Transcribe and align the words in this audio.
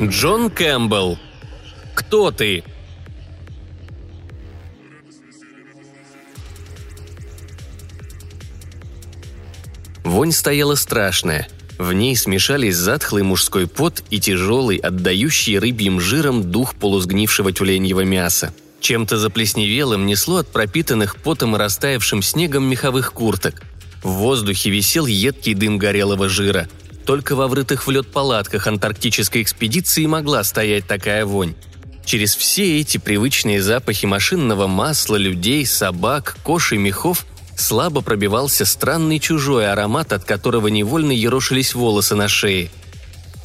Джон 0.00 0.50
Кэмпбелл. 0.50 1.18
Кто 1.94 2.30
ты? 2.30 2.64
Вонь 10.28 10.34
стояла 10.34 10.74
страшная. 10.74 11.48
В 11.78 11.94
ней 11.94 12.14
смешались 12.14 12.76
затхлый 12.76 13.22
мужской 13.22 13.66
пот 13.66 14.04
и 14.10 14.20
тяжелый, 14.20 14.76
отдающий 14.76 15.58
рыбьим 15.58 16.00
жиром 16.00 16.50
дух 16.50 16.74
полусгнившего 16.74 17.50
тюленьего 17.50 18.04
мяса. 18.04 18.52
Чем-то 18.82 19.16
заплесневелым 19.16 20.04
несло 20.04 20.36
от 20.36 20.48
пропитанных 20.48 21.16
потом 21.16 21.56
и 21.56 21.58
растаявшим 21.58 22.20
снегом 22.20 22.64
меховых 22.64 23.14
курток. 23.14 23.62
В 24.02 24.10
воздухе 24.10 24.68
висел 24.68 25.06
едкий 25.06 25.54
дым 25.54 25.78
горелого 25.78 26.28
жира– 26.28 26.68
только 27.06 27.34
во 27.34 27.48
врытых 27.48 27.86
в 27.86 27.90
лед 27.90 28.08
палатках 28.08 28.66
антарктической 28.66 29.40
экспедиции 29.40 30.04
могла 30.04 30.44
стоять 30.44 30.86
такая 30.86 31.24
вонь. 31.24 31.54
Через 32.04 32.36
все 32.36 32.80
эти 32.80 32.98
привычные 32.98 33.62
запахи 33.62 34.04
машинного 34.04 34.66
масла, 34.66 35.16
людей, 35.16 35.64
собак, 35.64 36.36
и 36.72 36.76
мехов 36.76 37.24
слабо 37.60 38.00
пробивался 38.00 38.64
странный 38.64 39.18
чужой 39.18 39.70
аромат, 39.70 40.12
от 40.12 40.24
которого 40.24 40.68
невольно 40.68 41.12
ерошились 41.12 41.74
волосы 41.74 42.14
на 42.14 42.28
шее. 42.28 42.70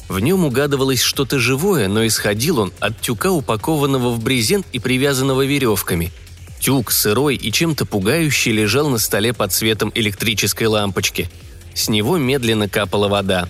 В 0.08 0.20
нем 0.20 0.44
угадывалось 0.44 1.00
что-то 1.00 1.38
живое, 1.38 1.88
но 1.88 2.06
исходил 2.06 2.58
он 2.60 2.72
от 2.80 3.00
тюка, 3.00 3.30
упакованного 3.30 4.10
в 4.10 4.22
брезент 4.22 4.66
и 4.72 4.78
привязанного 4.78 5.44
веревками. 5.44 6.12
Тюк, 6.60 6.92
сырой 6.92 7.36
и 7.36 7.50
чем-то 7.50 7.86
пугающий, 7.86 8.52
лежал 8.52 8.88
на 8.88 8.98
столе 8.98 9.32
под 9.32 9.52
светом 9.52 9.92
электрической 9.94 10.66
лампочки– 10.66 11.30
с 11.74 11.88
него 11.88 12.16
медленно 12.16 12.68
капала 12.68 13.08
вода. 13.08 13.48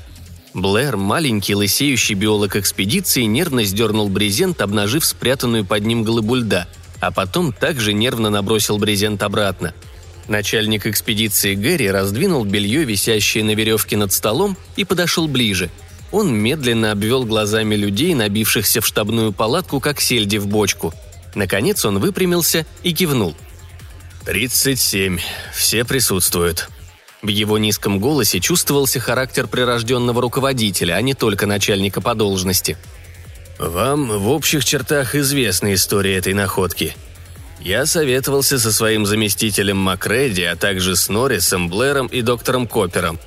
Блэр, 0.54 0.96
маленький 0.96 1.54
лысеющий 1.54 2.14
биолог 2.14 2.56
экспедиции, 2.56 3.22
нервно 3.22 3.64
сдернул 3.64 4.08
брезент, 4.08 4.60
обнажив 4.62 5.04
спрятанную 5.04 5.64
под 5.64 5.84
ним 5.84 6.04
глыбу 6.04 6.36
льда, 6.36 6.66
а 7.00 7.10
потом 7.10 7.52
также 7.52 7.92
нервно 7.92 8.30
набросил 8.30 8.78
брезент 8.78 9.22
обратно. 9.22 9.74
Начальник 10.28 10.86
экспедиции 10.86 11.54
Гэри 11.54 11.90
раздвинул 11.90 12.44
белье, 12.44 12.84
висящее 12.84 13.44
на 13.44 13.54
веревке 13.54 13.96
над 13.96 14.12
столом, 14.12 14.56
и 14.76 14.84
подошел 14.84 15.28
ближе. 15.28 15.70
Он 16.12 16.34
медленно 16.34 16.92
обвел 16.92 17.24
глазами 17.24 17.74
людей, 17.74 18.14
набившихся 18.14 18.80
в 18.80 18.86
штабную 18.86 19.32
палатку, 19.32 19.80
как 19.80 20.00
сельди 20.00 20.38
в 20.38 20.46
бочку. 20.46 20.94
Наконец 21.34 21.84
он 21.84 21.98
выпрямился 21.98 22.64
и 22.82 22.94
кивнул. 22.94 23.34
«Тридцать 24.24 24.80
семь. 24.80 25.18
Все 25.52 25.84
присутствуют», 25.84 26.68
в 27.24 27.28
его 27.28 27.56
низком 27.56 28.00
голосе 28.00 28.38
чувствовался 28.38 29.00
характер 29.00 29.46
прирожденного 29.46 30.20
руководителя, 30.20 30.92
а 30.92 31.00
не 31.00 31.14
только 31.14 31.46
начальника 31.46 32.02
по 32.02 32.14
должности. 32.14 32.76
«Вам 33.58 34.18
в 34.18 34.28
общих 34.28 34.62
чертах 34.62 35.14
известна 35.14 35.72
история 35.72 36.16
этой 36.16 36.34
находки. 36.34 36.94
Я 37.64 37.86
советовался 37.86 38.60
со 38.60 38.70
своим 38.72 39.06
заместителем 39.06 39.78
Макреди, 39.78 40.42
а 40.44 40.54
также 40.54 40.94
с 40.94 41.08
Норрисом, 41.08 41.68
Блэром 41.68 42.06
и 42.06 42.22
доктором 42.22 42.68
Коппером. 42.68 43.18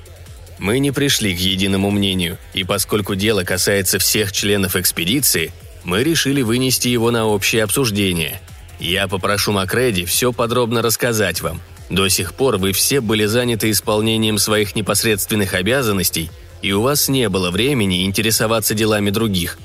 Мы 0.58 0.78
не 0.78 0.90
пришли 0.90 1.36
к 1.36 1.38
единому 1.38 1.90
мнению, 1.90 2.38
и 2.54 2.64
поскольку 2.64 3.14
дело 3.14 3.44
касается 3.44 3.98
всех 3.98 4.32
членов 4.32 4.76
экспедиции, 4.76 5.52
мы 5.84 6.02
решили 6.02 6.40
вынести 6.40 6.88
его 6.88 7.10
на 7.10 7.26
общее 7.26 7.62
обсуждение. 7.64 8.40
Я 8.80 9.08
попрошу 9.08 9.52
Макреди 9.52 10.06
все 10.06 10.32
подробно 10.32 10.80
рассказать 10.80 11.42
вам– 11.42 11.60
до 11.90 12.08
сих 12.08 12.34
пор 12.34 12.58
вы 12.58 12.72
все 12.72 13.00
были 13.00 13.24
заняты 13.24 13.70
исполнением 13.70 14.38
своих 14.38 14.76
непосредственных 14.76 15.54
обязанностей, 15.54 16.30
и 16.60 16.72
у 16.72 16.82
вас 16.82 17.08
не 17.08 17.28
было 17.28 17.50
времени 17.50 18.04
интересоваться 18.04 18.74
делами 18.74 19.10
других. 19.10 19.58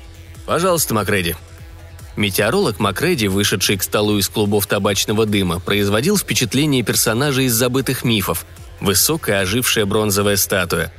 Пожалуйста, 0.46 0.94
Макреди». 0.94 1.34
Метеоролог 2.16 2.78
Макреди, 2.78 3.28
вышедший 3.28 3.76
к 3.76 3.82
столу 3.82 4.18
из 4.18 4.28
клубов 4.28 4.66
табачного 4.66 5.26
дыма, 5.26 5.60
производил 5.60 6.16
впечатление 6.16 6.82
персонажа 6.82 7.42
из 7.42 7.52
забытых 7.52 8.04
мифов– 8.04 8.46
высокая 8.80 9.40
ожившая 9.40 9.86
бронзовая 9.86 10.36
статуя. 10.36 10.92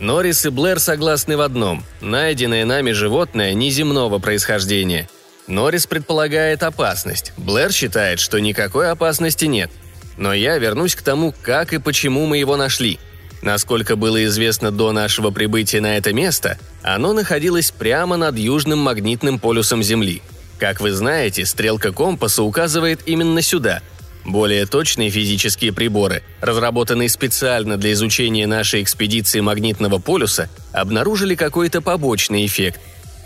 Норрис 0.00 0.44
и 0.44 0.50
Блэр 0.50 0.80
согласны 0.80 1.36
в 1.36 1.40
одном– 1.40 1.84
найденное 2.00 2.64
нами 2.64 2.92
животное 2.92 3.54
неземного 3.54 4.18
происхождения. 4.18 5.08
Норрис 5.46 5.86
предполагает 5.86 6.62
опасность, 6.62 7.32
Блэр 7.36 7.72
считает, 7.72 8.20
что 8.20 8.40
никакой 8.40 8.90
опасности 8.90 9.44
нет– 9.44 9.70
но 10.16 10.32
я 10.32 10.58
вернусь 10.58 10.94
к 10.94 11.02
тому, 11.02 11.34
как 11.42 11.72
и 11.72 11.78
почему 11.78 12.26
мы 12.26 12.38
его 12.38 12.56
нашли. 12.56 12.98
Насколько 13.42 13.96
было 13.96 14.24
известно 14.24 14.70
до 14.70 14.92
нашего 14.92 15.30
прибытия 15.30 15.80
на 15.80 15.96
это 15.96 16.12
место, 16.12 16.58
оно 16.82 17.12
находилось 17.12 17.70
прямо 17.70 18.16
над 18.16 18.38
южным 18.38 18.78
магнитным 18.78 19.38
полюсом 19.38 19.82
Земли. 19.82 20.22
Как 20.58 20.80
вы 20.80 20.92
знаете, 20.92 21.44
стрелка 21.46 21.92
компаса 21.92 22.42
указывает 22.42 23.00
именно 23.06 23.42
сюда. 23.42 23.82
Более 24.24 24.66
точные 24.66 25.10
физические 25.10 25.72
приборы, 25.72 26.22
разработанные 26.40 27.08
специально 27.08 27.76
для 27.76 27.92
изучения 27.92 28.46
нашей 28.46 28.82
экспедиции 28.82 29.40
магнитного 29.40 29.98
полюса, 29.98 30.48
обнаружили 30.72 31.34
какой-то 31.34 31.82
побочный 31.82 32.46
эффект. 32.46 32.80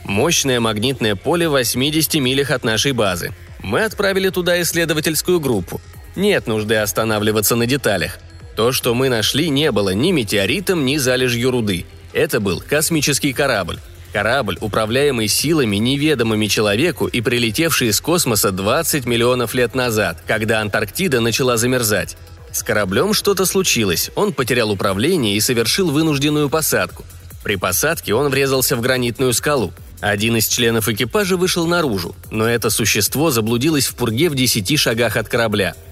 Мощное 0.04 0.58
магнитное 0.58 1.14
поле 1.14 1.48
в 1.48 1.52
80 1.52 2.14
милях 2.14 2.50
от 2.50 2.64
нашей 2.64 2.92
базы. 2.92 3.32
Мы 3.62 3.84
отправили 3.84 4.30
туда 4.30 4.60
исследовательскую 4.60 5.38
группу– 5.38 5.80
нет 6.18 6.48
нужды 6.48 6.74
останавливаться 6.74 7.54
на 7.54 7.64
деталях. 7.66 8.18
То, 8.56 8.72
что 8.72 8.92
мы 8.92 9.08
нашли, 9.08 9.50
не 9.50 9.70
было 9.70 9.90
ни 9.90 10.10
метеоритом, 10.10 10.84
ни 10.84 10.96
залежью 10.96 11.52
руды. 11.52 11.86
Это 12.12 12.40
был 12.40 12.60
космический 12.60 13.32
корабль. 13.32 13.78
Корабль, 14.12 14.56
управляемый 14.60 15.28
силами, 15.28 15.76
неведомыми 15.76 16.46
человеку 16.46 17.06
и 17.06 17.20
прилетевший 17.20 17.88
из 17.88 18.00
космоса 18.00 18.50
20 18.50 19.06
миллионов 19.06 19.54
лет 19.54 19.74
назад, 19.74 20.18
когда 20.26 20.60
Антарктида 20.60 21.20
начала 21.20 21.56
замерзать. 21.56 22.16
С 22.52 22.62
кораблем 22.62 23.12
что-то 23.12 23.44
случилось, 23.44 24.10
он 24.14 24.32
потерял 24.32 24.70
управление 24.70 25.36
и 25.36 25.40
совершил 25.40 25.90
вынужденную 25.90 26.48
посадку. 26.48 27.04
При 27.44 27.56
посадке 27.56 28.14
он 28.14 28.30
врезался 28.30 28.76
в 28.76 28.80
гранитную 28.80 29.32
скалу. 29.32 29.72
Один 30.00 30.36
из 30.36 30.48
членов 30.48 30.88
экипажа 30.88 31.36
вышел 31.36 31.66
наружу, 31.66 32.14
но 32.30 32.48
это 32.48 32.70
существо 32.70 33.30
заблудилось 33.30 33.86
в 33.86 33.94
пурге 33.94 34.30
в 34.30 34.34
десяти 34.34 34.76
шагах 34.76 35.16
от 35.16 35.28
корабля– 35.28 35.74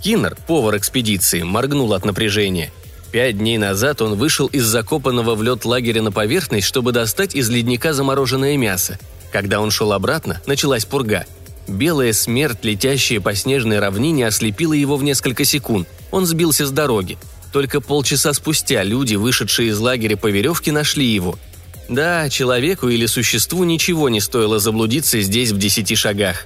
Киннер, 0.00 0.36
повар 0.46 0.76
экспедиции, 0.76 1.42
моргнул 1.42 1.92
от 1.92 2.04
напряжения. 2.04 2.70
Пять 3.10 3.38
дней 3.38 3.56
назад 3.56 4.02
он 4.02 4.16
вышел 4.16 4.46
из 4.46 4.64
закопанного 4.64 5.34
в 5.34 5.42
лед 5.42 5.64
лагеря 5.64 6.02
на 6.02 6.12
поверхность, 6.12 6.66
чтобы 6.66 6.92
достать 6.92 7.34
из 7.34 7.48
ледника 7.48 7.94
замороженное 7.94 8.56
мясо. 8.56 8.98
Когда 9.32 9.60
он 9.60 9.70
шел 9.70 9.92
обратно, 9.92 10.42
началась 10.46 10.84
пурга. 10.84 11.24
Белая 11.66 12.12
смерть, 12.12 12.58
летящая 12.62 13.20
по 13.20 13.34
снежной 13.34 13.78
равнине, 13.78 14.26
ослепила 14.26 14.72
его 14.72 14.96
в 14.96 15.02
несколько 15.02 15.44
секунд. 15.44 15.88
Он 16.10 16.26
сбился 16.26 16.66
с 16.66 16.70
дороги. 16.70 17.18
Только 17.52 17.80
полчаса 17.80 18.32
спустя 18.34 18.82
люди, 18.82 19.14
вышедшие 19.14 19.70
из 19.70 19.78
лагеря 19.78 20.16
по 20.16 20.26
веревке, 20.26 20.72
нашли 20.72 21.06
его. 21.06 21.38
Да, 21.88 22.28
человеку 22.28 22.88
или 22.88 23.06
существу 23.06 23.64
ничего 23.64 24.10
не 24.10 24.20
стоило 24.20 24.58
заблудиться 24.58 25.20
здесь 25.20 25.52
в 25.52 25.58
десяти 25.58 25.94
шагах. 25.94 26.44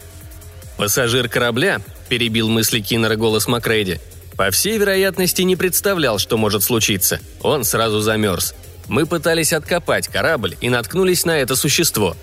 Пассажир 0.77 1.29
корабля, 1.29 1.81
перебил 2.09 2.49
мысли 2.49 2.81
Киннера 2.81 3.17
голос 3.17 3.49
Макрейди. 3.49 4.01
По 4.37 4.51
всей 4.51 4.79
вероятности, 4.79 5.43
не 5.43 5.57
представлял, 5.57 6.19
что 6.19 6.37
может 6.37 6.63
случиться. 6.63 7.21
Он 7.43 7.65
сразу 7.65 8.01
замерз. 8.01 8.55
Мы 8.89 9.07
пытались 9.07 9.53
откопать 9.53 10.09
корабль 10.09 10.57
и 10.61 10.69
наткнулись 10.69 11.25
на 11.25 11.39
это 11.39 11.55
существо. 11.55 12.17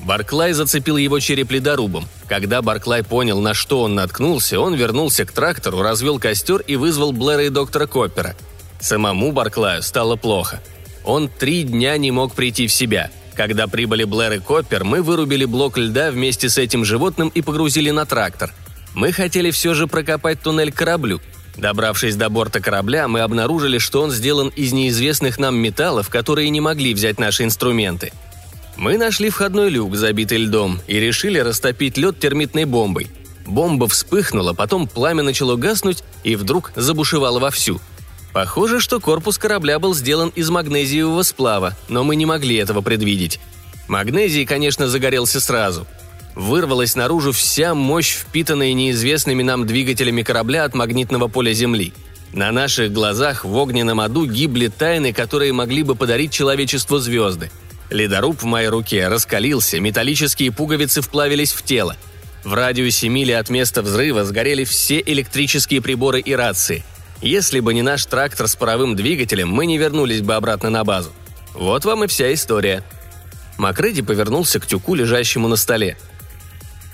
Барклай 0.00 0.52
зацепил 0.52 0.96
его 0.96 1.20
череп 1.20 1.50
ледорубом. 1.52 2.06
Когда 2.28 2.60
Барклай 2.60 3.02
понял, 3.02 3.40
на 3.40 3.54
что 3.54 3.82
он 3.82 3.94
наткнулся, 3.94 4.60
он 4.60 4.74
вернулся 4.74 5.24
к 5.24 5.32
трактору, 5.32 5.82
развел 5.82 6.18
костер 6.18 6.60
и 6.66 6.76
вызвал 6.76 7.12
Блэра 7.12 7.44
и 7.44 7.48
доктора 7.48 7.86
Коппера. 7.86 8.34
Самому 8.80 9.32
Барклаю 9.32 9.82
стало 9.82 10.16
плохо. 10.16 10.60
Он 11.04 11.28
три 11.28 11.62
дня 11.62 11.96
не 11.96 12.10
мог 12.10 12.34
прийти 12.34 12.66
в 12.66 12.72
себя. 12.72 13.10
Когда 13.34 13.66
прибыли 13.66 14.04
Блэр 14.04 14.34
и 14.34 14.38
Коппер, 14.40 14.84
мы 14.84 15.02
вырубили 15.02 15.44
блок 15.44 15.78
льда 15.78 16.10
вместе 16.10 16.48
с 16.48 16.58
этим 16.58 16.84
животным 16.84 17.28
и 17.28 17.40
погрузили 17.40 17.90
на 17.90 18.04
трактор– 18.04 18.52
мы 18.94 19.10
хотели 19.10 19.50
все 19.50 19.74
же 19.74 19.86
прокопать 19.86 20.40
туннель 20.40 20.72
к 20.72 20.76
кораблю. 20.76 21.20
Добравшись 21.56 22.16
до 22.16 22.28
борта 22.28 22.60
корабля, 22.60 23.06
мы 23.06 23.20
обнаружили, 23.20 23.78
что 23.78 24.02
он 24.02 24.10
сделан 24.10 24.48
из 24.48 24.72
неизвестных 24.72 25.38
нам 25.38 25.56
металлов, 25.56 26.08
которые 26.08 26.50
не 26.50 26.60
могли 26.60 26.94
взять 26.94 27.18
наши 27.18 27.44
инструменты. 27.44 28.12
Мы 28.76 28.98
нашли 28.98 29.30
входной 29.30 29.70
люк, 29.70 29.94
забитый 29.94 30.38
льдом, 30.38 30.80
и 30.88 30.98
решили 30.98 31.38
растопить 31.38 31.96
лед 31.96 32.18
термитной 32.18 32.64
бомбой. 32.64 33.08
Бомба 33.46 33.86
вспыхнула, 33.86 34.52
потом 34.52 34.88
пламя 34.88 35.22
начало 35.22 35.56
гаснуть 35.56 36.02
и 36.24 36.34
вдруг 36.34 36.72
забушевало 36.74 37.38
вовсю. 37.38 37.80
Похоже, 38.32 38.80
что 38.80 38.98
корпус 38.98 39.38
корабля 39.38 39.78
был 39.78 39.94
сделан 39.94 40.30
из 40.30 40.50
магнезиевого 40.50 41.22
сплава, 41.22 41.76
но 41.88 42.02
мы 42.02 42.16
не 42.16 42.26
могли 42.26 42.56
этого 42.56 42.80
предвидеть. 42.80 43.38
Магнезий, 43.86 44.44
конечно, 44.44 44.88
загорелся 44.88 45.40
сразу. 45.40 45.86
Вырвалась 46.34 46.96
наружу 46.96 47.32
вся 47.32 47.74
мощь, 47.74 48.16
впитанная 48.16 48.72
неизвестными 48.72 49.42
нам 49.42 49.66
двигателями 49.66 50.22
корабля 50.22 50.64
от 50.64 50.74
магнитного 50.74 51.28
поля 51.28 51.52
Земли. 51.52 51.92
На 52.32 52.50
наших 52.50 52.92
глазах 52.92 53.44
в 53.44 53.54
огненном 53.54 54.00
аду 54.00 54.26
гибли 54.26 54.66
тайны, 54.66 55.12
которые 55.12 55.52
могли 55.52 55.82
бы 55.84 55.94
подарить 55.94 56.32
человечеству 56.32 56.98
звезды. 56.98 57.50
Ледоруб 57.90 58.42
в 58.42 58.44
моей 58.44 58.68
руке 58.68 59.06
раскалился, 59.06 59.78
металлические 59.78 60.50
пуговицы 60.50 61.00
вплавились 61.00 61.52
в 61.52 61.62
тело. 61.62 61.96
В 62.42 62.54
радиусе 62.54 63.08
мили 63.08 63.32
от 63.32 63.50
места 63.50 63.82
взрыва 63.82 64.24
сгорели 64.24 64.64
все 64.64 65.00
электрические 65.00 65.80
приборы 65.80 66.20
и 66.20 66.34
рации– 66.34 66.84
если 67.24 67.60
бы 67.60 67.72
не 67.72 67.80
наш 67.80 68.04
трактор 68.04 68.48
с 68.48 68.54
паровым 68.54 68.96
двигателем, 68.96 69.48
мы 69.48 69.64
не 69.64 69.78
вернулись 69.78 70.20
бы 70.20 70.34
обратно 70.34 70.68
на 70.68 70.84
базу. 70.84 71.10
Вот 71.54 71.86
вам 71.86 72.04
и 72.04 72.06
вся 72.06 72.34
история. 72.34 72.84
Макреди 73.56 74.02
повернулся 74.02 74.60
к 74.60 74.66
тюку, 74.66 74.94
лежащему 74.94 75.48
на 75.48 75.56
столе. 75.56 75.96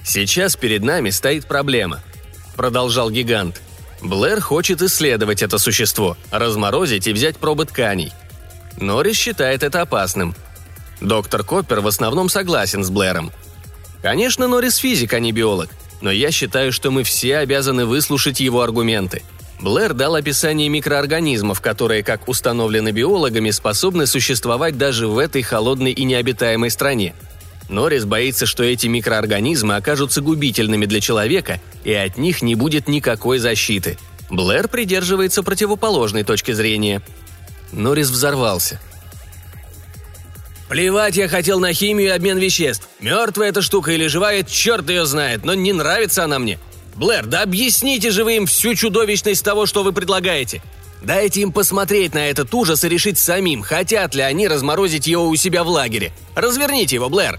«Сейчас 0.04 0.56
перед 0.56 0.82
нами 0.82 1.10
стоит 1.10 1.46
проблема»,— 1.46 2.00
продолжал 2.56 3.10
гигант. 3.10 3.60
«Блэр 4.00 4.40
хочет 4.40 4.82
исследовать 4.82 5.42
это 5.42 5.58
существо, 5.58 6.16
разморозить 6.30 7.06
и 7.06 7.12
взять 7.12 7.36
пробы 7.36 7.66
тканей. 7.66 8.12
Норрис 8.78 9.16
считает 9.16 9.62
это 9.62 9.82
опасным. 9.82 10.34
Доктор 11.00 11.44
Коппер 11.44 11.80
в 11.80 11.86
основном 11.86 12.28
согласен 12.28 12.82
с 12.82 12.90
Блэром. 12.90 13.30
Конечно, 14.02 14.48
Норрис 14.48 14.76
физик, 14.76 15.12
а 15.12 15.20
не 15.20 15.32
биолог, 15.32 15.68
но 16.00 16.10
я 16.10 16.30
считаю, 16.30 16.72
что 16.72 16.90
мы 16.90 17.04
все 17.04 17.38
обязаны 17.38 17.84
выслушать 17.84 18.40
его 18.40 18.62
аргументы— 18.62 19.22
Блэр 19.60 19.92
дал 19.92 20.14
описание 20.14 20.68
микроорганизмов, 20.68 21.60
которые, 21.60 22.02
как 22.02 22.28
установлено 22.28 22.92
биологами, 22.92 23.50
способны 23.50 24.06
существовать 24.06 24.78
даже 24.78 25.06
в 25.06 25.18
этой 25.18 25.42
холодной 25.42 25.92
и 25.92 26.04
необитаемой 26.04 26.70
стране. 26.70 27.14
Норрис 27.70 28.04
боится, 28.04 28.46
что 28.46 28.64
эти 28.64 28.88
микроорганизмы 28.88 29.76
окажутся 29.76 30.20
губительными 30.20 30.86
для 30.86 31.00
человека, 31.00 31.60
и 31.84 31.92
от 31.92 32.18
них 32.18 32.42
не 32.42 32.56
будет 32.56 32.88
никакой 32.88 33.38
защиты. 33.38 33.96
Блэр 34.28 34.66
придерживается 34.66 35.44
противоположной 35.44 36.24
точки 36.24 36.50
зрения. 36.50 37.00
Норрис 37.70 38.10
взорвался. 38.10 38.80
«Плевать 40.68 41.16
я 41.16 41.28
хотел 41.28 41.60
на 41.60 41.72
химию 41.72 42.08
и 42.08 42.12
обмен 42.12 42.38
веществ. 42.38 42.88
Мертвая 43.00 43.48
эта 43.48 43.62
штука 43.62 43.92
или 43.92 44.08
живая, 44.08 44.42
черт 44.42 44.88
ее 44.88 45.06
знает, 45.06 45.44
но 45.44 45.54
не 45.54 45.72
нравится 45.72 46.24
она 46.24 46.38
мне. 46.40 46.58
Блэр, 46.96 47.26
да 47.26 47.42
объясните 47.42 48.10
же 48.10 48.24
вы 48.24 48.36
им 48.36 48.46
всю 48.46 48.74
чудовищность 48.74 49.44
того, 49.44 49.66
что 49.66 49.84
вы 49.84 49.92
предлагаете. 49.92 50.60
Дайте 51.02 51.40
им 51.42 51.52
посмотреть 51.52 52.14
на 52.14 52.28
этот 52.28 52.52
ужас 52.52 52.84
и 52.84 52.88
решить 52.88 53.18
самим, 53.18 53.62
хотят 53.62 54.14
ли 54.14 54.22
они 54.22 54.48
разморозить 54.48 55.06
его 55.06 55.28
у 55.28 55.36
себя 55.36 55.62
в 55.62 55.68
лагере. 55.68 56.12
Разверните 56.34 56.96
его, 56.96 57.08
Блэр!» 57.08 57.38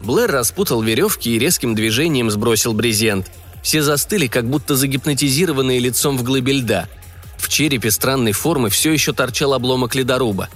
Блэр 0.00 0.30
распутал 0.30 0.82
веревки 0.82 1.30
и 1.30 1.38
резким 1.38 1.74
движением 1.74 2.30
сбросил 2.30 2.72
брезент. 2.72 3.30
Все 3.62 3.82
застыли, 3.82 4.26
как 4.26 4.48
будто 4.48 4.76
загипнотизированные 4.76 5.78
лицом 5.78 6.16
в 6.16 6.22
глыбе 6.22 6.54
льда. 6.54 6.88
В 7.36 7.48
черепе 7.48 7.90
странной 7.90 8.32
формы 8.32 8.70
все 8.70 8.92
еще 8.92 9.12
торчал 9.12 9.52
обломок 9.52 9.94
ледоруба. 9.94 10.48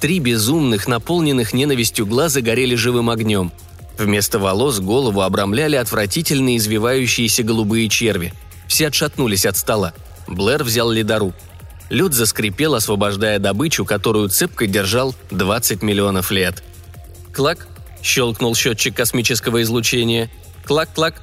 Три 0.00 0.18
безумных, 0.18 0.88
наполненных 0.88 1.52
ненавистью 1.52 2.06
глаза 2.06 2.40
горели 2.40 2.74
живым 2.74 3.10
огнем– 3.10 3.52
Вместо 3.98 4.38
волос 4.38 4.80
голову 4.80 5.22
обрамляли 5.22 5.76
отвратительные 5.76 6.56
извивающиеся 6.56 7.42
голубые 7.42 7.88
черви. 7.88 8.32
Все 8.66 8.88
отшатнулись 8.88 9.46
от 9.46 9.56
стола. 9.56 9.92
Блэр 10.26 10.64
взял 10.64 10.90
ледоруб. 10.90 11.34
Лед 11.90 12.12
заскрипел, 12.12 12.74
освобождая 12.74 13.38
добычу, 13.38 13.84
которую 13.84 14.30
цепко 14.30 14.66
держал 14.66 15.14
20 15.30 15.82
миллионов 15.82 16.30
лет. 16.30 16.62
«Клак!»– 17.32 17.68
щелкнул 18.04 18.54
счетчик 18.54 18.94
космического 18.94 19.62
излучения. 19.62 20.30
«Клак-клак!» 20.64 21.22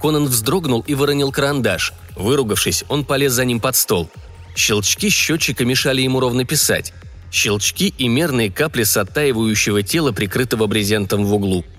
Конан 0.00 0.26
вздрогнул 0.26 0.84
и 0.86 0.94
выронил 0.94 1.32
карандаш. 1.32 1.92
Выругавшись, 2.14 2.84
он 2.88 3.04
полез 3.04 3.32
за 3.32 3.44
ним 3.44 3.58
под 3.58 3.74
стол. 3.74 4.08
Щелчки 4.54 5.10
счетчика 5.10 5.64
мешали 5.64 6.02
ему 6.02 6.20
ровно 6.20 6.44
писать. 6.44 6.92
Щелчки 7.32 7.92
и 7.98 8.06
мерные 8.06 8.52
капли 8.52 8.84
с 8.84 8.96
оттаивающего 8.96 9.82
тела, 9.82 10.12
прикрытого 10.12 10.66
брезентом 10.66 11.24
в 11.24 11.34
углу– 11.34 11.64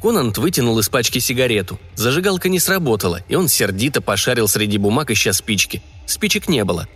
Конант 0.00 0.38
вытянул 0.38 0.78
из 0.78 0.88
пачки 0.88 1.18
сигарету. 1.18 1.78
Зажигалка 1.96 2.48
не 2.48 2.60
сработала, 2.60 3.20
и 3.28 3.34
он 3.34 3.48
сердито 3.48 4.00
пошарил 4.00 4.46
среди 4.46 4.78
бумаг, 4.78 5.10
ища 5.10 5.32
спички. 5.32 5.82
Спичек 6.06 6.48
не 6.48 6.64
было. 6.64 6.86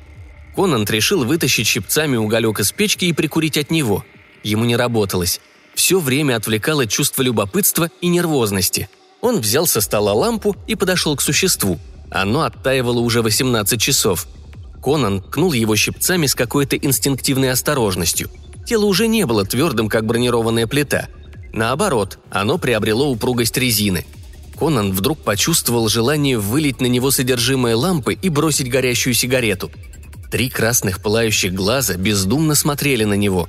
Конант 0.54 0.88
решил 0.90 1.24
вытащить 1.24 1.66
щипцами 1.66 2.16
уголек 2.16 2.60
из 2.60 2.70
печки 2.70 3.06
и 3.06 3.12
прикурить 3.12 3.58
от 3.58 3.70
него. 3.70 4.04
Ему 4.44 4.64
не 4.64 4.76
работалось. 4.76 5.40
Все 5.74 6.00
время 6.00 6.36
отвлекало 6.36 6.86
чувство 6.86 7.22
любопытства 7.22 7.90
и 8.00 8.08
нервозности. 8.08 8.88
Он 9.20 9.40
взял 9.40 9.66
со 9.66 9.80
стола 9.80 10.12
лампу 10.12 10.56
и 10.66 10.74
подошел 10.74 11.16
к 11.16 11.22
существу. 11.22 11.78
Оно 12.10 12.42
оттаивало 12.42 13.00
уже 13.00 13.22
18 13.22 13.80
часов. 13.80 14.26
Конан 14.82 15.22
ткнул 15.22 15.52
его 15.52 15.76
щипцами 15.76 16.26
с 16.26 16.34
какой-то 16.34 16.76
инстинктивной 16.76 17.50
осторожностью. 17.50 18.30
Тело 18.66 18.84
уже 18.84 19.06
не 19.06 19.26
было 19.26 19.44
твердым, 19.44 19.88
как 19.88 20.06
бронированная 20.06 20.66
плита– 20.66 21.08
Наоборот, 21.52 22.18
оно 22.30 22.58
приобрело 22.58 23.10
упругость 23.10 23.56
резины. 23.58 24.06
Конан 24.58 24.92
вдруг 24.92 25.18
почувствовал 25.18 25.88
желание 25.88 26.38
вылить 26.38 26.80
на 26.80 26.86
него 26.86 27.10
содержимое 27.10 27.76
лампы 27.76 28.14
и 28.14 28.28
бросить 28.28 28.70
горящую 28.70 29.14
сигарету. 29.14 29.70
Три 30.30 30.48
красных 30.48 31.02
пылающих 31.02 31.52
глаза 31.52 31.94
бездумно 31.94 32.54
смотрели 32.54 33.04
на 33.04 33.14
него. 33.14 33.48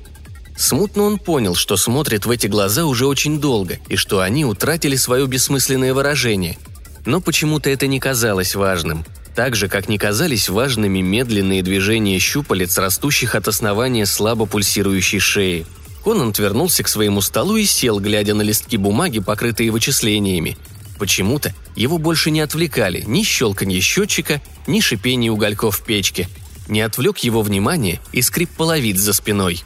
Смутно 0.56 1.02
он 1.02 1.18
понял, 1.18 1.54
что 1.54 1.76
смотрит 1.76 2.26
в 2.26 2.30
эти 2.30 2.46
глаза 2.46 2.84
уже 2.84 3.06
очень 3.06 3.40
долго, 3.40 3.78
и 3.88 3.96
что 3.96 4.20
они 4.20 4.44
утратили 4.44 4.96
свое 4.96 5.26
бессмысленное 5.26 5.94
выражение. 5.94 6.58
Но 7.04 7.20
почему-то 7.20 7.70
это 7.70 7.86
не 7.86 8.00
казалось 8.00 8.54
важным. 8.54 9.04
Так 9.34 9.56
же, 9.56 9.68
как 9.68 9.88
не 9.88 9.98
казались 9.98 10.48
важными 10.48 11.00
медленные 11.00 11.62
движения 11.62 12.18
щупалец, 12.18 12.78
растущих 12.78 13.34
от 13.34 13.48
основания 13.48 14.06
слабо 14.06 14.46
пульсирующей 14.46 15.18
шеи– 15.18 15.66
Конан 16.04 16.34
вернулся 16.36 16.82
к 16.82 16.88
своему 16.88 17.22
столу 17.22 17.56
и 17.56 17.64
сел, 17.64 17.98
глядя 17.98 18.34
на 18.34 18.42
листки 18.42 18.76
бумаги, 18.76 19.20
покрытые 19.20 19.70
вычислениями. 19.70 20.58
Почему-то 20.98 21.54
его 21.74 21.96
больше 21.96 22.30
не 22.30 22.42
отвлекали 22.42 23.02
ни 23.06 23.22
щелканье 23.22 23.80
счетчика, 23.80 24.42
ни 24.66 24.80
шипение 24.80 25.32
угольков 25.32 25.78
в 25.78 25.82
печке. 25.82 26.28
Не 26.68 26.82
отвлек 26.82 27.18
его 27.18 27.40
внимание 27.40 28.00
и 28.12 28.20
скрип 28.20 28.50
половиц 28.50 28.98
за 28.98 29.14
спиной. 29.14 29.64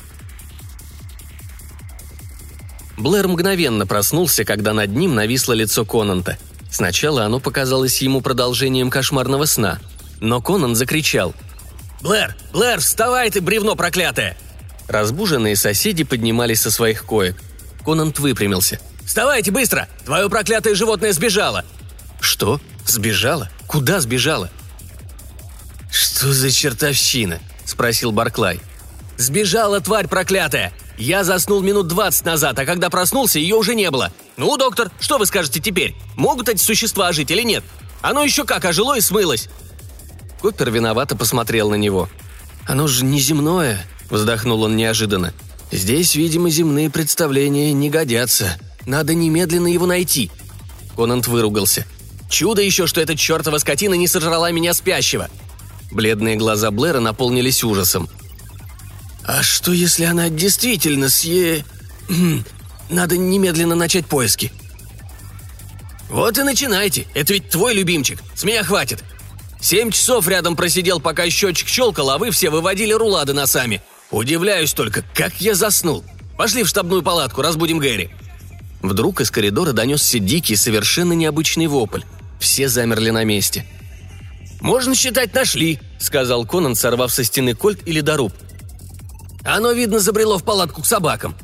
Блэр 2.99 3.29
мгновенно 3.29 3.87
проснулся, 3.87 4.45
когда 4.45 4.73
над 4.73 4.91
ним 4.91 5.15
нависло 5.15 5.53
лицо 5.53 5.85
Конанта. 5.85 6.37
Сначала 6.71 7.25
оно 7.25 7.39
показалось 7.39 8.03
ему 8.03 8.21
продолжением 8.21 8.91
кошмарного 8.91 9.45
сна. 9.45 9.79
Но 10.21 10.43
Конан 10.43 10.75
закричал. 10.75 11.33
«Блэр! 12.01 12.37
Блэр, 12.53 12.81
вставай 12.81 13.31
ты, 13.31 13.41
бревно 13.41 13.77
проклятое!» 13.77 14.37
Разбуженные 14.89 15.55
соседи 15.55 16.03
поднимались 16.03 16.61
со 16.61 16.71
своих 16.71 17.05
коек. 17.05 17.37
Конант 17.85 18.19
выпрямился. 18.19 18.81
«Вставайте 19.07 19.53
быстро! 19.53 19.89
Твое 20.05 20.29
проклятое 20.29 20.75
животное 20.75 21.13
сбежало!» 21.13 21.65
«Что? 22.21 22.61
Сбежало? 22.85 23.49
Куда 23.69 24.01
сбежало?» 24.01 24.51
«Что 25.91 26.33
за 26.33 26.51
чертовщина?»– 26.51 27.39
спросил 27.65 28.11
Барклай. 28.11 28.61
«Сбежала 29.17 29.81
тварь 29.81 30.09
проклятая! 30.09 30.73
Я 30.99 31.23
заснул 31.23 31.63
минут 31.63 31.87
двадцать 31.87 32.27
назад, 32.27 32.59
а 32.59 32.67
когда 32.67 32.91
проснулся, 32.91 33.39
ее 33.39 33.55
уже 33.55 33.77
не 33.77 33.89
было. 33.91 34.13
Ну, 34.37 34.57
доктор, 34.57 34.91
что 34.99 35.19
вы 35.19 35.27
скажете 35.27 35.61
теперь? 35.61 35.95
Могут 36.17 36.49
эти 36.49 36.61
существа 36.61 37.07
ожить 37.07 37.31
или 37.31 37.43
нет? 37.43 37.63
Оно 38.03 38.25
еще 38.25 38.45
как 38.45 38.65
ожило 38.65 38.97
и 38.97 39.01
смылось!» 39.01 39.49
Коппер 40.43 40.71
виновато 40.71 41.17
посмотрел 41.17 41.71
на 41.71 41.77
него. 41.77 42.09
«Оно 42.67 42.89
же 42.89 43.05
неземное»,– 43.05 43.87
вздохнул 44.11 44.63
он 44.63 44.77
неожиданно. 44.77 45.33
«Здесь, 45.71 46.17
видимо, 46.17 46.51
земные 46.51 46.91
представления 46.91 47.73
не 47.73 47.91
годятся. 47.91 48.59
Надо 48.85 49.15
немедленно 49.15 49.69
его 49.69 49.87
найти». 49.87 50.31
Конант 50.97 51.29
выругался. 51.29 51.87
«Чудо 52.29 52.61
еще, 52.61 52.89
что 52.89 53.01
эта 53.01 53.17
чертова 53.17 53.59
скотина 53.59 53.95
не 53.95 54.09
сожрала 54.09 54.51
меня 54.51 54.75
спящего!» 54.75 55.29
Бледные 55.93 56.37
глаза 56.37 56.71
Блэра 56.71 57.01
наполнились 57.01 57.65
ужасом. 57.65 58.09
«А 59.29 59.43
что, 59.43 59.73
если 59.73 60.05
она 60.05 60.31
действительно 60.31 61.11
съе... 61.11 61.63
Хм, 62.09 62.45
надо 62.89 63.19
немедленно 63.19 63.75
начать 63.75 64.07
поиски». 64.07 64.51
«Вот 66.09 66.39
и 66.39 66.43
начинайте. 66.43 67.07
Это 67.13 67.35
ведь 67.35 67.51
твой 67.51 67.75
любимчик. 67.75 68.21
С 68.35 68.45
меня 68.45 68.65
хватит. 68.65 69.05
Семь 69.61 69.91
часов 69.91 70.27
рядом 70.29 70.57
просидел, 70.57 70.99
пока 70.99 71.29
счетчик 71.29 71.69
щелкал, 71.69 72.09
а 72.09 72.17
вы 72.17 72.31
все 72.31 72.49
выводили 72.49 72.95
рулады 72.95 73.35
носами. 73.35 73.83
Удивляюсь 74.11 74.73
только, 74.73 75.05
как 75.13 75.39
я 75.43 75.55
заснул. 75.55 76.03
Пошли 76.39 76.63
в 76.63 76.69
штабную 76.69 77.03
палатку, 77.03 77.43
разбудим 77.43 77.81
Гэри». 77.81 78.09
Вдруг 78.81 79.21
из 79.21 79.31
коридора 79.31 79.73
донесся 79.73 80.19
дикий, 80.19 80.57
совершенно 80.57 81.13
необычный 81.13 81.67
вопль. 81.67 82.01
Все 82.41 82.71
замерли 82.71 83.11
на 83.11 83.25
месте. 83.25 83.67
Можно 84.63 84.95
считать, 84.95 85.35
нашли»,— 85.35 85.81
сказал 85.99 86.47
Конан, 86.47 86.75
сорвав 86.75 87.13
со 87.13 87.25
стены 87.25 87.55
кольт 87.55 87.87
или 87.87 88.01
доруб. 88.01 88.33
«Оно, 89.49 89.73
видно, 89.73 89.99
забрело 89.99 90.39
в 90.39 90.45
палатку 90.45 90.83
к 90.83 90.87
собакам». 90.87 91.35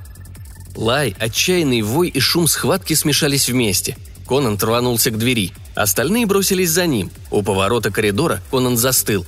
Лай, 0.77 1.17
отчаянный 1.19 1.81
вой 1.81 2.09
и 2.09 2.21
шум 2.21 2.47
схватки 2.47 2.93
смешались 2.93 3.49
вместе. 3.49 3.97
Конан 4.29 4.59
рванулся 4.61 5.11
к 5.11 5.17
двери. 5.17 5.53
Остальные 5.75 6.27
бросились 6.27 6.71
за 6.71 6.87
ним. 6.87 7.11
У 7.31 7.43
поворота 7.43 7.91
коридора 7.91 8.43
Конан 8.51 8.77
застыл. 8.77 9.25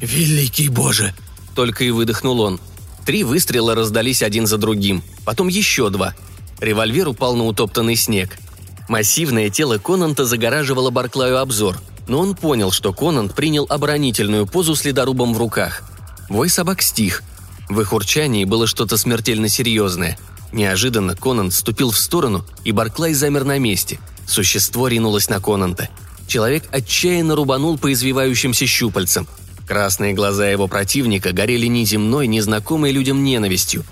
«Великий 0.00 0.68
Боже!»– 0.68 1.12
только 1.56 1.82
и 1.82 1.90
выдохнул 1.90 2.40
он. 2.40 2.60
Три 3.04 3.24
выстрела 3.24 3.74
раздались 3.74 4.22
один 4.22 4.46
за 4.46 4.58
другим. 4.58 5.02
Потом 5.24 5.48
еще 5.48 5.90
два. 5.90 6.14
Револьвер 6.60 7.08
упал 7.08 7.34
на 7.34 7.46
утоптанный 7.46 7.96
снег. 7.96 8.36
Массивное 8.88 9.50
тело 9.50 9.78
Конанта 9.78 10.24
загораживало 10.24 10.90
Барклаю 10.90 11.38
обзор, 11.38 11.80
но 12.06 12.20
он 12.20 12.36
понял, 12.36 12.70
что 12.70 12.92
Конант 12.92 13.34
принял 13.34 13.66
оборонительную 13.68 14.46
позу 14.46 14.76
с 14.76 14.84
ледорубом 14.84 15.34
в 15.34 15.38
руках. 15.38 15.82
Вой 16.28 16.48
собак 16.48 16.82
стих. 16.82 17.24
В 17.68 17.80
их 17.80 17.92
урчании 17.92 18.44
было 18.44 18.66
что-то 18.66 18.96
смертельно 18.96 19.48
серьезное. 19.48 20.18
Неожиданно 20.52 21.16
Конант 21.16 21.52
ступил 21.52 21.90
в 21.90 21.98
сторону, 21.98 22.44
и 22.64 22.72
Барклай 22.72 23.12
замер 23.12 23.44
на 23.44 23.58
месте. 23.58 23.98
Существо 24.26 24.88
ринулось 24.88 25.28
на 25.28 25.40
Конанта. 25.40 25.88
Человек 26.26 26.64
отчаянно 26.70 27.34
рубанул 27.34 27.78
по 27.78 27.92
извивающимся 27.92 28.66
щупальцам. 28.66 29.26
Красные 29.66 30.14
глаза 30.14 30.48
его 30.48 30.68
противника 30.68 31.32
горели 31.32 31.66
неземной, 31.66 32.26
незнакомой 32.26 32.92
людям 32.92 33.24
ненавистью. 33.24 33.84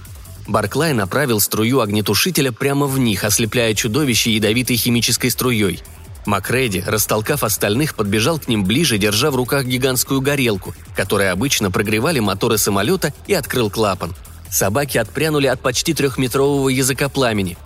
Барклай 0.47 0.93
направил 0.93 1.41
струю 1.41 1.81
огнетушителя 1.81 2.53
прямо 2.53 2.87
в 2.87 2.99
них, 2.99 3.25
ослепляя 3.25 3.75
чудовище 3.75 4.31
ядовитой 4.33 4.77
химической 4.77 5.31
струей. 5.31 5.81
Макреди, 6.27 6.83
растолкав 6.87 7.45
остальных, 7.45 7.95
подбежал 7.95 8.39
к 8.39 8.49
ним 8.49 8.65
ближе, 8.65 8.99
держа 8.99 9.31
в 9.31 9.37
руках 9.37 9.65
гигантскую 9.65 10.21
горелку, 10.21 10.75
которой 10.97 11.31
обычно 11.31 11.71
прогревали 11.71 12.21
моторы 12.21 12.57
самолета, 12.57 13.13
и 13.27 13.35
открыл 13.35 13.71
клапан. 13.71 14.15
Собаки 14.51 14.99
отпрянули 14.99 15.47
от 15.49 15.61
почти 15.61 15.93
трехметрового 15.93 16.69
языка 16.69 17.09
пламени. 17.09 17.59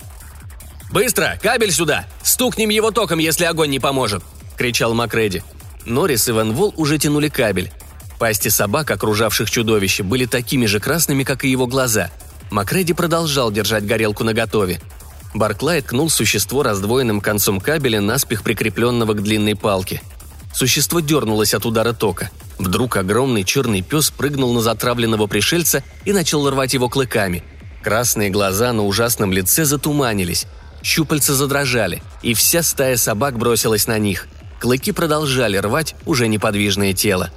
«Быстро! 0.91 1.37
Кабель 1.41 1.71
сюда! 1.71 2.07
Стукнем 2.23 2.69
его 2.69 2.91
током, 2.91 3.19
если 3.19 3.45
огонь 3.45 3.69
не 3.69 3.79
поможет!»– 3.79 4.23
кричал 4.57 4.93
Макреди. 4.93 5.43
Норрис 5.85 6.27
и 6.27 6.31
Ван 6.31 6.53
Вол 6.53 6.73
уже 6.77 6.97
тянули 6.97 7.29
кабель. 7.29 7.71
Пасти 8.17 8.49
собак, 8.49 8.91
окружавших 8.91 9.49
чудовище, 9.49 10.03
были 10.03 10.25
такими 10.25 10.65
же 10.65 10.79
красными, 10.79 11.23
как 11.23 11.45
и 11.45 11.49
его 11.49 11.67
глаза. 11.67 12.09
Макреди 12.49 12.93
продолжал 12.93 13.51
держать 13.51 13.85
горелку 13.85 14.23
наготове. 14.23 14.81
Барклай 15.33 15.81
ткнул 15.81 16.09
существо 16.09 16.63
раздвоенным 16.63 17.21
концом 17.21 17.59
кабеля, 17.59 18.01
наспех 18.01 18.43
прикрепленного 18.43 19.13
к 19.13 19.21
длинной 19.21 19.55
палке. 19.55 20.01
Существо 20.53 20.99
дернулось 20.99 21.53
от 21.53 21.65
удара 21.65 21.93
тока. 21.93 22.31
Вдруг 22.57 22.97
огромный 22.97 23.43
черный 23.43 23.81
пес 23.81 24.09
прыгнул 24.09 24.53
на 24.53 24.61
затравленного 24.61 25.27
пришельца 25.27 25.83
и 26.03 26.11
начал 26.11 26.49
рвать 26.49 26.73
его 26.73 26.89
клыками. 26.89 27.43
Красные 27.83 28.29
глаза 28.29 28.73
на 28.73 28.83
ужасном 28.83 29.31
лице 29.31 29.63
затуманились. 29.65 30.47
Щупальца 30.81 31.35
задрожали, 31.35 32.01
и 32.21 32.33
вся 32.33 32.63
стая 32.63 32.97
собак 32.97 33.37
бросилась 33.37 33.87
на 33.87 33.97
них. 33.99 34.27
Клыки 34.59 34.91
продолжали 34.91 35.57
рвать 35.57 35.95
уже 36.05 36.27
неподвижное 36.27 36.93
тело. 36.93 37.29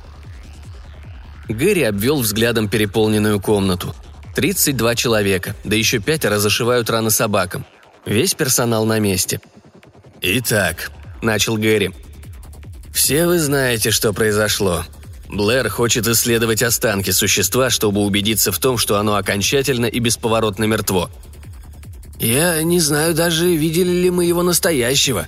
Гэри 1.48 1.82
обвел 1.82 2.20
взглядом 2.20 2.68
переполненную 2.68 3.38
комнату. 3.40 3.94
32 4.34 4.94
человека, 4.94 5.54
да 5.62 5.76
еще 5.76 5.98
пятеро 5.98 6.38
зашивают 6.38 6.88
раны 6.88 7.10
собакам. 7.10 7.66
Весь 8.04 8.34
персонал 8.34 8.84
на 8.84 8.98
месте. 8.98 9.40
«Итак»,— 10.20 10.90
начал 11.22 11.56
Гэри,— 11.56 11.92
«все 12.92 13.26
вы 13.26 13.38
знаете, 13.38 13.90
что 13.90 14.12
произошло. 14.12 14.84
Блэр 15.28 15.68
хочет 15.68 16.06
исследовать 16.06 16.62
останки 16.62 17.10
существа, 17.10 17.70
чтобы 17.70 18.00
убедиться 18.00 18.52
в 18.52 18.58
том, 18.58 18.76
что 18.78 18.98
оно 18.98 19.16
окончательно 19.16 19.86
и 19.86 19.98
бесповоротно 19.98 20.64
мертво. 20.64 21.10
Я 22.18 22.62
не 22.62 22.80
знаю 22.80 23.14
даже, 23.14 23.54
видели 23.54 23.90
ли 23.92 24.10
мы 24.10 24.24
его 24.24 24.42
настоящего». 24.42 25.26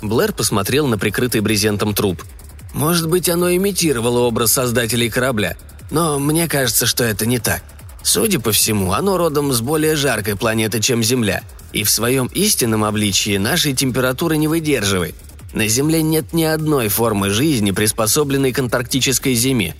Блэр 0.00 0.32
посмотрел 0.32 0.86
на 0.86 0.96
прикрытый 0.96 1.40
брезентом 1.40 1.94
труп— 1.94 2.24
может 2.74 3.08
быть, 3.08 3.28
оно 3.28 3.54
имитировало 3.54 4.20
образ 4.20 4.52
создателей 4.52 5.10
корабля, 5.10 5.56
но 5.90 6.18
мне 6.18 6.48
кажется, 6.48 6.86
что 6.86 7.04
это 7.04 7.26
не 7.26 7.38
так. 7.38 7.62
Судя 8.02 8.40
по 8.40 8.52
всему, 8.52 8.92
оно 8.92 9.16
родом 9.16 9.52
с 9.52 9.60
более 9.60 9.96
жаркой 9.96 10.36
планеты, 10.36 10.80
чем 10.80 11.02
Земля, 11.02 11.42
и 11.72 11.84
в 11.84 11.90
своем 11.90 12.26
истинном 12.28 12.84
обличии 12.84 13.36
нашей 13.36 13.74
температуры 13.74 14.36
не 14.36 14.48
выдерживает. 14.48 15.14
На 15.52 15.66
Земле 15.66 16.02
нет 16.02 16.32
ни 16.32 16.44
одной 16.44 16.88
формы 16.88 17.30
жизни, 17.30 17.70
приспособленной 17.70 18.52
к 18.52 18.58
антарктической 18.58 19.34
зиме. 19.34 19.74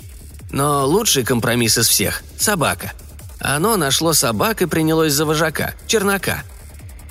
Но 0.50 0.87
лучший 0.87 1.25
компромисс 1.25 1.78
из 1.78 1.88
всех– 1.88 2.23
собака. 2.38 2.92
Оно 3.38 3.76
нашло 3.76 4.12
собак 4.12 4.62
и 4.62 4.66
принялось 4.66 5.12
за 5.12 5.25
вожака– 5.26 5.75
чернака. 5.87 6.42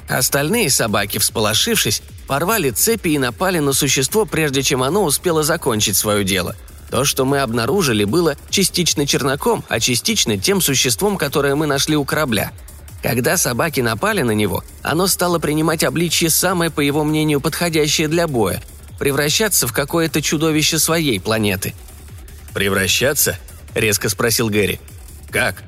Остальные 0.09 0.69
собаки, 0.69 1.17
всполошившись, 1.17 2.01
порвали 2.27 2.71
цепи 2.71 3.09
и 3.09 3.17
напали 3.17 3.59
на 3.59 3.73
существо, 3.73 4.25
прежде 4.25 4.63
чем 4.63 4.83
оно 4.83 5.03
успело 5.03 5.43
закончить 5.43 5.97
свое 5.97 6.23
дело. 6.23 6.55
То, 6.89 7.03
что 7.03 7.25
мы 7.25 7.39
обнаружили, 7.39 8.05
было 8.05 8.37
частично 8.49 9.05
черноком, 9.05 9.63
а 9.67 9.79
частично 9.79 10.37
тем 10.37 10.61
существом, 10.61 11.17
которое 11.17 11.55
мы 11.55 11.67
нашли 11.67 11.95
у 11.97 12.05
корабля. 12.05 12.51
Когда 13.01 13.37
собаки 13.37 13.81
напали 13.81 14.21
на 14.21 14.31
него, 14.31 14.63
оно 14.81 15.07
стало 15.07 15.39
принимать 15.39 15.83
обличье 15.83 16.29
самое, 16.29 16.71
по 16.71 16.81
его 16.81 17.03
мнению, 17.03 17.41
подходящее 17.41 18.07
для 18.07 18.27
боя– 18.27 18.61
превращаться 18.99 19.67
в 19.67 19.73
какое-то 19.73 20.21
чудовище 20.21 20.79
своей 20.79 21.19
планеты. 21.19 21.75
«Превращаться?»– 22.53 23.37
резко 23.75 24.09
спросил 24.09 24.49
Гэри. 24.49 24.79
«Как?» 25.29 25.63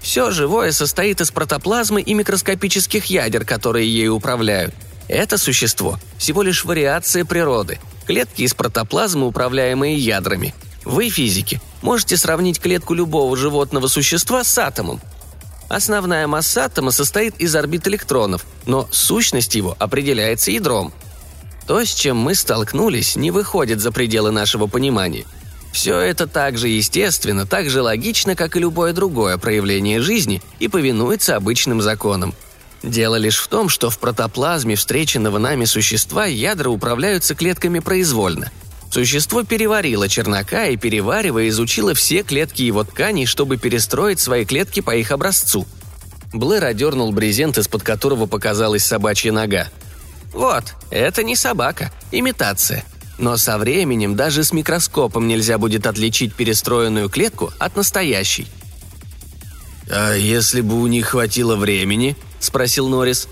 Все 0.00 0.30
живое 0.30 0.72
состоит 0.72 1.20
из 1.20 1.30
протоплазмы 1.30 2.00
и 2.00 2.14
микроскопических 2.14 3.06
ядер, 3.06 3.44
которые 3.44 3.92
ею 3.92 4.14
управляют– 4.14 4.74
это 5.10 5.38
существо– 5.38 5.98
всего 6.18 6.42
лишь 6.42 6.64
вариация 6.64 7.24
природы. 7.24 7.80
Клетки 8.06 8.42
из 8.42 8.54
протоплазмы, 8.54 9.26
управляемые 9.26 9.96
ядрами. 9.96 10.54
Вы, 10.84 11.10
физики, 11.10 11.60
можете 11.82 12.16
сравнить 12.16 12.60
клетку 12.60 12.94
любого 12.94 13.36
животного 13.36 13.88
существа 13.88 14.44
с 14.44 14.56
атомом. 14.56 15.00
Основная 15.70 16.26
масса 16.26 16.66
атома 16.66 16.90
состоит 16.90 17.40
из 17.40 17.56
орбит 17.56 17.88
электронов, 17.88 18.44
но 18.66 18.86
сущность 18.90 19.54
его 19.54 19.74
определяется 19.78 20.50
ядром. 20.50 20.92
То, 21.66 21.82
с 21.82 21.94
чем 21.94 22.18
мы 22.18 22.34
столкнулись, 22.34 23.16
не 23.16 23.30
выходит 23.30 23.80
за 23.80 23.92
пределы 23.92 24.32
нашего 24.32 24.66
понимания. 24.66 25.24
Все 25.72 25.98
это 25.98 26.26
так 26.26 26.58
же 26.58 26.68
естественно, 26.68 27.46
так 27.46 27.70
же 27.70 27.80
логично, 27.80 28.34
как 28.34 28.56
и 28.56 28.60
любое 28.60 28.92
другое 28.92 29.38
проявление 29.38 30.00
жизни 30.00 30.42
и 30.58 30.68
повинуется 30.68 31.36
обычным 31.36 31.80
законам– 31.80 32.34
Дело 32.82 33.16
лишь 33.16 33.38
в 33.38 33.48
том, 33.48 33.68
что 33.68 33.90
в 33.90 33.98
протоплазме 33.98 34.74
встреченного 34.74 35.38
нами 35.38 35.64
существа 35.66 36.24
ядра 36.26 36.70
управляются 36.70 37.34
клетками 37.34 37.78
произвольно. 37.80 38.50
Существо 38.90 39.44
переварило 39.44 40.08
чернока 40.08 40.66
и, 40.66 40.76
переваривая, 40.76 41.48
изучило 41.48 41.94
все 41.94 42.22
клетки 42.22 42.62
его 42.62 42.82
тканей, 42.82 43.24
чтобы 43.24 43.56
перестроить 43.56 44.18
свои 44.18 44.44
клетки 44.44 44.80
по 44.80 44.94
их 44.96 45.12
образцу. 45.12 45.66
Блэр 46.32 46.64
одернул 46.64 47.12
брезент, 47.12 47.56
из-под 47.58 47.84
которого 47.84 48.26
показалась 48.26 48.84
собачья 48.84 49.30
нога. 49.30 49.68
«Вот, 50.32 50.74
это 50.90 51.22
не 51.22 51.36
собака, 51.36 51.92
имитация. 52.10 52.84
Но 53.18 53.36
со 53.36 53.58
временем 53.58 54.16
даже 54.16 54.42
с 54.42 54.52
микроскопом 54.52 55.28
нельзя 55.28 55.58
будет 55.58 55.86
отличить 55.86 56.34
перестроенную 56.34 57.08
клетку 57.08 57.52
от 57.58 57.76
настоящей». 57.76 58.48
«А 59.88 60.14
если 60.14 60.60
бы 60.60 60.80
у 60.80 60.86
них 60.86 61.08
хватило 61.08 61.56
времени?»– 61.56 62.16
спросил 62.40 62.88
Норрис. 62.88 63.28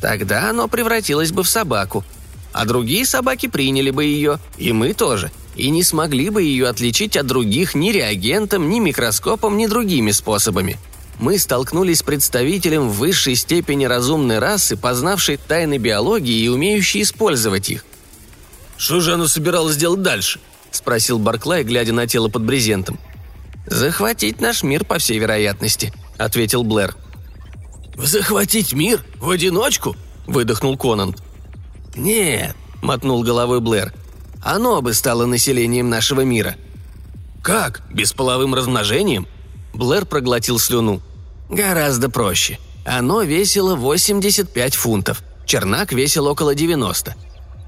«Тогда 0.00 0.50
оно 0.50 0.66
превратилось 0.66 1.30
бы 1.30 1.44
в 1.44 1.48
собаку. 1.48 2.04
А 2.52 2.66
другие 2.66 3.06
собаки 3.06 3.46
приняли 3.46 3.90
бы 3.90 4.04
ее, 4.04 4.38
и 4.58 4.72
мы 4.72 4.92
тоже, 4.92 5.30
и 5.56 5.70
не 5.70 5.82
смогли 5.82 6.28
бы 6.30 6.42
ее 6.42 6.68
отличить 6.68 7.16
от 7.16 7.26
других 7.26 7.74
ни 7.74 7.90
реагентом, 7.90 8.68
ни 8.68 8.78
микроскопом, 8.78 9.56
ни 9.56 9.66
другими 9.66 10.10
способами. 10.10 10.78
Мы 11.18 11.38
столкнулись 11.38 11.98
с 11.98 12.02
представителем 12.02 12.88
высшей 12.88 13.36
степени 13.36 13.84
разумной 13.84 14.38
расы, 14.38 14.76
познавшей 14.76 15.36
тайны 15.36 15.78
биологии 15.78 16.42
и 16.42 16.48
умеющей 16.48 17.02
использовать 17.02 17.70
их. 17.70 17.84
«Что 18.76 19.00
же 19.00 19.14
оно 19.14 19.28
собиралось 19.28 19.76
делать 19.76 20.02
дальше?»– 20.02 20.40
спросил 20.70 21.18
Барклай, 21.18 21.64
глядя 21.64 21.92
на 21.92 22.06
тело 22.06 22.28
под 22.28 22.42
брезентом. 22.42 22.98
«Захватить 23.66 24.40
наш 24.40 24.62
мир, 24.62 24.84
по 24.84 24.98
всей 24.98 25.18
вероятности»,– 25.18 25.92
ответил 26.18 26.64
Блэр. 26.64 26.96
«Захватить 27.96 28.72
мир? 28.72 29.04
В 29.18 29.30
одиночку?»– 29.30 29.96
выдохнул 30.26 30.76
Конант. 30.76 31.22
«Нет»,– 31.94 32.56
мотнул 32.82 33.22
головой 33.22 33.60
Блэр. 33.60 33.92
«Оно 34.42 34.80
бы 34.82 34.94
стало 34.94 35.26
населением 35.26 35.88
нашего 35.88 36.22
мира». 36.22 36.56
«Как? 37.42 37.82
Бесполовым 37.92 38.54
размножением?» 38.54 39.26
Блэр 39.72 40.06
проглотил 40.06 40.58
слюну. 40.58 41.00
«Гораздо 41.48 42.08
проще. 42.08 42.58
Оно 42.84 43.22
весило 43.22 43.74
85 43.76 44.74
фунтов. 44.74 45.22
Чернак 45.46 45.92
весил 45.92 46.26
около 46.26 46.54
90. 46.54 47.14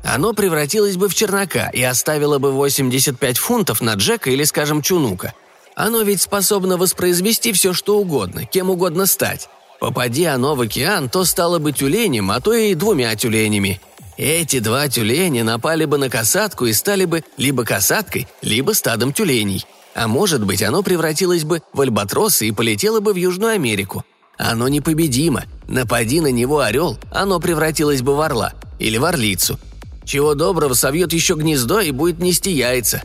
оно 0.04 0.32
превратилось 0.32 0.96
бы 0.96 1.08
в 1.08 1.14
чернока 1.14 1.70
и 1.70 1.82
оставило 1.82 2.38
бы 2.38 2.52
85 2.52 3.38
фунтов 3.38 3.80
на 3.80 3.94
Джека 3.94 4.30
или, 4.30 4.44
скажем, 4.44 4.82
Чунука. 4.82 5.32
Оно 5.76 6.02
ведь 6.02 6.22
способно 6.22 6.76
воспроизвести 6.76 7.52
все, 7.52 7.72
что 7.72 7.98
угодно, 7.98 8.44
кем 8.44 8.70
угодно 8.70 9.06
стать. 9.06 9.48
Попади 9.80 10.24
оно 10.24 10.54
в 10.54 10.60
океан, 10.60 11.08
то 11.08 11.24
стало 11.24 11.58
бы 11.58 11.72
тюленем, 11.72 12.30
а 12.30 12.40
то 12.40 12.52
и 12.52 12.74
двумя 12.74 13.14
тюленями. 13.16 13.80
Эти 14.16 14.61
два 14.61 14.88
тюленя 14.88 15.42
напали 15.42 15.85
бы 15.87 15.99
на 15.99 16.09
касатку 16.09 16.66
и 16.66 16.73
стали 16.73 17.04
бы 17.04 17.25
либо 17.37 17.64
касаткой, 17.64 18.28
либо 18.42 18.73
стадом 18.73 19.12
тюленей. 19.12 19.66
А 19.94 20.09
может 20.09 20.44
быть, 20.44 20.62
оно 20.62 20.83
превратилось 20.83 21.44
бы 21.44 21.62
в 21.73 21.80
альбатроса 21.80 22.44
и 22.44 22.52
полетело 22.52 23.00
бы 23.00 23.12
в 23.12 23.16
Южную 23.16 23.54
Америку. 23.54 24.04
Оно 24.37 24.68
непобедимо. 24.68 25.44
Напади 25.68 26.21
на 26.21 26.30
него 26.30 26.61
орел, 26.61 26.99
оно 27.11 27.40
превратилось 27.40 28.02
бы 28.02 28.16
в 28.16 28.21
орла. 28.21 28.52
Или 28.78 28.99
в 28.99 29.04
орлицу. 29.04 29.59
Чего 30.04 30.35
доброго, 30.35 30.75
совьет 30.75 31.12
еще 31.12 31.35
гнездо 31.35 31.80
и 31.80 31.90
будет 31.90 32.18
нести 32.18 32.52
яйца. 32.52 33.02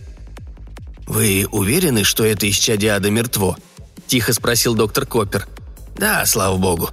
«Вы 1.08 1.48
уверены, 1.52 2.04
что 2.04 2.24
это 2.24 2.48
исчадие 2.50 2.94
ада 2.94 3.10
мертво?»– 3.10 3.58
тихо 4.08 4.34
спросил 4.34 4.76
доктор 4.76 5.06
Коппер. 5.06 5.48
«Да, 5.96 6.24
слава 6.26 6.58
богу», 6.58 6.90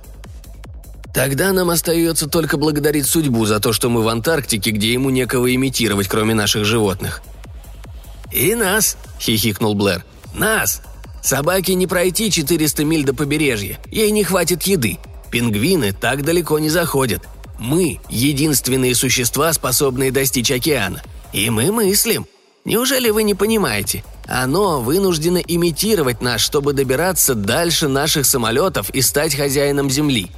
Тогда 1.16 1.54
нам 1.54 1.70
остается 1.70 2.28
только 2.28 2.58
благодарить 2.58 3.06
судьбу 3.06 3.46
за 3.46 3.58
то, 3.58 3.72
что 3.72 3.88
мы 3.88 4.02
в 4.02 4.08
Антарктике, 4.08 4.70
где 4.70 4.92
ему 4.92 5.08
некого 5.08 5.54
имитировать, 5.54 6.08
кроме 6.08 6.34
наших 6.34 6.66
животных. 6.66 7.22
«И 8.30 8.54
нас»,— 8.54 8.98
хихикнул 9.18 9.74
Блэр. 9.74 10.04
«Нас! 10.34 10.82
Собаке 11.22 11.72
не 11.72 11.86
пройти 11.86 12.30
400 12.30 12.84
миль 12.84 13.02
до 13.02 13.14
побережья, 13.14 13.78
ей 13.90 14.10
не 14.10 14.24
хватит 14.24 14.64
еды. 14.64 14.98
Пингвины 15.30 15.94
так 15.98 16.22
далеко 16.22 16.58
не 16.58 16.68
заходят. 16.68 17.22
Мы— 17.58 17.98
единственные 18.10 18.94
существа, 18.94 19.54
способные 19.54 20.12
достичь 20.12 20.50
океана. 20.50 21.02
И 21.32 21.48
мы 21.48 21.72
мыслим. 21.72 22.26
Неужели 22.66 23.08
вы 23.08 23.22
не 23.22 23.32
понимаете? 23.32 24.04
Оно 24.26 24.82
вынуждено 24.82 25.38
имитировать 25.38 26.20
нас, 26.20 26.42
чтобы 26.42 26.74
добираться 26.74 27.34
дальше 27.34 27.88
наших 27.88 28.26
самолетов 28.26 28.90
и 28.90 29.00
стать 29.00 29.34
хозяином 29.34 29.88
Земли. 29.88 30.30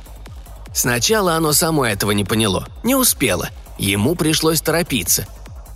Сначала 0.79 1.35
оно 1.35 1.53
само 1.55 1.85
этого 1.85 2.13
не 2.13 2.25
поняло, 2.25 2.69
не 2.85 2.95
успело. 2.95 3.51
Ему 3.79 4.15
пришлось 4.15 4.61
торопиться. 4.61 5.27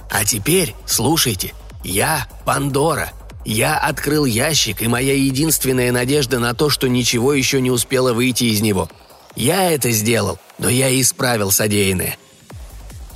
А 0.08 0.24
теперь, 0.24 0.76
слушайте, 0.86 1.54
я 1.82 2.28
Пандора. 2.44 3.12
Я 3.44 3.78
открыл 3.78 4.26
ящик, 4.26 4.80
и 4.80 4.86
моя 4.86 5.14
единственная 5.14 5.90
надежда 5.90 6.38
на 6.38 6.54
то, 6.54 6.70
что 6.70 6.88
ничего 6.88 7.32
еще 7.32 7.60
не 7.60 7.72
успело 7.72 8.12
выйти 8.12 8.44
из 8.44 8.60
него. 8.60 8.88
Я 9.34 9.72
это 9.72 9.90
сделал, 9.90 10.38
но 10.58 10.68
я 10.68 10.88
исправил 11.00 11.50
содеянное. 11.50 12.16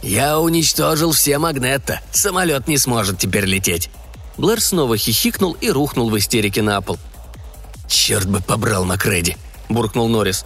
Я 0.02 0.40
уничтожил 0.40 1.12
все 1.12 1.38
магнетта. 1.38 2.00
Самолет 2.10 2.66
не 2.66 2.78
сможет 2.78 3.20
теперь 3.20 3.44
лететь. 3.44 3.90
Блэр 4.36 4.60
снова 4.60 4.96
хихикнул 4.96 5.56
и 5.60 5.70
рухнул 5.70 6.10
в 6.10 6.18
истерике 6.18 6.62
на 6.62 6.80
пол. 6.80 6.98
«Черт 7.86 8.28
бы 8.28 8.40
побрал 8.40 8.84
Макреди!»– 8.84 9.36
буркнул 9.68 10.08
Норрис. 10.08 10.44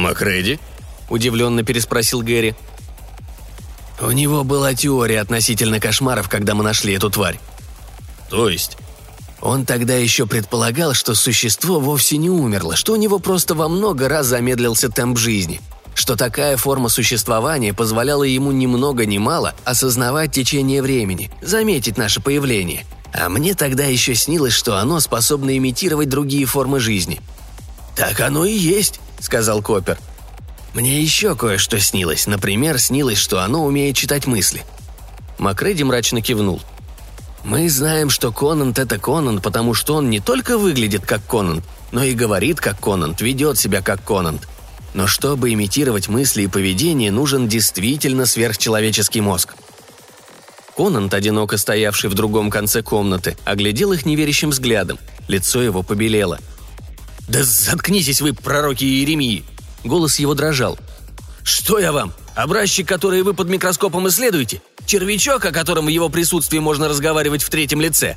«Макреди?»– 0.00 0.58
удивленно 1.10 1.62
переспросил 1.62 2.22
Гэри. 2.22 2.54
«У 4.00 4.10
него 4.12 4.44
была 4.44 4.72
теория 4.74 5.20
относительно 5.20 5.78
кошмаров, 5.78 6.28
когда 6.30 6.54
мы 6.54 6.64
нашли 6.64 6.94
эту 6.94 7.10
тварь». 7.10 7.38
«То 8.30 8.48
есть?» 8.48 8.78
Он 9.42 9.64
тогда 9.64 9.94
еще 9.94 10.26
предполагал, 10.26 10.94
что 10.94 11.14
существо 11.14 11.80
вовсе 11.80 12.16
не 12.16 12.30
умерло, 12.30 12.76
что 12.76 12.92
у 12.92 12.96
него 12.96 13.18
просто 13.18 13.54
во 13.54 13.68
много 13.68 14.08
раз 14.08 14.26
замедлился 14.26 14.90
темп 14.90 15.18
жизни, 15.18 15.60
что 15.94 16.16
такая 16.16 16.56
форма 16.56 16.88
существования 16.88 17.72
позволяла 17.72 18.24
ему 18.24 18.52
ни 18.52 18.66
много 18.66 19.06
ни 19.06 19.18
мало 19.18 19.54
осознавать 19.64 20.32
течение 20.32 20.82
времени, 20.82 21.30
заметить 21.42 21.96
наше 21.96 22.20
появление. 22.20 22.84
А 23.12 23.28
мне 23.28 23.54
тогда 23.54 23.84
еще 23.84 24.14
снилось, 24.14 24.52
что 24.52 24.76
оно 24.76 25.00
способно 25.00 25.56
имитировать 25.56 26.08
другие 26.08 26.46
формы 26.46 26.80
жизни. 26.80 27.20
«Так 27.96 28.20
оно 28.20 28.44
и 28.44 28.52
есть»,— 28.52 29.00
сказал 29.20 29.62
Копер. 29.62 29.98
«Мне 30.74 31.00
еще 31.00 31.34
кое-что 31.34 31.78
снилось. 31.80 32.26
Например, 32.26 32.78
снилось, 32.78 33.18
что 33.18 33.40
оно 33.40 33.64
умеет 33.64 33.96
читать 33.96 34.26
мысли». 34.26 34.64
Макреди 35.38 35.84
мрачно 35.84 36.22
кивнул. 36.22 36.60
«Мы 37.44 37.68
знаем, 37.68 38.10
что 38.10 38.32
Конант— 38.32 38.78
это 38.80 38.98
Конант, 38.98 39.42
потому 39.42 39.74
что 39.74 39.94
он 39.94 40.10
не 40.10 40.20
только 40.20 40.58
выглядит 40.58 41.06
как 41.06 41.26
Конант, 41.26 41.64
но 41.90 42.04
и 42.04 42.14
говорит 42.14 42.60
как 42.60 42.78
Конант, 42.80 43.20
ведет 43.20 43.58
себя 43.58 43.82
как 43.82 44.04
Конант. 44.04 44.46
Но 44.92 45.06
чтобы 45.06 45.52
имитировать 45.52 46.08
мысли 46.08 46.42
и 46.42 46.48
поведение, 46.48 47.10
нужен 47.10 47.48
действительно 47.48 48.26
сверхчеловеческий 48.26 49.20
мозг». 49.20 49.54
Конант, 50.76 51.12
одиноко 51.14 51.58
стоявший 51.58 52.10
в 52.10 52.14
другом 52.14 52.50
конце 52.50 52.82
комнаты, 52.82 53.36
оглядел 53.44 53.92
их 53.92 54.06
неверящим 54.06 54.50
взглядом. 54.50 54.98
Лицо 55.26 55.62
его 55.62 55.82
побелело— 55.82 56.38
«Да 57.30 57.44
заткнитесь 57.44 58.20
вы, 58.20 58.32
пророки 58.32 58.82
Иеремии!» 58.82 59.44
Голос 59.84 60.18
его 60.18 60.34
дрожал. 60.34 60.76
«Что 61.44 61.78
я 61.78 61.92
вам? 61.92 62.12
Образчик, 62.34 62.88
который 62.88 63.22
вы 63.22 63.34
под 63.34 63.48
микроскопом 63.48 64.08
исследуете? 64.08 64.60
Червячок, 64.84 65.44
о 65.44 65.52
котором 65.52 65.86
в 65.86 65.90
его 65.90 66.08
присутствии 66.08 66.58
можно 66.58 66.88
разговаривать 66.88 67.44
в 67.44 67.48
третьем 67.48 67.80
лице?» 67.80 68.16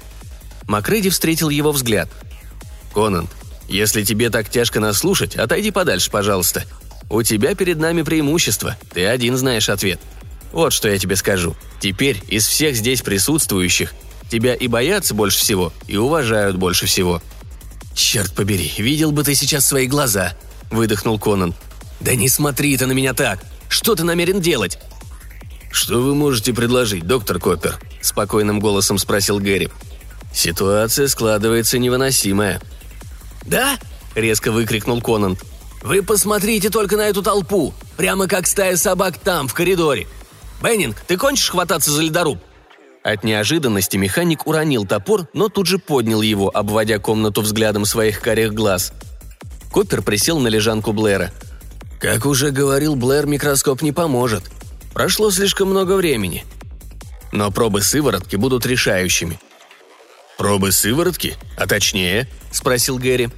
Макреди 0.67 1.11
встретил 1.11 1.49
его 1.49 1.71
взгляд. 1.71 2.09
«Конан, 2.95 3.29
если 3.69 4.03
тебе 4.03 4.31
так 4.31 4.49
тяжко 4.49 4.79
нас 4.79 4.97
слушать, 4.97 5.35
отойди 5.35 5.69
подальше, 5.69 6.09
пожалуйста. 6.09 6.63
У 7.07 7.21
тебя 7.21 7.53
перед 7.53 7.77
нами 7.77 8.01
преимущество, 8.01 8.75
ты 8.95 9.05
один 9.05 9.37
знаешь 9.37 9.69
ответ. 9.69 9.99
Вот 10.51 10.73
что 10.73 10.89
я 10.89 10.97
тебе 10.97 11.17
скажу. 11.17 11.55
Теперь 11.79 12.19
из 12.29 12.47
всех 12.47 12.75
здесь 12.75 13.03
присутствующих 13.03 13.93
тебя 14.31 14.55
и 14.55 14.67
боятся 14.67 15.13
больше 15.13 15.37
всего, 15.37 15.71
и 15.85 15.97
уважают 15.97 16.55
больше 16.55 16.87
всего. 16.87 17.21
«Черт 17.93 18.33
побери, 18.33 18.71
видел 18.77 19.11
бы 19.11 19.23
ты 19.23 19.35
сейчас 19.35 19.67
свои 19.67 19.87
глаза!»– 19.87 20.33
выдохнул 20.71 21.19
Конан. 21.19 21.53
«Да 21.99 22.15
не 22.15 22.27
смотри 22.27 22.75
ты 22.77 22.85
на 22.85 22.91
меня 22.91 23.13
так! 23.13 23.39
Что 23.69 23.95
ты 23.95 24.03
намерен 24.03 24.41
делать?» 24.41 24.79
«Что 25.71 26.01
вы 26.01 26.13
можете 26.13 26.53
предложить, 26.53 27.05
доктор 27.05 27.39
Коппер?»– 27.39 27.79
спокойным 28.01 28.59
голосом 28.59 28.97
спросил 28.97 29.39
Гэри. 29.39 29.69
«Ситуация 30.33 31.07
складывается 31.07 31.79
невыносимая». 31.79 32.61
«Да?»– 33.45 33.77
резко 34.15 34.51
выкрикнул 34.51 35.01
Конан. 35.01 35.37
«Вы 35.81 36.03
посмотрите 36.03 36.69
только 36.69 36.97
на 36.97 37.07
эту 37.07 37.23
толпу! 37.23 37.73
Прямо 37.97 38.27
как 38.27 38.47
стая 38.47 38.77
собак 38.77 39.17
там, 39.17 39.47
в 39.47 39.53
коридоре! 39.53 40.07
Беннинг, 40.61 40.99
ты 41.07 41.17
кончишь 41.17 41.49
хвататься 41.49 41.91
за 41.91 42.01
ледоруб?» 42.01 42.39
От 43.03 43.25
неожиданности 43.25 43.97
механик 43.97 44.47
уронил 44.47 44.85
топор, 44.85 45.27
но 45.33 45.49
тут 45.49 45.67
же 45.67 45.77
поднял 45.77 46.21
его, 46.21 46.49
обводя 46.49 46.99
комнату 46.99 47.41
взглядом 47.41 47.85
своих 47.85 48.21
карих 48.21 48.53
глаз. 48.53 48.93
Коппер 49.71 50.01
присел 50.01 50.39
на 50.39 50.47
лежанку 50.47 50.93
Блэра. 50.93 51.31
«Как 51.99 52.25
уже 52.25 52.51
говорил 52.51 52.95
Блэр, 52.95 53.25
микроскоп 53.25 53.81
не 53.81 53.91
поможет. 53.91 54.43
Прошло 54.93 55.31
слишком 55.31 55.69
много 55.69 55.95
времени. 55.95 56.45
Но 57.33 57.51
пробы 57.51 57.81
сыворотки 57.81 58.37
будут 58.37 58.65
решающими». 58.65 59.37
«Пробы 60.37 60.71
сыворотки? 60.71 61.35
А 61.57 61.67
точнее?»– 61.67 62.29
спросил 62.51 62.97
Гэри. 62.97 63.29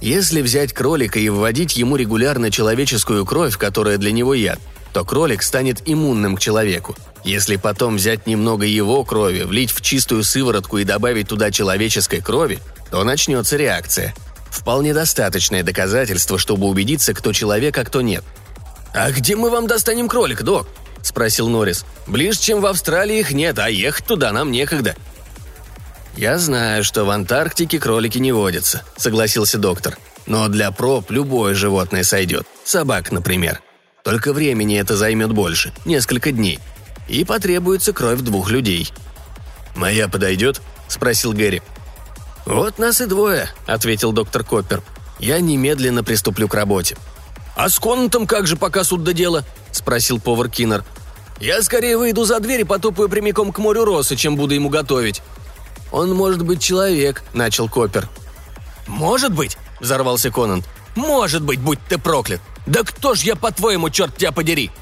«Если 0.00 0.42
взять 0.42 0.72
кролика 0.72 1.18
и 1.18 1.28
вводить 1.28 1.76
ему 1.76 1.96
регулярно 1.96 2.50
человеческую 2.50 3.24
кровь, 3.24 3.56
которая 3.56 3.98
для 3.98 4.12
него 4.12 4.34
яд, 4.34 4.60
то 4.98 5.04
кролик 5.04 5.44
станет 5.44 5.80
иммунным 5.86 6.36
к 6.36 6.40
человеку. 6.40 6.96
Если 7.22 7.54
потом 7.54 7.98
взять 7.98 8.26
немного 8.26 8.66
его 8.66 9.04
крови, 9.04 9.42
влить 9.42 9.70
в 9.70 9.80
чистую 9.80 10.24
сыворотку 10.24 10.78
и 10.78 10.84
добавить 10.84 11.28
туда 11.28 11.52
человеческой 11.52 12.20
крови, 12.20 12.58
то 12.90 13.04
начнется 13.04 13.56
реакция. 13.56 14.12
Вполне 14.50 14.92
достаточное 14.92 15.62
доказательство, 15.62 16.36
чтобы 16.36 16.66
убедиться, 16.66 17.14
кто 17.14 17.32
человек, 17.32 17.78
а 17.78 17.84
кто 17.84 18.00
нет. 18.00 18.24
«А 18.92 19.12
где 19.12 19.36
мы 19.36 19.50
вам 19.50 19.68
достанем 19.68 20.08
кролик, 20.08 20.42
док?»– 20.42 20.66
спросил 21.02 21.48
Норрис. 21.48 21.84
«Ближе, 22.08 22.40
чем 22.40 22.60
в 22.60 22.66
Австралии 22.66 23.20
их 23.20 23.30
нет, 23.30 23.60
а 23.60 23.70
ехать 23.70 24.04
туда 24.04 24.32
нам 24.32 24.50
некогда». 24.50 24.96
«Я 26.16 26.38
знаю, 26.38 26.82
что 26.82 27.04
в 27.04 27.10
Антарктике 27.10 27.78
кролики 27.78 28.18
не 28.18 28.32
водятся»,– 28.32 28.82
согласился 28.96 29.58
доктор. 29.58 29.96
«Но 30.26 30.48
для 30.48 30.72
проб 30.72 31.12
любое 31.12 31.54
животное 31.54 32.02
сойдет. 32.02 32.48
Собак, 32.64 33.12
например. 33.12 33.62
Только 34.04 34.32
времени 34.32 34.78
это 34.78 34.96
займет 34.96 35.32
больше, 35.32 35.72
несколько 35.84 36.32
дней 36.32 36.60
и 37.08 37.24
потребуется 37.24 37.92
кровь 37.92 38.20
двух 38.20 38.50
людей». 38.50 38.92
«Моя 39.74 40.08
подойдет?»– 40.08 40.60
спросил 40.88 41.32
Гэри. 41.32 41.62
«Вот 42.44 42.78
нас 42.78 43.00
и 43.00 43.06
двое»,– 43.06 43.48
ответил 43.66 44.12
доктор 44.12 44.44
Коппер. 44.44 44.82
«Я 45.18 45.40
немедленно 45.40 46.04
приступлю 46.04 46.48
к 46.48 46.54
работе». 46.54 46.96
«А 47.56 47.68
с 47.68 47.78
Конантом 47.78 48.26
как 48.26 48.46
же 48.46 48.56
пока 48.56 48.84
суд 48.84 49.02
до 49.02 49.12
дела?»– 49.12 49.44
спросил 49.72 50.20
повар 50.20 50.48
Киннер. 50.48 50.84
«Я 51.40 51.62
скорее 51.62 51.96
выйду 51.96 52.24
за 52.24 52.40
дверь 52.40 52.60
и 52.60 52.64
потопаю 52.64 53.08
прямиком 53.08 53.52
к 53.52 53.58
морю 53.58 53.84
Росы, 53.84 54.16
чем 54.16 54.36
буду 54.36 54.54
ему 54.54 54.68
готовить». 54.68 55.22
«Он 55.90 56.12
может 56.14 56.44
быть 56.44 56.62
человек»,– 56.62 57.22
начал 57.32 57.68
Коппер. 57.68 58.08
«Может 58.86 59.32
быть»,– 59.32 59.58
взорвался 59.80 60.30
Конант. 60.30 60.66
«Может 60.98 61.44
быть, 61.44 61.60
будь 61.60 61.78
ты 61.88 61.96
проклят! 61.96 62.40
Да 62.66 62.82
кто 62.82 63.14
ж 63.14 63.20
я, 63.20 63.36
по-твоему, 63.36 63.88
черт 63.88 64.16
тебя 64.16 64.32
подери?» 64.32 64.72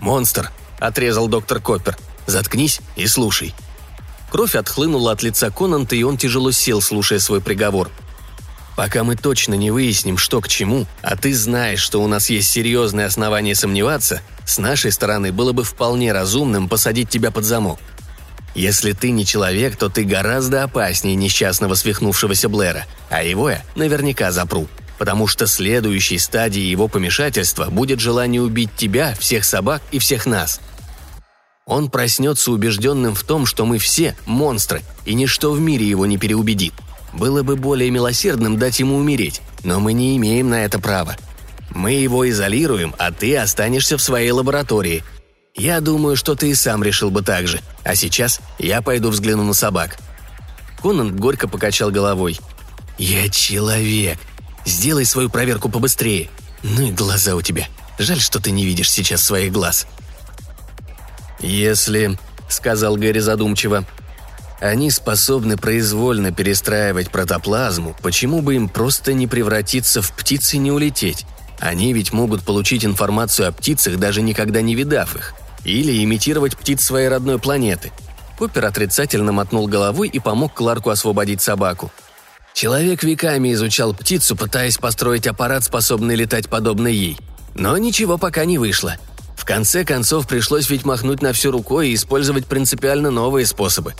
«Монстр», 0.00 0.50
отрезал 0.78 1.28
доктор 1.28 1.60
Коппер. 1.60 1.98
«Заткнись 2.26 2.80
и 2.96 3.06
слушай». 3.06 3.54
Кровь 4.30 4.54
отхлынула 4.54 5.12
от 5.12 5.22
лица 5.22 5.50
Конанта, 5.50 5.94
и 5.94 6.02
он 6.04 6.16
тяжело 6.16 6.52
сел, 6.52 6.80
слушая 6.80 7.18
свой 7.18 7.42
приговор. 7.42 7.90
«Пока 8.76 9.04
мы 9.04 9.14
точно 9.14 9.52
не 9.54 9.70
выясним, 9.70 10.16
что 10.16 10.40
к 10.40 10.48
чему, 10.48 10.86
а 11.02 11.16
ты 11.16 11.34
знаешь, 11.34 11.80
что 11.80 12.02
у 12.02 12.06
нас 12.06 12.30
есть 12.30 12.48
серьезные 12.48 13.04
основания 13.04 13.54
сомневаться, 13.54 14.22
с 14.46 14.56
нашей 14.56 14.90
стороны 14.90 15.32
было 15.32 15.52
бы 15.52 15.64
вполне 15.64 16.14
разумным 16.14 16.66
посадить 16.66 17.10
тебя 17.10 17.30
под 17.30 17.44
замок. 17.44 17.78
Если 18.54 18.92
ты 18.92 19.10
не 19.10 19.26
человек, 19.26 19.76
то 19.76 19.90
ты 19.90 20.04
гораздо 20.04 20.62
опаснее 20.62 21.14
несчастного 21.14 21.74
свихнувшегося 21.74 22.48
Блэра, 22.48 22.86
а 23.10 23.22
его 23.22 23.50
я 23.50 23.62
наверняка 23.74 24.32
запру. 24.32 24.66
Потому 25.00 25.26
что 25.26 25.46
следующей 25.46 26.18
стадией 26.18 26.70
его 26.70 26.86
помешательства 26.86 27.70
будет 27.70 28.00
желание 28.00 28.42
убить 28.42 28.76
тебя, 28.76 29.16
всех 29.18 29.44
собак 29.46 29.80
и 29.90 29.98
всех 29.98 30.26
нас. 30.26 30.60
Он 31.64 31.90
проснется 31.90 32.52
убежденным 32.52 33.14
в 33.14 33.24
том, 33.24 33.46
что 33.46 33.64
мы 33.64 33.78
все 33.78 34.14
монстры, 34.26 34.82
и 35.06 35.14
ничто 35.14 35.52
в 35.52 35.60
мире 35.60 35.88
его 35.88 36.04
не 36.04 36.18
переубедит. 36.18 36.74
Было 37.14 37.42
бы 37.42 37.56
более 37.56 37.90
милосердным 37.90 38.58
дать 38.58 38.78
ему 38.78 38.96
умереть, 38.96 39.40
но 39.64 39.80
мы 39.80 39.94
не 39.94 40.18
имеем 40.18 40.50
на 40.50 40.66
это 40.66 40.78
права. 40.78 41.16
Мы 41.70 41.92
его 41.92 42.28
изолируем, 42.28 42.94
а 42.98 43.10
ты 43.10 43.38
останешься 43.38 43.96
в 43.96 44.02
своей 44.02 44.32
лаборатории, 44.32 45.02
я 45.56 45.80
думаю, 45.80 46.16
что 46.16 46.34
ты 46.34 46.50
и 46.50 46.54
сам 46.54 46.82
решил 46.82 47.10
бы 47.10 47.22
так 47.22 47.48
же. 47.48 47.60
А 47.84 47.94
сейчас 47.94 48.40
я 48.58 48.82
пойду 48.82 49.10
взгляну 49.10 49.44
на 49.44 49.54
собак». 49.54 49.96
Конан 50.82 51.16
горько 51.16 51.48
покачал 51.48 51.90
головой. 51.90 52.38
«Я 52.98 53.28
человек. 53.28 54.18
Сделай 54.64 55.04
свою 55.04 55.30
проверку 55.30 55.68
побыстрее. 55.68 56.28
Ну 56.62 56.82
и 56.82 56.90
глаза 56.90 57.34
у 57.34 57.42
тебя. 57.42 57.66
Жаль, 57.98 58.20
что 58.20 58.40
ты 58.40 58.50
не 58.50 58.64
видишь 58.64 58.90
сейчас 58.90 59.22
своих 59.22 59.52
глаз». 59.52 59.86
«Если»,— 61.40 62.18
сказал 62.48 62.96
Гэри 62.96 63.20
задумчиво,— 63.20 63.84
«они 64.60 64.90
способны 64.90 65.56
произвольно 65.56 66.32
перестраивать 66.32 67.10
протоплазму, 67.10 67.96
почему 68.02 68.42
бы 68.42 68.56
им 68.56 68.68
просто 68.68 69.14
не 69.14 69.26
превратиться 69.26 70.02
в 70.02 70.12
птиц 70.12 70.52
и 70.54 70.58
не 70.58 70.70
улететь? 70.70 71.24
Они 71.58 71.92
ведь 71.92 72.12
могут 72.12 72.42
получить 72.42 72.84
информацию 72.84 73.48
о 73.48 73.52
птицах, 73.52 73.98
даже 73.98 74.22
никогда 74.22 74.62
не 74.62 74.74
видав 74.74 75.14
их. 75.14 75.34
Или 75.64 76.02
имитировать 76.02 76.56
птиц 76.56 76.82
своей 76.82 77.08
родной 77.08 77.38
планеты. 77.38 77.92
Купер 78.38 78.64
отрицательно 78.64 79.32
мотнул 79.32 79.66
головой 79.66 80.08
и 80.08 80.18
помог 80.18 80.54
Кларку 80.54 80.88
освободить 80.88 81.42
собаку. 81.42 81.92
Человек 82.60 83.02
веками 83.02 83.54
изучал 83.54 83.94
птицу, 83.94 84.36
пытаясь 84.36 84.76
построить 84.76 85.26
аппарат, 85.26 85.64
способный 85.64 86.14
летать 86.14 86.50
подобно 86.50 86.88
ей. 86.88 87.16
Но 87.54 87.78
ничего 87.78 88.18
пока 88.18 88.44
не 88.44 88.58
вышло. 88.58 88.96
В 89.34 89.46
конце 89.46 89.82
концов, 89.82 90.28
пришлось 90.28 90.68
ведь 90.68 90.84
махнуть 90.84 91.22
на 91.22 91.32
всю 91.32 91.52
рукой 91.52 91.88
и 91.88 91.94
использовать 91.94 92.44
принципиально 92.44 93.10
новые 93.10 93.46
способы. 93.46 93.94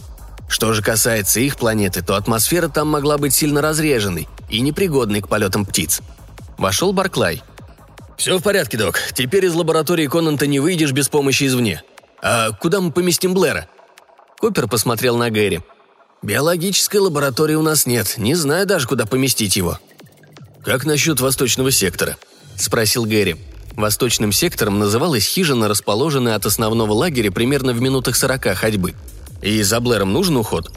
Что 0.46 0.74
же 0.74 0.82
касается 0.82 1.40
их 1.40 1.56
планеты, 1.56 2.02
то 2.02 2.16
атмосфера 2.16 2.68
там 2.68 2.88
могла 2.88 3.16
быть 3.16 3.32
сильно 3.32 3.62
разреженной 3.62 4.28
и 4.50 4.60
непригодной 4.60 5.22
к 5.22 5.28
полетам 5.28 5.64
птиц. 5.64 6.02
Вошел 6.58 6.92
Барклай. 6.92 7.42
«Все 8.18 8.36
в 8.36 8.42
порядке, 8.42 8.76
док. 8.76 8.98
Теперь 9.14 9.46
из 9.46 9.54
лаборатории 9.54 10.06
Конанта 10.06 10.46
не 10.46 10.60
выйдешь 10.60 10.92
без 10.92 11.08
помощи 11.08 11.44
извне. 11.44 11.82
А 12.22 12.50
куда 12.50 12.82
мы 12.82 12.92
поместим 12.92 13.32
Блэра?» 13.32 13.68
Купер 14.38 14.68
посмотрел 14.68 15.16
на 15.16 15.30
Гэри. 15.30 15.62
«Биологической 16.22 16.98
лаборатории 16.98 17.54
у 17.54 17.62
нас 17.62 17.86
нет. 17.86 18.14
Не 18.18 18.34
знаю 18.34 18.66
даже, 18.66 18.86
куда 18.86 19.06
поместить 19.06 19.56
его». 19.56 19.78
«Как 20.64 20.84
насчет 20.84 21.20
восточного 21.20 21.70
сектора?»– 21.70 22.16
спросил 22.56 23.06
Гэри. 23.06 23.36
Восточным 23.76 24.30
сектором 24.32 24.78
называлась 24.78 25.24
хижина, 25.24 25.68
расположенная 25.68 26.34
от 26.34 26.44
основного 26.44 26.92
лагеря 26.92 27.30
примерно 27.30 27.72
в 27.72 27.80
минутах 27.80 28.16
сорока 28.16 28.54
ходьбы. 28.54 28.94
«И 29.40 29.62
за 29.62 29.80
Блэром 29.80 30.12
нужен 30.12 30.36
уход?» 30.36 30.70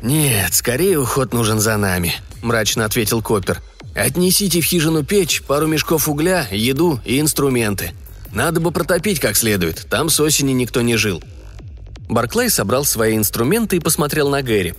«Нет, 0.00 0.54
скорее 0.54 0.98
уход 0.98 1.34
нужен 1.34 1.60
за 1.60 1.76
нами»,– 1.76 2.14
мрачно 2.42 2.86
ответил 2.86 3.20
Копер. 3.20 3.60
Отнесите 3.94 4.60
в 4.60 4.64
хижину 4.64 5.04
печь, 5.04 5.42
пару 5.42 5.66
мешков 5.66 6.08
угля, 6.08 6.46
еду 6.50 7.00
и 7.04 7.20
инструменты. 7.20 7.92
Надо 8.32 8.60
бы 8.60 8.70
протопить 8.70 9.18
как 9.18 9.36
следует, 9.36 9.86
там 9.90 10.08
с 10.08 10.20
осени 10.20 10.52
никто 10.52 10.80
не 10.80 10.96
жил». 10.96 11.22
Барклай 12.10 12.50
собрал 12.50 12.84
свои 12.84 13.16
инструменты 13.16 13.76
и 13.76 13.80
посмотрел 13.80 14.28
на 14.28 14.42
Гэри. 14.42 14.74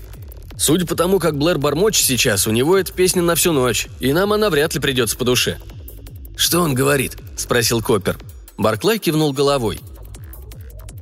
«Судя 0.57 0.85
по 0.85 0.95
тому, 0.95 1.17
как 1.17 1.37
Блэр 1.37 1.57
бормочет 1.57 2.05
сейчас, 2.05 2.45
у 2.45 2.51
него 2.51 2.77
эта 2.77 2.91
песня 2.91 3.21
на 3.21 3.35
всю 3.35 3.53
ночь, 3.53 3.87
и 4.01 4.11
нам 4.11 4.33
она 4.33 4.49
вряд 4.49 4.73
ли 4.75 4.81
придется 4.81 5.15
по 5.15 5.23
душе». 5.23 5.57
«Что 6.35 6.59
он 6.59 6.73
говорит?»– 6.73 7.17
спросил 7.37 7.81
Коппер. 7.81 8.19
Барклай 8.57 8.99
кивнул 8.99 9.31
головой. 9.31 9.79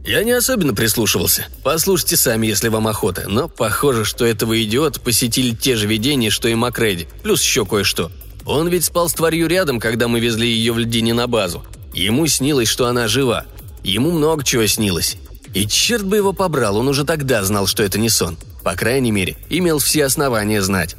«Я 0.05 0.23
не 0.23 0.31
особенно 0.31 0.75
прислушивался. 0.75 1.47
Послушайте 1.63 2.15
сами, 2.15 2.45
если 2.45 2.69
вам 2.69 2.87
охота. 2.87 3.25
Но 3.27 3.47
похоже, 3.47 4.05
что 4.05 4.23
этого 4.23 4.61
идиота 4.63 4.99
посетили 4.99 5.55
те 5.55 5.75
же 5.75 5.87
видения, 5.87 6.29
что 6.29 6.47
и 6.47 6.53
Макреди. 6.53 7.07
Плюс 7.23 7.41
еще 7.41 7.65
кое-что. 7.65 8.11
Он 8.45 8.67
ведь 8.69 8.85
спал 8.85 9.09
с 9.09 9.13
тварью 9.13 9.47
рядом, 9.47 9.79
когда 9.79 10.07
мы 10.07 10.19
везли 10.19 10.47
ее 10.47 10.73
в 10.73 10.77
льдине 10.77 11.13
на 11.13 11.27
базу. 11.27 11.65
Ему 11.93 12.27
снилось, 12.27 12.69
что 12.69 12.85
она 12.85 13.07
жива. 13.07 13.45
Ему 13.83 14.11
много 14.11 14.43
чего 14.43 14.65
снилось. 14.67 15.17
И 15.53 15.65
черт 15.67 16.05
бы 16.05 16.17
его 16.17 16.33
побрал, 16.33 16.77
он 16.77 16.87
уже 16.87 17.03
тогда 17.03 17.43
знал, 17.43 17.67
что 17.67 17.83
это 17.83 17.99
не 17.99 18.09
сон. 18.09 18.37
По 18.63 18.75
крайней 18.75 19.11
мере, 19.11 19.37
имел 19.49 19.79
все 19.79 20.05
основания 20.05 20.61
знать. 20.61 20.95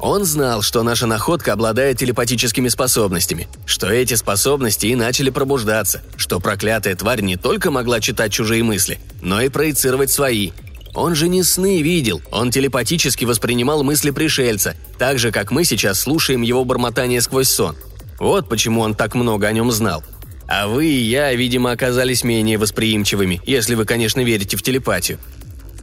Он 0.00 0.24
знал, 0.24 0.62
что 0.62 0.82
наша 0.82 1.06
находка 1.06 1.52
обладает 1.52 1.98
телепатическими 1.98 2.68
способностями, 2.68 3.48
что 3.64 3.86
эти 3.86 4.14
способности 4.14 4.86
и 4.86 4.96
начали 4.96 5.30
пробуждаться, 5.30 6.02
что 6.16 6.40
проклятая 6.40 6.94
тварь 6.96 7.20
не 7.22 7.36
только 7.36 7.70
могла 7.70 8.00
читать 8.00 8.32
чужие 8.32 8.62
мысли, 8.62 8.98
но 9.22 9.40
и 9.40 9.48
проецировать 9.48 10.10
свои. 10.10 10.50
Он 10.94 11.14
же 11.14 11.28
не 11.28 11.42
сны 11.42 11.82
видел, 11.82 12.20
он 12.30 12.50
телепатически 12.50 13.24
воспринимал 13.24 13.82
мысли 13.82 14.10
пришельца, 14.10 14.74
так 14.98 15.18
же, 15.18 15.32
как 15.32 15.50
мы 15.50 15.64
сейчас 15.64 16.00
слушаем 16.00 16.42
его 16.42 16.64
бормотание 16.64 17.20
сквозь 17.20 17.48
сон. 17.48 17.76
Вот 18.18 18.48
почему 18.48 18.80
он 18.80 18.94
так 18.94 19.14
много 19.14 19.46
о 19.46 19.52
нем 19.52 19.72
знал. 19.72 20.04
А 20.46 20.68
вы 20.68 20.86
и 20.86 21.02
я, 21.02 21.32
видимо, 21.34 21.72
оказались 21.72 22.22
менее 22.22 22.58
восприимчивыми, 22.58 23.40
если 23.46 23.74
вы, 23.74 23.84
конечно, 23.84 24.20
верите 24.20 24.56
в 24.56 24.62
телепатию. 24.62 25.18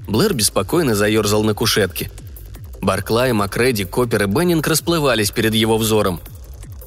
Блэр 0.07 0.33
беспокойно 0.33 0.95
заерзал 0.95 1.43
на 1.43 1.53
кушетке. 1.53 2.11
Барклай, 2.81 3.31
Макреди, 3.33 3.85
Коппер 3.85 4.23
и 4.23 4.25
Беннинг 4.25 4.67
расплывались 4.67 5.31
перед 5.31 5.53
его 5.53 5.77
взором. 5.77 6.19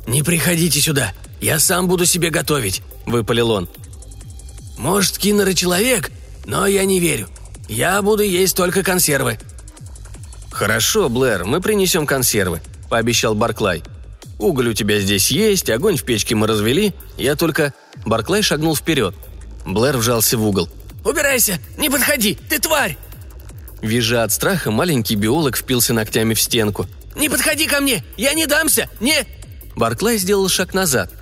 «Не 0.06 0.22
приходите 0.22 0.80
сюда, 0.80 1.12
я 1.40 1.58
сам 1.58 1.88
буду 1.88 2.04
себе 2.04 2.30
готовить»,— 2.30 2.82
выпалил 3.06 3.50
он. 3.50 3.68
«Может, 4.76 5.18
Киннер 5.18 5.48
и 5.48 5.54
человек, 5.54 6.10
но 6.46 6.66
я 6.66 6.84
не 6.84 7.00
верю. 7.00 7.28
Я 7.68 8.02
буду 8.02 8.22
есть 8.22 8.56
только 8.56 8.82
консервы». 8.82 9.38
«Хорошо, 10.50 11.08
Блэр, 11.08 11.44
мы 11.44 11.60
принесем 11.60 12.06
консервы»,— 12.06 12.60
пообещал 12.90 13.34
Барклай. 13.34 13.82
«Уголь 14.38 14.68
у 14.68 14.73
тебя 14.75 15.01
здесь 15.01 15.31
есть, 15.31 15.70
огонь 15.70 15.97
в 15.97 16.05
печке 16.05 16.35
мы 16.35 16.47
развели, 16.47 16.92
я 17.16 17.37
только...» 17.37 17.73
Барклай 18.05 18.42
шагнул 18.42 18.77
вперед. 18.77 19.14
Блэр 19.64 19.97
вжался 19.97 20.37
в 20.37 20.47
угол. 20.47 20.68
«Убирайся! 21.05 21.59
Не 21.79 21.88
подходи! 21.90 22.37
Ты 22.49 22.59
тварь!» 22.59 22.99
Визжа 23.81 24.25
от 24.25 24.33
страха, 24.33 24.70
маленький 24.70 25.14
биолог 25.14 25.57
впился 25.57 25.92
ногтями 25.92 26.35
в 26.35 26.40
стенку. 26.40 26.87
«Не 27.14 27.29
подходи 27.29 27.66
ко 27.66 27.81
мне! 27.81 28.05
Я 28.16 28.35
не 28.35 28.47
дамся! 28.47 28.88
Не...» 29.01 29.27
Барклай 29.77 30.18
сделал 30.18 30.49
шаг 30.49 30.75
назад. 30.75 31.12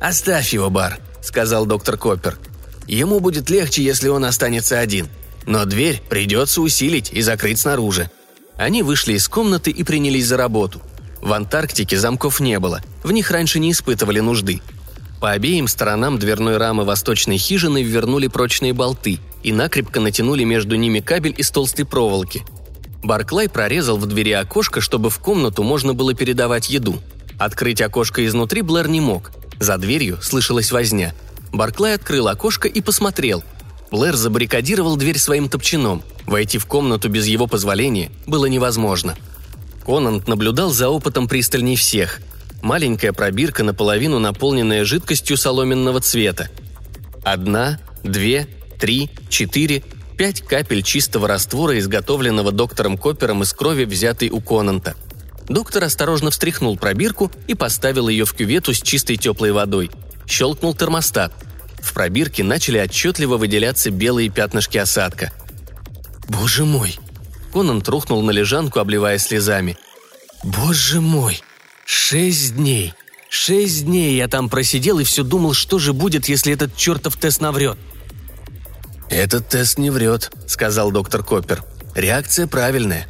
«Оставь 0.00 0.52
его, 0.52 0.70
Бар»,— 0.70 0.98
сказал 1.22 1.66
доктор 1.66 1.96
Коппер. 1.96 2.38
«Ему 2.86 3.20
будет 3.20 3.48
легче, 3.50 3.82
если 3.82 4.08
он 4.08 4.24
останется 4.24 4.78
один. 4.78 5.08
Но 5.46 5.64
дверь 5.64 6.02
придется 6.08 6.60
усилить 6.60 7.10
и 7.12 7.22
закрыть 7.22 7.60
снаружи». 7.60 8.10
Они 8.56 8.82
вышли 8.82 9.14
из 9.14 9.26
комнаты 9.26 9.70
и 9.70 9.82
принялись 9.82 10.26
за 10.26 10.36
работу. 10.36 10.80
В 11.24 11.32
Антарктике 11.32 11.96
замков 11.96 12.38
не 12.38 12.58
было, 12.58 12.82
в 13.02 13.10
них 13.10 13.30
раньше 13.30 13.58
не 13.58 13.72
испытывали 13.72 14.20
нужды. 14.20 14.60
По 15.22 15.30
обеим 15.30 15.68
сторонам 15.68 16.18
дверной 16.18 16.58
рамы 16.58 16.84
восточной 16.84 17.38
хижины 17.38 17.82
ввернули 17.82 18.26
прочные 18.26 18.74
болты 18.74 19.20
и 19.42 19.50
накрепко 19.50 20.00
натянули 20.00 20.44
между 20.44 20.76
ними 20.76 21.00
кабель 21.00 21.34
из 21.38 21.50
толстой 21.50 21.86
проволоки. 21.86 22.42
Барклай 23.02 23.48
прорезал 23.48 23.96
в 23.96 24.04
двери 24.04 24.32
окошко, 24.32 24.82
чтобы 24.82 25.08
в 25.08 25.18
комнату 25.18 25.62
можно 25.62 25.94
было 25.94 26.12
передавать 26.12 26.68
еду. 26.68 27.00
Открыть 27.38 27.80
окошко 27.80 28.24
изнутри 28.26 28.60
Блэр 28.60 28.88
не 28.88 29.00
мог. 29.00 29.30
За 29.58 29.78
дверью 29.78 30.18
слышалась 30.20 30.72
возня. 30.72 31.14
Барклай 31.54 31.94
открыл 31.94 32.28
окошко 32.28 32.68
и 32.68 32.82
посмотрел. 32.82 33.42
Блэр 33.90 34.14
забаррикадировал 34.14 34.96
дверь 34.96 35.18
своим 35.18 35.48
топчаном. 35.48 36.02
Войти 36.26 36.58
в 36.58 36.66
комнату 36.66 37.08
без 37.08 37.26
его 37.26 37.46
позволения 37.46 38.10
было 38.26 38.44
невозможно. 38.44 39.16
Конант 39.84 40.28
наблюдал 40.28 40.70
за 40.70 40.88
опытом 40.88 41.28
пристальней 41.28 41.76
всех– 41.76 42.20
маленькая 42.64 43.12
пробирка, 43.12 43.62
наполовину 43.62 44.18
наполненная 44.18 44.84
жидкостью 44.84 45.36
соломенного 45.36 46.00
цвета. 46.00 46.48
Одна, 47.22 47.78
две, 48.02 48.48
три, 48.80 49.10
четыре, 49.28 49.84
пять 50.16 50.40
капель 50.40 50.82
чистого 50.82 51.28
раствора, 51.28 51.78
изготовленного 51.78 52.50
доктором 52.50 52.96
Коппером 52.96 53.42
из 53.42 53.52
крови, 53.52 53.84
взятой 53.84 54.30
у 54.30 54.40
Конанта. 54.40 54.94
Доктор 55.48 55.84
осторожно 55.84 56.30
встряхнул 56.30 56.76
пробирку 56.78 57.30
и 57.46 57.54
поставил 57.54 58.08
ее 58.08 58.24
в 58.24 58.32
кювету 58.32 58.72
с 58.72 58.80
чистой 58.80 59.16
теплой 59.16 59.52
водой. 59.52 59.90
Щелкнул 60.26 60.74
термостат. 60.74 61.32
В 61.82 61.92
пробирке 61.92 62.42
начали 62.42 62.78
отчетливо 62.78 63.36
выделяться 63.36 63.90
белые 63.90 64.30
пятнышки 64.30 64.78
осадка. 64.78 65.32
«Боже 66.28 66.64
мой!» 66.64 66.98
Конан 67.54 67.82
трухнул 67.82 68.20
на 68.22 68.32
лежанку, 68.32 68.80
обливая 68.80 69.16
слезами. 69.18 69.78
«Боже 70.42 71.00
мой! 71.00 71.40
Шесть 71.86 72.56
дней! 72.56 72.94
Шесть 73.30 73.84
дней 73.84 74.16
я 74.16 74.26
там 74.26 74.48
просидел 74.48 74.98
и 74.98 75.04
все 75.04 75.22
думал, 75.22 75.54
что 75.54 75.78
же 75.78 75.92
будет, 75.92 76.28
если 76.28 76.52
этот 76.52 76.76
чертов 76.76 77.16
тест 77.16 77.40
наврет!» 77.40 77.78
«Этот 79.08 79.48
тест 79.48 79.78
не 79.78 79.90
врет»,— 79.90 80.32
сказал 80.48 80.90
доктор 80.90 81.22
Коппер. 81.22 81.62
«Реакция 81.94 82.48
правильная». 82.48 83.06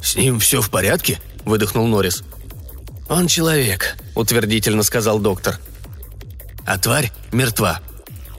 «С 0.00 0.14
ним 0.14 0.38
все 0.38 0.60
в 0.60 0.70
порядке?»— 0.70 1.20
выдохнул 1.44 1.88
Норрис. 1.88 2.22
«Он 3.08 3.26
человек»,— 3.26 3.96
утвердительно 4.14 4.84
сказал 4.84 5.18
доктор. 5.18 5.58
«А 6.64 6.78
тварь 6.78 7.10
мертва». 7.32 7.80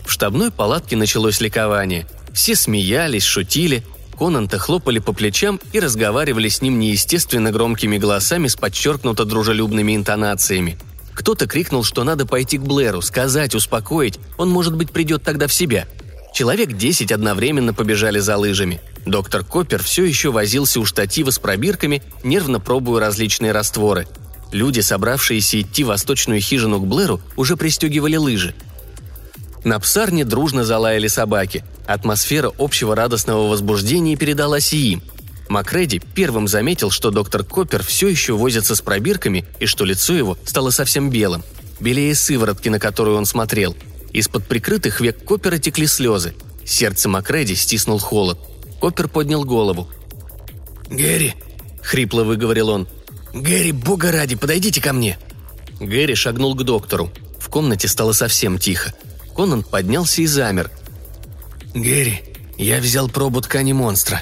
В 0.05 0.11
штабной 0.11 0.49
палатке 0.49 0.95
началось 0.95 1.41
ликование. 1.41 2.07
Все 2.33 2.55
смеялись, 2.55 3.23
шутили. 3.23 3.83
Конанта 4.17 4.59
хлопали 4.59 4.99
по 4.99 5.13
плечам 5.13 5.59
и 5.71 5.79
разговаривали 5.79 6.49
с 6.49 6.61
ним 6.61 6.79
неестественно 6.79 7.51
громкими 7.51 7.97
голосами 7.97 8.47
с 8.47 8.55
подчеркнуто 8.55 9.25
дружелюбными 9.25 9.95
интонациями. 9.95 10.77
Кто-то 11.13 11.47
крикнул, 11.47 11.83
что 11.83 12.03
надо 12.03 12.25
пойти 12.25 12.57
к 12.57 12.61
Блэру, 12.61 13.01
сказать, 13.01 13.55
успокоить, 13.55 14.19
он, 14.37 14.49
может 14.49 14.75
быть, 14.75 14.91
придет 14.91 15.23
тогда 15.23 15.47
в 15.47 15.53
себя. 15.53 15.87
Человек 16.33 16.73
десять 16.73 17.11
одновременно 17.11 17.73
побежали 17.73 18.19
за 18.19 18.37
лыжами. 18.37 18.81
Доктор 19.05 19.43
Коппер 19.43 19.83
все 19.83 20.03
еще 20.03 20.31
возился 20.31 20.79
у 20.79 20.85
штатива 20.85 21.29
с 21.29 21.37
пробирками, 21.37 22.01
нервно 22.23 22.59
пробуя 22.59 23.01
различные 23.01 23.51
растворы. 23.51 24.07
Люди, 24.51 24.79
собравшиеся 24.79 25.61
идти 25.61 25.83
в 25.83 25.87
восточную 25.87 26.41
хижину 26.41 26.79
к 26.79 26.87
Блэру, 26.87 27.21
уже 27.35 27.57
пристегивали 27.57 28.15
лыжи. 28.15 28.55
На 29.63 29.79
псарне 29.79 30.25
дружно 30.25 30.63
залаяли 30.63 31.07
собаки. 31.07 31.63
Атмосфера 31.85 32.51
общего 32.57 32.95
радостного 32.95 33.47
возбуждения 33.47 34.15
передалась 34.15 34.73
и 34.73 34.93
им. 34.93 35.03
Макреди 35.49 35.99
первым 35.99 36.47
заметил, 36.47 36.89
что 36.89 37.11
доктор 37.11 37.43
Коппер 37.43 37.83
все 37.83 38.07
еще 38.07 38.33
возится 38.33 38.75
с 38.75 38.81
пробирками 38.81 39.45
и 39.59 39.65
что 39.65 39.85
лицо 39.85 40.13
его 40.13 40.37
стало 40.45 40.69
совсем 40.69 41.09
белым, 41.09 41.43
белее 41.79 42.15
сыворотки, 42.15 42.69
на 42.69 42.79
которую 42.79 43.17
он 43.17 43.25
смотрел– 43.25 43.75
из-под 44.13 44.45
прикрытых 44.45 45.01
век 45.01 45.25
Копера 45.25 45.57
текли 45.57 45.87
слезы. 45.87 46.35
Сердце 46.63 47.09
Макреди 47.09 47.55
стиснул 47.55 47.97
холод. 47.97 48.37
Копер 48.79 49.07
поднял 49.07 49.43
голову. 49.43 49.89
«Гэри!»— 50.87 51.33
хрипло 51.81 52.23
выговорил 52.23 52.69
он. 52.69 52.87
«Гэри, 53.33 53.71
бога 53.71 54.11
ради, 54.11 54.35
подойдите 54.35 54.81
ко 54.81 54.93
мне!» 54.93 55.17
Гэри 55.79 56.13
шагнул 56.13 56.55
к 56.55 56.63
доктору. 56.63 57.11
В 57.39 57.49
комнате 57.49 57.87
стало 57.87 58.11
совсем 58.11 58.59
тихо. 58.59 58.93
Конан 59.35 59.63
поднялся 59.63 60.21
и 60.21 60.27
замер. 60.27 60.69
«Гэри, 61.73 62.23
я 62.57 62.79
взял 62.79 63.09
пробу 63.09 63.41
ткани 63.41 63.73
монстра. 63.73 64.21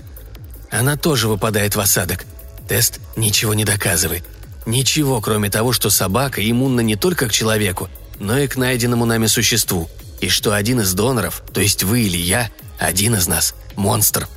Она 0.69 0.95
тоже 0.95 1.27
выпадает 1.27 1.75
в 1.75 1.79
осадок. 1.79 2.25
Тест 2.67 2.99
ничего 3.17 3.53
не 3.53 3.65
доказывает. 3.65 4.23
Ничего, 4.65 5.19
кроме 5.19 5.49
того, 5.49 5.73
что 5.73 5.89
собака 5.89 6.47
иммунна 6.49 6.81
не 6.81 6.95
только 6.95 7.27
к 7.27 7.33
человеку, 7.33 7.89
но 8.19 8.37
и 8.37 8.47
к 8.47 8.55
найденному 8.55 9.05
нами 9.05 9.27
существу. 9.27 9.89
И 10.21 10.29
что 10.29 10.53
один 10.53 10.79
из 10.79 10.93
доноров, 10.93 11.43
то 11.51 11.59
есть 11.59 11.83
вы 11.83 12.03
или 12.03 12.17
я, 12.17 12.49
один 12.79 13.15
из 13.15 13.27
нас– 13.27 13.55
монстр. 13.75 14.27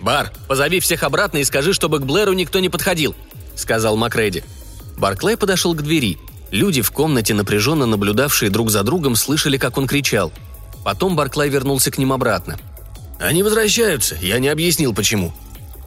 «Бар, 0.00 0.32
позови 0.46 0.80
всех 0.80 1.02
обратно 1.02 1.38
и 1.38 1.44
скажи, 1.44 1.72
чтобы 1.72 1.98
к 1.98 2.04
Блэру 2.04 2.32
никто 2.32 2.60
не 2.60 2.68
подходил»,– 2.68 3.14
сказал 3.56 3.96
Макреди. 3.96 4.44
Барклей 4.96 5.36
подошел 5.36 5.74
к 5.74 5.82
двери. 5.82 6.18
Люди 6.50 6.82
в 6.82 6.90
комнате, 6.90 7.32
напряженно 7.34 7.86
наблюдавшие 7.86 8.50
друг 8.50 8.70
за 8.70 8.82
другом, 8.82 9.14
слышали, 9.14 9.56
как 9.56 9.78
он 9.78 9.86
кричал. 9.86 10.32
Потом 10.84 11.14
Барклай 11.14 11.48
вернулся 11.48 11.90
к 11.90 11.98
ним 11.98 12.12
обратно. 12.12 12.58
«Они 13.18 13.42
возвращаются, 13.42 14.16
я 14.20 14.38
не 14.38 14.48
объяснил, 14.48 14.94
почему. 14.94 15.32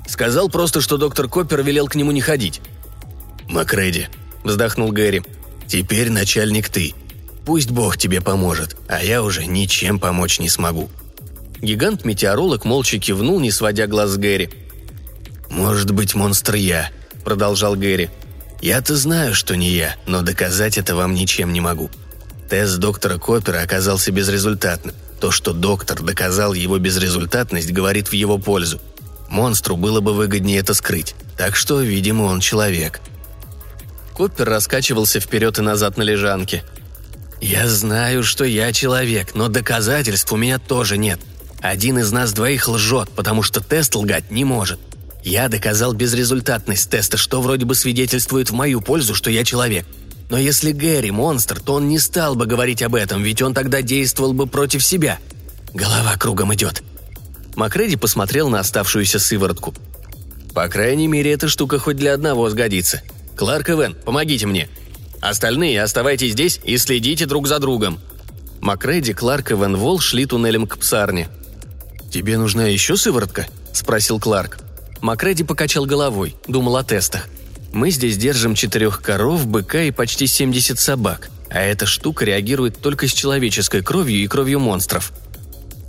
Сказал 0.07 0.49
просто, 0.49 0.81
что 0.81 0.97
доктор 0.97 1.27
Коппер 1.27 1.63
велел 1.63 1.87
к 1.87 1.95
нему 1.95 2.11
не 2.11 2.21
ходить». 2.21 2.61
«Макреди»,– 3.49 4.07
вздохнул 4.43 4.91
Гэри,– 4.91 5.23
«теперь 5.67 6.11
начальник 6.11 6.69
ты. 6.69 6.93
Пусть 7.45 7.71
Бог 7.71 7.97
тебе 7.97 8.21
поможет, 8.21 8.77
а 8.87 9.03
я 9.03 9.23
уже 9.23 9.45
ничем 9.45 9.99
помочь 9.99 10.39
не 10.39 10.47
смогу». 10.47 10.89
Гигант-метеоролог 11.61 12.65
молча 12.65 12.99
кивнул, 12.99 13.39
не 13.39 13.51
сводя 13.51 13.87
глаз 13.87 14.11
с 14.11 14.17
Гэри. 14.17 14.49
«Может 15.49 15.91
быть, 15.91 16.13
монстр 16.13 16.55
я»,— 16.55 16.89
продолжал 17.23 17.75
Гэри. 17.75 18.09
«Я-то 18.63 18.95
знаю, 18.95 19.35
что 19.35 19.57
не 19.57 19.71
я, 19.71 19.97
но 20.07 20.21
доказать 20.21 20.77
это 20.77 20.95
вам 20.95 21.13
ничем 21.13 21.51
не 21.51 21.59
могу. 21.59 21.91
Тест 22.49 22.77
доктора 22.77 23.17
Копера 23.17 23.61
оказался 23.61 24.13
безрезультатным. 24.13 24.95
То, 25.19 25.31
что 25.31 25.51
доктор 25.51 26.01
доказал 26.01 26.53
его 26.53 26.77
безрезультатность, 26.77 27.73
говорит 27.73 28.07
в 28.07 28.13
его 28.13 28.37
пользу. 28.37 28.79
Монстру 29.27 29.75
было 29.75 29.99
бы 29.99 30.13
выгоднее 30.13 30.59
это 30.59 30.73
скрыть, 30.73 31.13
так 31.35 31.57
что, 31.57 31.81
видимо, 31.81 32.23
он 32.23 32.39
человек». 32.39 33.01
Коппер 34.13 34.47
раскачивался 34.47 35.19
вперед 35.19 35.59
и 35.59 35.61
назад 35.61 35.97
на 35.97 36.03
лежанке. 36.03 36.63
«Я 37.41 37.67
знаю, 37.67 38.23
что 38.23 38.45
я 38.45 38.71
человек, 38.71 39.35
но 39.35 39.49
доказательств 39.49 40.31
у 40.31 40.37
меня 40.37 40.57
тоже 40.57 40.97
нет. 40.97 41.19
Один 41.59 41.99
из 41.99 42.13
нас 42.13 42.31
двоих 42.31 42.69
лжет, 42.69 43.09
потому 43.13 43.43
что 43.43 43.59
тест 43.59 43.93
лгать 43.93 44.31
не 44.31 44.45
может. 44.45 44.79
Я 45.23 45.47
доказал 45.47 45.93
безрезультатность 45.93 46.89
теста, 46.89 47.17
что 47.17 47.41
вроде 47.41 47.65
бы 47.65 47.75
свидетельствует 47.75 48.49
в 48.49 48.53
мою 48.53 48.81
пользу, 48.81 49.15
что 49.15 49.29
я 49.29 49.43
человек. 49.43 49.85
Но 50.29 50.37
если 50.37 50.71
Гэри– 50.71 51.11
монстр, 51.11 51.59
то 51.59 51.75
он 51.75 51.87
не 51.87 51.99
стал 51.99 52.35
бы 52.35 52.45
говорить 52.45 52.81
об 52.81 52.95
этом, 52.95 53.23
ведь 53.23 53.41
он 53.41 53.53
тогда 53.53 53.81
действовал 53.81 54.33
бы 54.33 54.47
против 54.47 54.83
себя. 54.83 55.19
Голова 55.73 56.15
кругом 56.17 56.53
идет». 56.53 56.83
Макреди 57.55 57.95
посмотрел 57.95 58.49
на 58.49 58.59
оставшуюся 58.59 59.19
сыворотку. 59.19 59.73
«По 60.53 60.67
крайней 60.67 61.07
мере, 61.07 61.31
эта 61.31 61.47
штука 61.47 61.79
хоть 61.79 61.97
для 61.97 62.13
одного 62.13 62.49
сгодится. 62.49 63.01
Кларк 63.35 63.69
и 63.69 63.73
Вен, 63.73 63.95
помогите 64.05 64.47
мне», 64.47 64.69
Остальные 65.23 65.81
оставайтесь 65.81 66.33
здесь 66.33 66.59
и 66.65 66.77
следите 66.77 67.25
друг 67.25 67.47
за 67.47 67.59
другом». 67.59 67.97
Макреди, 68.59 69.13
Кларк 69.13 69.51
и 69.51 69.55
Вен 69.55 69.77
Вол 69.77 70.01
шли 70.01 70.25
туннелем 70.25 70.67
к 70.67 70.77
псарне. 70.77 71.29
«Тебе 72.11 72.37
нужна 72.37 72.65
еще 72.67 72.97
сыворотка?»– 72.97 73.47
спросил 73.73 74.19
Кларк. 74.19 74.59
Макреди 75.03 75.43
покачал 75.43 75.85
головой, 75.85 76.33
думал 76.47 76.77
о 76.77 76.83
тестах. 76.85 77.27
«Мы 77.73 77.91
здесь 77.91 78.15
держим 78.15 78.55
четырех 78.55 79.01
коров, 79.01 79.45
быка 79.45 79.83
и 79.83 79.91
почти 79.91 80.27
70 80.27 80.79
собак, 80.79 81.29
а 81.49 81.59
эта 81.59 81.85
штука 81.85 82.23
реагирует 82.23 82.77
только 82.79 83.09
с 83.09 83.11
человеческой 83.11 83.83
кровью 83.83 84.23
и 84.23 84.27
кровью 84.27 84.61
монстров». 84.61 85.11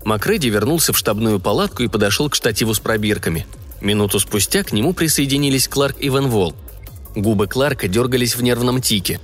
Макреди 0.04 0.50
вернулся 0.50 0.92
в 0.92 0.98
штабную 0.98 1.38
палатку 1.38 1.84
и 1.84 1.88
подошел 1.88 2.28
к 2.28 2.34
штативу 2.34 2.74
с 2.74 2.80
пробирками. 2.80 3.46
Минуту 3.80 4.18
спустя 4.18 4.64
к 4.64 4.72
нему 4.72 4.92
присоединились 4.92 5.68
Кларк 5.68 5.96
и 6.00 6.08
Вен 6.08 6.26
Вол. 6.26 6.52
Губы 7.14 7.46
Кларка 7.46 7.86
дергались 7.86 8.34
в 8.34 8.42
нервном 8.42 8.82
тике. 8.82 9.20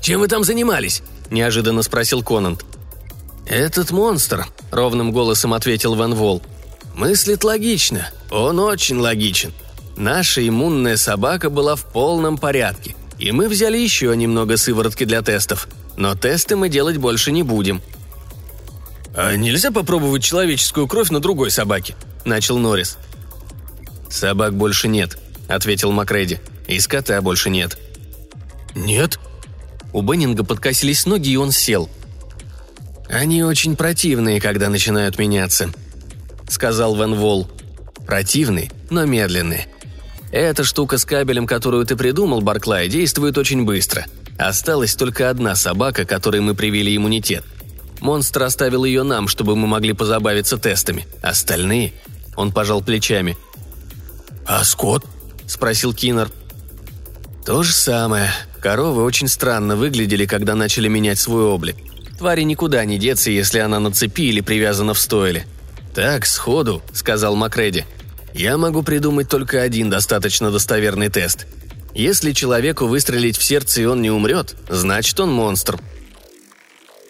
«Чем 0.00 0.20
вы 0.20 0.28
там 0.28 0.42
занимались?»– 0.44 1.02
неожиданно 1.30 1.82
спросил 1.82 2.22
Конант. 2.22 2.64
«Этот 3.44 3.90
монстр»,– 3.90 4.46
ровным 4.70 5.12
голосом 5.12 5.52
ответил 5.52 5.96
Ван 5.96 6.14
Вол. 6.14 6.40
«Мыслит 6.94 7.44
логично. 7.44 8.08
Он 8.30 8.58
очень 8.60 8.98
логичен. 8.98 9.52
Наша 9.96 10.46
иммунная 10.46 10.96
собака 10.96 11.50
была 11.50 11.76
в 11.76 11.84
полном 11.84 12.38
порядке, 12.38 12.94
и 13.18 13.32
мы 13.32 13.48
взяли 13.48 13.78
еще 13.78 14.16
немного 14.16 14.56
сыворотки 14.56 15.04
для 15.04 15.22
тестов. 15.22 15.68
Но 15.96 16.14
тесты 16.14 16.56
мы 16.56 16.68
делать 16.68 16.98
больше 16.98 17.32
не 17.32 17.42
будем». 17.42 17.82
«А 19.16 19.36
нельзя 19.36 19.70
попробовать 19.70 20.24
человеческую 20.24 20.88
кровь 20.88 21.10
на 21.10 21.20
другой 21.20 21.50
собаке?»– 21.50 21.94
начал 22.24 22.58
Норрис. 22.58 22.98
«Собак 24.08 24.54
больше 24.54 24.88
нет»,– 24.88 25.18
ответил 25.48 25.92
Макреди. 25.92 26.40
И 26.66 26.80
скота 26.80 27.20
больше 27.20 27.50
нет». 27.50 27.78
«Нет?» 28.74 29.18
У 29.92 30.02
Беннинга 30.02 30.42
подкосились 30.42 31.06
ноги, 31.06 31.30
и 31.30 31.36
он 31.36 31.52
сел. 31.52 31.88
«Они 33.08 33.44
очень 33.44 33.76
противные, 33.76 34.40
когда 34.40 34.68
начинают 34.68 35.18
меняться»,— 35.18 35.70
сказал 36.48 36.94
Ван 36.94 37.14
Вол. 37.14 37.48
«Противные, 38.06 38.70
но 38.90 39.04
медленные. 39.04 39.66
Эта 40.30 40.64
штука 40.64 40.98
с 40.98 41.04
кабелем, 41.04 41.46
которую 41.46 41.86
ты 41.86 41.96
придумал, 41.96 42.40
Барклай, 42.40 42.88
действует 42.88 43.38
очень 43.38 43.64
быстро. 43.64 44.06
Осталась 44.36 44.94
только 44.94 45.30
одна 45.30 45.54
собака, 45.54 46.04
которой 46.04 46.40
мы 46.40 46.54
привили 46.54 46.94
иммунитет. 46.96 47.44
Монстр 48.00 48.42
оставил 48.42 48.84
ее 48.84 49.04
нам, 49.04 49.28
чтобы 49.28 49.56
мы 49.56 49.66
могли 49.66 49.92
позабавиться 49.92 50.58
тестами. 50.58 51.06
Остальные...» 51.22 51.92
Он 52.36 52.52
пожал 52.52 52.82
плечами. 52.82 53.36
«А 54.44 54.64
Скотт?»– 54.64 55.04
спросил 55.46 55.94
Киннер. 55.94 56.30
То 57.44 57.62
же 57.62 57.72
самое. 57.72 58.30
Коровы 58.60 59.04
очень 59.04 59.28
странно 59.28 59.76
выглядели, 59.76 60.24
когда 60.24 60.54
начали 60.54 60.88
менять 60.88 61.18
свой 61.18 61.44
облик. 61.44 61.76
Твари 62.18 62.42
никуда 62.42 62.84
не 62.86 62.98
деться, 62.98 63.30
если 63.30 63.58
она 63.58 63.78
на 63.80 63.92
цепи 63.92 64.22
или 64.22 64.40
привязана 64.40 64.94
в 64.94 64.98
стойле. 64.98 65.46
«Так, 65.94 66.26
сходу»,— 66.26 66.82
сказал 66.92 67.36
Макреди. 67.36 67.84
«Я 68.32 68.58
могу 68.58 68.82
придумать 68.82 69.28
только 69.28 69.62
один 69.62 69.90
достаточно 69.90 70.50
достоверный 70.50 71.08
тест. 71.08 71.46
Если 71.94 72.32
человеку 72.32 72.86
выстрелить 72.86 73.38
в 73.38 73.44
сердце 73.44 73.82
и 73.82 73.84
он 73.84 74.02
не 74.02 74.10
умрет, 74.10 74.56
значит 74.68 75.20
он 75.20 75.32
монстр». 75.32 75.78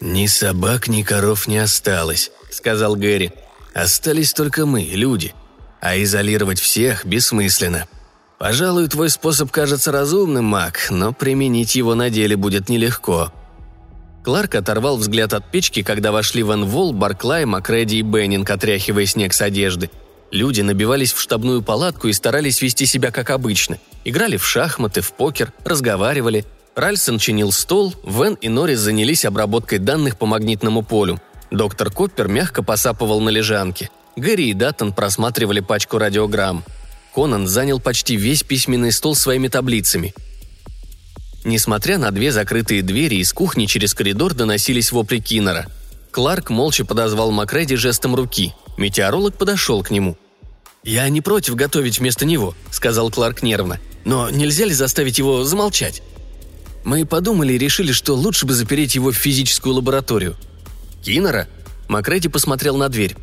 «Ни 0.02 0.26
собак, 0.26 0.88
ни 0.88 1.02
коров 1.02 1.46
не 1.48 1.56
осталось»,— 1.56 2.30
сказал 2.50 2.94
Гэри. 2.94 3.32
«Остались 3.72 4.34
только 4.34 4.66
мы, 4.66 4.82
люди. 4.82 5.34
А 5.80 5.96
изолировать 6.02 6.60
всех 6.60 7.06
бессмысленно. 7.06 7.88
Пожалуй, 8.38 8.88
твой 8.88 9.08
способ 9.08 9.50
кажется 9.50 9.92
разумным, 9.92 10.44
Мак, 10.44 10.88
но 10.90 11.12
применить 11.12 11.74
его 11.74 11.94
на 11.94 12.10
деле 12.10 12.36
будет 12.36 12.68
нелегко». 12.68 13.32
Кларк 14.24 14.54
оторвал 14.54 14.96
взгляд 14.96 15.34
от 15.34 15.50
печки, 15.50 15.82
когда 15.82 16.10
вошли 16.10 16.42
Ван 16.42 16.64
Вол, 16.64 16.94
Барклай, 16.94 17.44
Макреди 17.44 17.98
и 17.98 18.02
Беннинг, 18.02 18.48
отряхивая 18.48 19.04
снег 19.04 19.34
с 19.34 19.42
одежды. 19.42 19.90
Люди 20.30 20.62
набивались 20.62 21.12
в 21.12 21.20
штабную 21.20 21.60
палатку 21.60 22.08
и 22.08 22.12
старались 22.14 22.62
вести 22.62 22.86
себя 22.86 23.10
как 23.10 23.28
обычно. 23.28 23.78
Играли 24.02 24.38
в 24.38 24.46
шахматы, 24.46 25.02
в 25.02 25.12
покер, 25.12 25.52
разговаривали. 25.62 26.46
Ральсон 26.74 27.18
чинил 27.18 27.52
стол, 27.52 27.94
Вен 28.02 28.34
и 28.40 28.48
Норрис 28.48 28.78
занялись 28.78 29.26
обработкой 29.26 29.78
данных 29.78 30.16
по 30.16 30.24
магнитному 30.24 30.82
полю. 30.82 31.20
Доктор 31.50 31.90
Коппер 31.90 32.26
мягко 32.26 32.62
посапывал 32.62 33.20
на 33.20 33.28
лежанке. 33.28 33.90
Гэри 34.16 34.48
и 34.48 34.54
Даттон 34.54 34.94
просматривали 34.94 35.60
пачку 35.60 35.98
радиограмм. 35.98 36.64
Конан 37.14 37.46
занял 37.46 37.78
почти 37.78 38.16
весь 38.16 38.42
письменный 38.42 38.90
стол 38.90 39.14
своими 39.14 39.48
таблицами. 39.48 40.14
Несмотря 41.44 41.98
на 41.98 42.10
две 42.10 42.32
закрытые 42.32 42.82
двери, 42.82 43.16
из 43.16 43.32
кухни 43.32 43.66
через 43.66 43.92
коридор 43.92 44.34
доносились 44.34 44.92
вопли 44.92 45.18
Киннера. 45.18 45.66
Кларк 46.10 46.48
молча 46.48 46.84
подозвал 46.86 47.30
Макреди 47.30 47.76
жестом 47.76 48.14
руки. 48.14 48.54
Метеоролог 48.78 49.36
подошел 49.36 49.82
к 49.82 49.90
нему. 49.90 50.16
«Я 50.82 51.08
не 51.08 51.20
против 51.20 51.54
готовить 51.54 51.98
вместо 51.98 52.24
него»,— 52.24 52.54
сказал 52.70 53.10
Кларк 53.10 53.42
нервно. 53.42 53.78
«Но 54.04 54.30
нельзя 54.30 54.64
ли 54.64 54.72
заставить 54.72 55.18
его 55.18 55.44
замолчать?» 55.44 56.02
Мы 56.84 57.06
подумали 57.06 57.54
и 57.54 57.58
решили, 57.58 57.92
что 57.92 58.14
лучше 58.14 58.44
бы 58.46 58.52
запереть 58.52 58.94
его 58.94 59.10
в 59.10 59.16
физическую 59.16 59.74
лабораторию. 59.74 60.36
«Киннера?» 61.02 61.48
Макреди 61.88 62.28
посмотрел 62.28 62.76
на 62.76 62.88
дверь. 62.88 63.16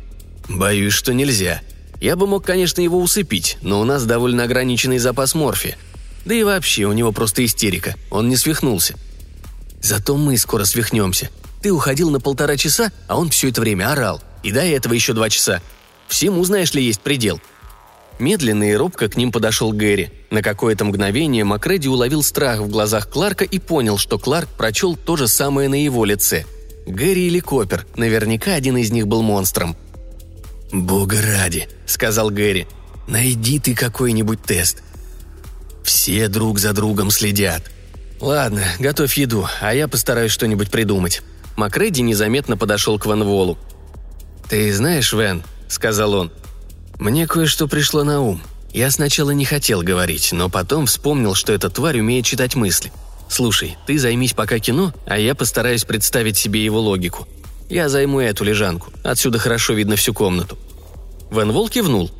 «Боюсь, 0.48 0.92
что 0.92 1.12
нельзя. 1.12 1.60
Я 2.00 2.16
бы 2.16 2.26
мог, 2.26 2.44
конечно, 2.44 2.80
его 2.80 3.00
усыпить, 3.00 3.58
но 3.62 3.80
у 3.80 3.84
нас 3.84 4.04
довольно 4.04 4.44
ограниченный 4.44 4.98
запас 4.98 5.34
морфия. 5.34 5.76
Да 6.24 6.34
и 6.34 6.42
вообще, 6.42 6.84
у 6.84 6.92
него 6.92 7.12
просто 7.12 7.44
истерика. 7.44 7.94
Он 8.10 8.28
не 8.28 8.36
свихнулся. 8.36 8.94
Зато 9.80 10.16
мы 10.16 10.38
скоро 10.38 10.64
свихнемся. 10.64 11.30
Ты 11.62 11.72
уходил 11.72 12.10
на 12.10 12.20
полтора 12.20 12.56
часа, 12.56 12.92
а 13.08 13.18
он 13.18 13.30
все 13.30 13.48
это 13.48 13.60
время 13.60 13.90
орал. 13.90 14.22
И 14.42 14.52
до 14.52 14.60
этого 14.60 14.92
еще 14.94 15.12
два 15.12 15.28
часа. 15.30 15.60
Всему, 16.08 16.44
знаешь 16.44 16.74
ли, 16.74 16.84
есть 16.84 17.00
предел. 17.00 17.40
Медленно 18.18 18.70
и 18.70 18.74
робко 18.74 19.08
к 19.08 19.16
ним 19.16 19.32
подошел 19.32 19.72
Гэри. 19.72 20.10
На 20.30 20.42
какое-то 20.42 20.84
мгновение 20.84 21.44
Макреди 21.44 21.88
уловил 21.88 22.22
страх 22.22 22.60
в 22.60 22.68
глазах 22.68 23.08
Кларка 23.08 23.44
и 23.44 23.58
понял, 23.58 23.98
что 23.98 24.18
Кларк 24.18 24.48
прочел 24.48 24.96
то 24.96 25.16
же 25.16 25.26
самое 25.26 25.68
на 25.68 25.82
его 25.82 26.04
лице. 26.04 26.44
Гэри 26.86 27.26
или 27.26 27.40
Копер, 27.40 27.86
наверняка 27.96 28.54
один 28.54 28.76
из 28.76 28.90
них 28.90 29.06
был 29.06 29.22
монстром. 29.22 29.76
«Бога 30.72 31.20
ради»,— 31.20 31.68
сказал 31.86 32.30
Гэри,— 32.30 32.66
«найди 33.08 33.58
ты 33.58 33.74
какой-нибудь 33.74 34.42
тест. 34.42 34.82
Все 35.82 36.28
друг 36.28 36.58
за 36.58 36.72
другом 36.72 37.10
следят. 37.10 37.70
Ладно, 38.20 38.64
готовь 38.78 39.16
еду, 39.18 39.48
а 39.60 39.74
я 39.74 39.88
постараюсь 39.88 40.30
что-нибудь 40.30 40.70
придумать. 40.70 41.22
Макреди 41.56 42.02
незаметно 42.02 42.56
подошел 42.56 42.98
к 42.98 43.06
Ван 43.06 43.24
Волу. 43.24 43.58
«Ты 44.48 44.72
знаешь, 44.72 45.12
Вен»,— 45.12 45.42
сказал 45.68 46.14
он,— 46.14 46.32
«мне 46.98 47.26
кое-что 47.26 47.66
пришло 47.66 48.04
на 48.04 48.20
ум. 48.20 48.40
Я 48.72 48.90
сначала 48.90 49.30
не 49.30 49.44
хотел 49.44 49.82
говорить, 49.82 50.32
но 50.32 50.48
потом 50.48 50.86
вспомнил, 50.86 51.34
что 51.34 51.52
эта 51.52 51.68
тварь 51.68 52.00
умеет 52.00 52.24
читать 52.24 52.54
мысли. 52.54 52.92
Слушай, 53.28 53.76
ты 53.86 53.98
займись 53.98 54.34
пока 54.34 54.58
кино, 54.58 54.94
а 55.06 55.18
я 55.18 55.34
постараюсь 55.34 55.84
представить 55.84 56.36
себе 56.36 56.64
его 56.64 56.80
логику. 56.80 57.26
Я 57.68 57.88
займу 57.88 58.20
эту 58.20 58.44
лежанку. 58.44 58.92
Отсюда 59.02 59.38
хорошо 59.38 59.72
видно 59.72 59.96
всю 59.96 60.14
комнату». 60.14 60.58
Вен 61.30 61.50
Вол 61.50 61.68
кивнул. 61.68 62.10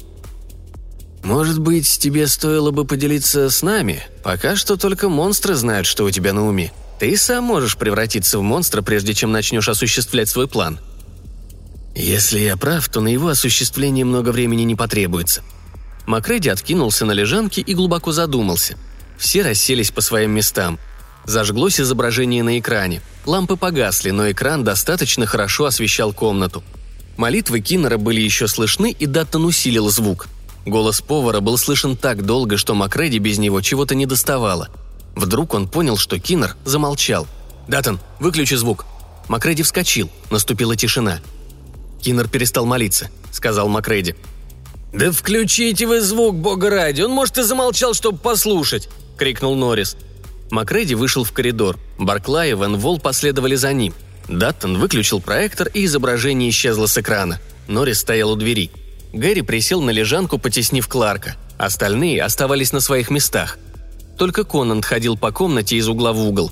«Может 1.22 1.60
быть, 1.60 1.98
тебе 1.98 2.26
стоило 2.26 2.72
бы 2.72 2.84
поделиться 2.84 3.48
с 3.48 3.62
нами? 3.62 4.02
Пока 4.24 4.56
что 4.56 4.76
только 4.76 5.08
монстры 5.08 5.54
знают, 5.54 5.86
что 5.86 6.04
у 6.04 6.10
тебя 6.10 6.32
на 6.32 6.46
уме. 6.46 6.72
Ты 6.98 7.16
сам 7.16 7.44
можешь 7.44 7.76
превратиться 7.76 8.38
в 8.38 8.42
монстра, 8.42 8.82
прежде 8.82 9.14
чем 9.14 9.30
начнешь 9.30 9.68
осуществлять 9.68 10.28
свой 10.28 10.48
план». 10.48 10.80
«Если 11.94 12.40
я 12.40 12.56
прав, 12.56 12.88
то 12.88 13.00
на 13.00 13.08
его 13.08 13.28
осуществление 13.28 14.04
много 14.04 14.30
времени 14.30 14.62
не 14.62 14.74
потребуется». 14.74 15.42
Макреди 16.06 16.48
откинулся 16.48 17.04
на 17.04 17.12
лежанке 17.12 17.60
и 17.60 17.74
глубоко 17.74 18.10
задумался. 18.10 18.76
Все 19.16 19.42
расселись 19.42 19.92
по 19.92 20.00
своим 20.00 20.32
местам. 20.32 20.80
Зажглось 21.24 21.78
изображение 21.78 22.42
на 22.42 22.58
экране. 22.58 23.00
Лампы 23.24 23.56
погасли, 23.56 24.10
но 24.10 24.28
экран 24.28 24.64
достаточно 24.64 25.26
хорошо 25.26 25.66
освещал 25.66 26.12
комнату. 26.12 26.64
Молитвы 27.16 27.60
Киннера 27.60 27.98
были 27.98 28.20
еще 28.20 28.48
слышны, 28.48 28.90
и 28.90 29.06
Даттон 29.06 29.44
усилил 29.44 29.88
звук– 29.90 30.26
Голос 30.64 31.00
повара 31.00 31.40
был 31.40 31.58
слышен 31.58 31.96
так 31.96 32.24
долго, 32.24 32.56
что 32.56 32.74
Макреди 32.74 33.18
без 33.18 33.38
него 33.38 33.60
чего-то 33.60 33.94
не 33.94 34.06
доставало. 34.06 34.68
Вдруг 35.16 35.54
он 35.54 35.68
понял, 35.68 35.96
что 35.96 36.18
Киннер 36.18 36.56
замолчал. 36.64 37.26
«Датон, 37.68 38.00
выключи 38.20 38.54
звук!» 38.54 38.86
Макреди 39.28 39.62
вскочил, 39.62 40.10
наступила 40.30 40.76
тишина. 40.76 41.20
Киннер 42.00 42.28
перестал 42.28 42.66
молиться, 42.66 43.10
сказал 43.32 43.68
Макреди. 43.68 44.14
«Да 44.92 45.10
включите 45.10 45.86
вы 45.86 46.00
звук, 46.00 46.36
бога 46.36 46.70
ради, 46.70 47.02
он, 47.02 47.12
может, 47.12 47.38
и 47.38 47.42
замолчал, 47.42 47.94
чтобы 47.94 48.18
послушать!»– 48.18 48.88
крикнул 49.18 49.54
Норрис. 49.54 49.96
Макреди 50.50 50.94
вышел 50.94 51.24
в 51.24 51.32
коридор. 51.32 51.78
Барклай 51.98 52.50
и 52.50 52.54
Ван 52.54 52.76
Вол 52.76 52.98
последовали 52.98 53.54
за 53.54 53.72
ним. 53.72 53.94
Даттон 54.28 54.78
выключил 54.78 55.20
проектор, 55.20 55.68
и 55.68 55.84
изображение 55.84 56.50
исчезло 56.50 56.86
с 56.86 56.98
экрана. 56.98 57.40
Норрис 57.68 58.00
стоял 58.00 58.32
у 58.32 58.36
двери– 58.36 58.70
Гэри 59.12 59.42
присел 59.42 59.82
на 59.82 59.90
лежанку, 59.90 60.38
потеснив 60.38 60.88
Кларка. 60.88 61.36
Остальные 61.58 62.22
оставались 62.22 62.72
на 62.72 62.80
своих 62.80 63.10
местах. 63.10 63.58
Только 64.18 64.44
Конан 64.44 64.82
ходил 64.82 65.16
по 65.16 65.32
комнате 65.32 65.76
из 65.76 65.88
угла 65.88 66.12
в 66.12 66.20
угол. 66.20 66.50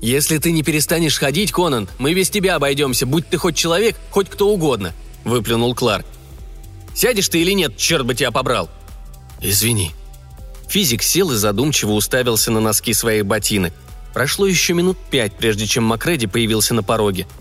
«Если 0.00 0.38
ты 0.38 0.52
не 0.52 0.62
перестанешь 0.62 1.18
ходить, 1.18 1.52
Конан, 1.52 1.88
мы 1.98 2.14
без 2.14 2.30
тебя 2.30 2.56
обойдемся, 2.56 3.06
будь 3.06 3.28
ты 3.28 3.38
хоть 3.38 3.56
человек, 3.56 3.96
хоть 4.10 4.28
кто 4.28 4.48
угодно»,– 4.48 4.94
выплюнул 5.24 5.74
Кларк. 5.74 6.06
«Сядешь 6.94 7.28
ты 7.28 7.40
или 7.40 7.52
нет, 7.52 7.76
черт 7.76 8.04
бы 8.04 8.14
тебя 8.14 8.30
побрал!» 8.30 8.68
«Извини». 9.40 9.92
Физик 10.68 11.02
сел 11.02 11.32
и 11.32 11.36
задумчиво 11.36 11.92
уставился 11.92 12.50
на 12.50 12.60
носки 12.60 12.92
своих 12.92 13.24
ботинок. 13.26 13.72
Прошло 14.12 14.46
еще 14.46 14.72
минут 14.72 14.98
пять, 15.10 15.34
прежде 15.34 15.66
чем 15.66 15.84
Макреди 15.84 16.26
появился 16.26 16.74
на 16.74 16.82
пороге– 16.82 17.26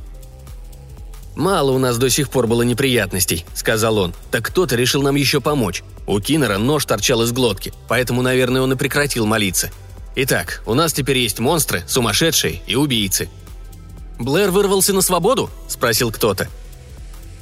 «Мало 1.36 1.72
у 1.72 1.80
нас 1.80 1.98
до 1.98 2.10
сих 2.10 2.30
пор 2.30 2.48
было 2.48 2.62
неприятностей»,— 2.62 3.46
сказал 3.54 3.98
он. 3.98 4.14
«Так 4.32 4.46
кто-то 4.46 4.76
решил 4.76 5.02
нам 5.02 5.16
еще 5.16 5.42
помочь. 5.42 5.84
У 6.08 6.20
Киннера 6.20 6.58
нож 6.58 6.86
торчал 6.86 7.24
из 7.24 7.32
глотки, 7.34 7.74
поэтому, 7.90 8.22
наверное, 8.22 8.62
он 8.62 8.72
и 8.72 8.78
прекратил 8.78 9.26
молиться. 9.26 9.70
Итак, 10.16 10.64
у 10.66 10.74
нас 10.74 10.94
теперь 10.94 11.18
есть 11.18 11.40
монстры, 11.40 11.84
сумасшедшие 11.88 12.62
и 12.68 12.76
убийцы». 12.76 13.30
«Блэр 14.18 14.50
вырвался 14.50 14.94
на 14.94 15.02
свободу?»– 15.02 15.50
спросил 15.68 16.10
кто-то. 16.10 16.48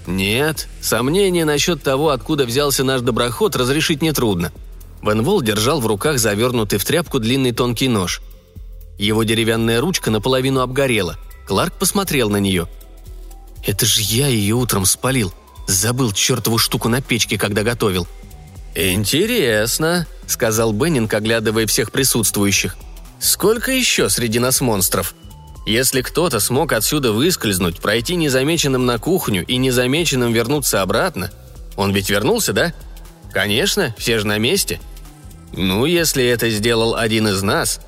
«Нет, 0.08 0.68
сомнения 0.82 1.46
насчет 1.46 1.84
того, 1.84 2.10
откуда 2.10 2.46
взялся 2.46 2.84
наш 2.84 3.02
доброход, 3.02 3.56
разрешить 3.56 4.02
нетрудно». 4.02 4.52
Венвол 5.04 5.42
держал 5.42 5.82
в 5.82 5.86
руках 5.88 6.18
завернутый 6.18 6.80
в 6.80 6.86
тряпку 6.86 7.20
длинный 7.20 7.52
тонкий 7.52 7.90
нож. 7.90 8.22
Его 8.98 9.24
деревянная 9.24 9.82
ручка 9.82 10.10
наполовину 10.10 10.62
обгорела. 10.62 11.18
Кларк 11.46 11.74
посмотрел 11.74 12.30
на 12.32 12.38
нее– 12.38 12.68
это 13.66 13.86
же 13.86 14.02
я 14.02 14.28
ее 14.28 14.56
утром 14.56 14.86
спалил. 14.86 15.34
Забыл 15.68 16.12
чертову 16.12 16.58
штуку 16.58 16.90
на 16.90 17.02
печке, 17.02 17.38
когда 17.38 17.64
готовил». 17.64 18.08
«Интересно»,— 18.76 20.08
сказал 20.28 20.74
Беннинг, 20.74 21.14
оглядывая 21.14 21.68
всех 21.68 21.92
присутствующих. 21.92 22.76
«Сколько 23.20 23.72
еще 23.72 24.10
среди 24.10 24.40
нас 24.40 24.62
монстров? 24.62 25.16
Если 25.66 26.02
кто-то 26.02 26.40
смог 26.40 26.74
отсюда 26.74 27.14
выскользнуть, 27.14 27.80
пройти 27.80 28.16
незамеченным 28.16 28.86
на 28.86 28.98
кухню 28.98 29.46
и 29.46 29.58
незамеченным 29.58 30.34
вернуться 30.34 30.82
обратно... 30.82 31.32
Он 31.76 31.92
ведь 31.92 32.10
вернулся, 32.10 32.54
да? 32.54 32.72
Конечно, 33.32 33.96
все 33.98 34.20
же 34.20 34.28
на 34.28 34.38
месте. 34.38 34.80
Ну, 35.54 35.86
если 35.86 36.26
это 36.26 36.50
сделал 36.50 36.96
один 36.96 37.28
из 37.28 37.42
нас...» 37.42 37.80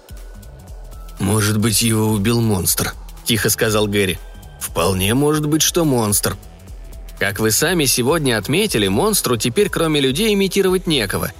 «Может 1.19 1.57
быть, 1.57 1.82
его 1.82 2.07
убил 2.07 2.41
монстр»,— 2.41 2.93
тихо 3.26 3.49
сказал 3.49 3.88
Гэри. 3.88 4.19
Вполне 4.66 5.13
может 5.13 5.45
быть, 5.45 5.61
что 5.61 5.86
монстр. 5.86 6.36
Как 7.20 7.39
вы 7.39 7.51
сами 7.51 7.86
сегодня 7.86 8.36
отметили, 8.38 8.88
монстру 8.88 9.38
теперь 9.38 9.70
кроме 9.70 10.01
людей 10.01 10.34
имитировать 10.34 10.88
некого. 10.88 11.32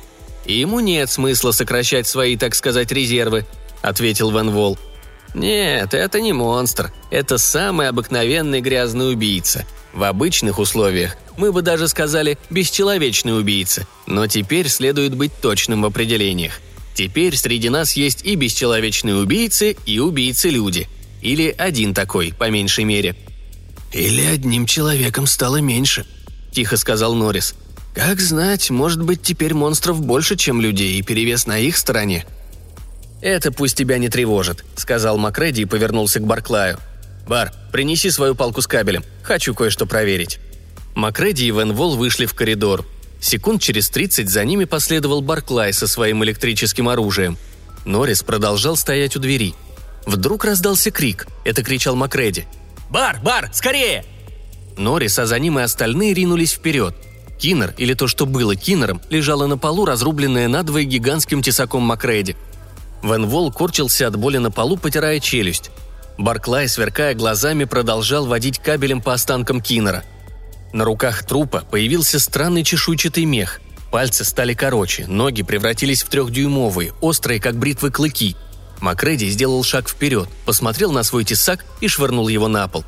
И 0.46 0.60
ему 0.60 0.80
нет 0.80 1.10
смысла 1.10 1.52
сокращать 1.52 2.08
свои, 2.08 2.38
так 2.38 2.54
сказать, 2.54 2.92
резервы, 2.92 3.48
ответил 3.82 4.30
Ван 4.30 4.52
Вол. 4.52 4.78
Нет, 5.34 5.96
это 5.96 6.22
не 6.22 6.34
монстр. 6.34 6.94
Это 7.10 7.40
самый 7.40 7.90
обыкновенный 7.90 8.62
грязный 8.62 9.12
убийца. 9.12 9.66
В 9.92 10.04
обычных 10.04 10.60
условиях 10.60 11.18
мы 11.36 11.52
бы 11.52 11.64
даже 11.64 11.88
сказали 11.88 12.38
«бесчеловечный 12.52 13.38
убийца», 13.38 13.88
но 14.06 14.28
теперь 14.28 14.70
следует 14.70 15.16
быть 15.16 15.34
точным 15.42 15.82
в 15.82 15.86
определениях. 15.86 16.62
Теперь 16.94 17.36
среди 17.36 17.70
нас 17.70 17.94
есть 17.94 18.24
и 18.24 18.36
бесчеловечные 18.36 19.16
убийцы, 19.16 19.76
и 19.86 20.00
убийцы-люди– 20.00 20.88
или 21.26 21.54
один 21.58 21.96
такой, 21.96 22.34
по 22.38 22.50
меньшей 22.52 22.84
мере. 22.84 23.16
«Или 23.92 24.22
одним 24.26 24.68
человеком 24.68 25.26
стало 25.26 25.58
меньше»,– 25.58 26.06
тихо 26.52 26.78
сказал 26.78 27.16
Норрис. 27.16 27.56
«Как 27.96 28.20
знать, 28.20 28.70
может 28.70 29.02
быть, 29.02 29.24
теперь 29.24 29.54
монстров 29.54 30.02
больше, 30.02 30.36
чем 30.36 30.62
людей, 30.62 31.00
и 31.00 31.02
перевес 31.02 31.48
на 31.48 31.58
их 31.58 31.78
стороне». 31.78 32.26
«Это 33.22 33.52
пусть 33.52 33.76
тебя 33.76 33.98
не 33.98 34.10
тревожит»,– 34.10 34.64
сказал 34.76 35.18
Макреди 35.18 35.64
и 35.64 35.66
повернулся 35.66 36.20
к 36.20 36.28
Барклаю. 36.28 36.78
«Бар, 37.28 37.52
принеси 37.72 38.12
свою 38.12 38.36
палку 38.36 38.62
с 38.62 38.68
кабелем. 38.68 39.04
Хочу 39.24 39.56
кое-что 39.56 39.88
проверить». 39.88 40.40
Макреди 40.94 41.48
и 41.48 41.52
Вен 41.52 41.74
Вол 41.74 41.96
вышли 41.96 42.28
в 42.28 42.36
коридор. 42.36 42.86
Секунд 43.20 43.62
через 43.62 43.90
30 43.90 44.30
за 44.30 44.46
ними 44.46 44.66
последовал 44.66 45.22
Барклай 45.22 45.74
со 45.74 45.88
своим 45.88 46.24
электрическим 46.24 46.88
оружием. 46.88 47.38
Норрис 47.84 48.22
продолжал 48.22 48.76
стоять 48.76 49.16
у 49.16 49.20
двери. 49.20 49.56
Вдруг 50.06 50.46
раздался 50.46 50.92
крик. 50.92 51.28
Это 51.44 51.64
кричал 51.64 51.96
Макреди. 51.96 52.46
«Бар! 52.90 53.20
Бар! 53.24 53.50
Скорее!» 53.54 54.06
Норрис, 54.78 55.18
а 55.20 55.26
за 55.26 55.40
ним 55.40 55.60
и 55.60 55.64
остальные 55.64 56.14
ринулись 56.14 56.54
вперед. 56.54 56.96
Киннер, 57.40 57.74
или 57.78 57.94
то, 57.94 58.08
что 58.08 58.26
было 58.26 58.56
Киннером, 58.56 59.02
лежало 59.10 59.48
на 59.48 59.58
полу, 59.58 59.86
разрубленное 59.86 60.48
надвое 60.48 60.84
гигантским 60.84 61.42
тесаком 61.42 61.84
Макреди. 61.84 62.36
Вен 63.02 63.26
Вол 63.26 63.52
корчился 63.52 64.08
от 64.08 64.16
боли 64.16 64.38
на 64.38 64.52
полу, 64.52 64.78
потирая 64.78 65.20
челюсть. 65.20 65.72
Барклай, 66.18 66.68
сверкая 66.70 67.14
глазами, 67.14 67.66
продолжал 67.66 68.26
водить 68.26 68.60
кабелем 68.60 69.02
по 69.02 69.14
останкам 69.14 69.62
Киннера– 69.62 70.04
на 70.76 70.84
руках 70.84 71.24
трупа 71.24 71.64
появился 71.72 72.20
странный 72.20 72.66
чешуйчатый 72.66 73.24
мех. 73.24 73.62
Пальцы 73.92 74.26
стали 74.26 74.54
короче, 74.54 75.08
ноги 75.08 75.42
превратились 75.42 76.04
в 76.04 76.10
трехдюймовые, 76.10 76.92
острые, 77.00 77.40
как 77.40 77.56
бритвы 77.56 77.92
клыки. 77.92 78.36
Макреди 78.82 79.30
сделал 79.30 79.64
шаг 79.64 79.90
вперед, 79.90 80.30
посмотрел 80.46 80.92
на 80.92 81.04
свой 81.04 81.24
тесак 81.24 81.66
и 81.82 81.88
швырнул 81.88 82.28
его 82.28 82.48
на 82.48 82.68
пол. 82.68 82.84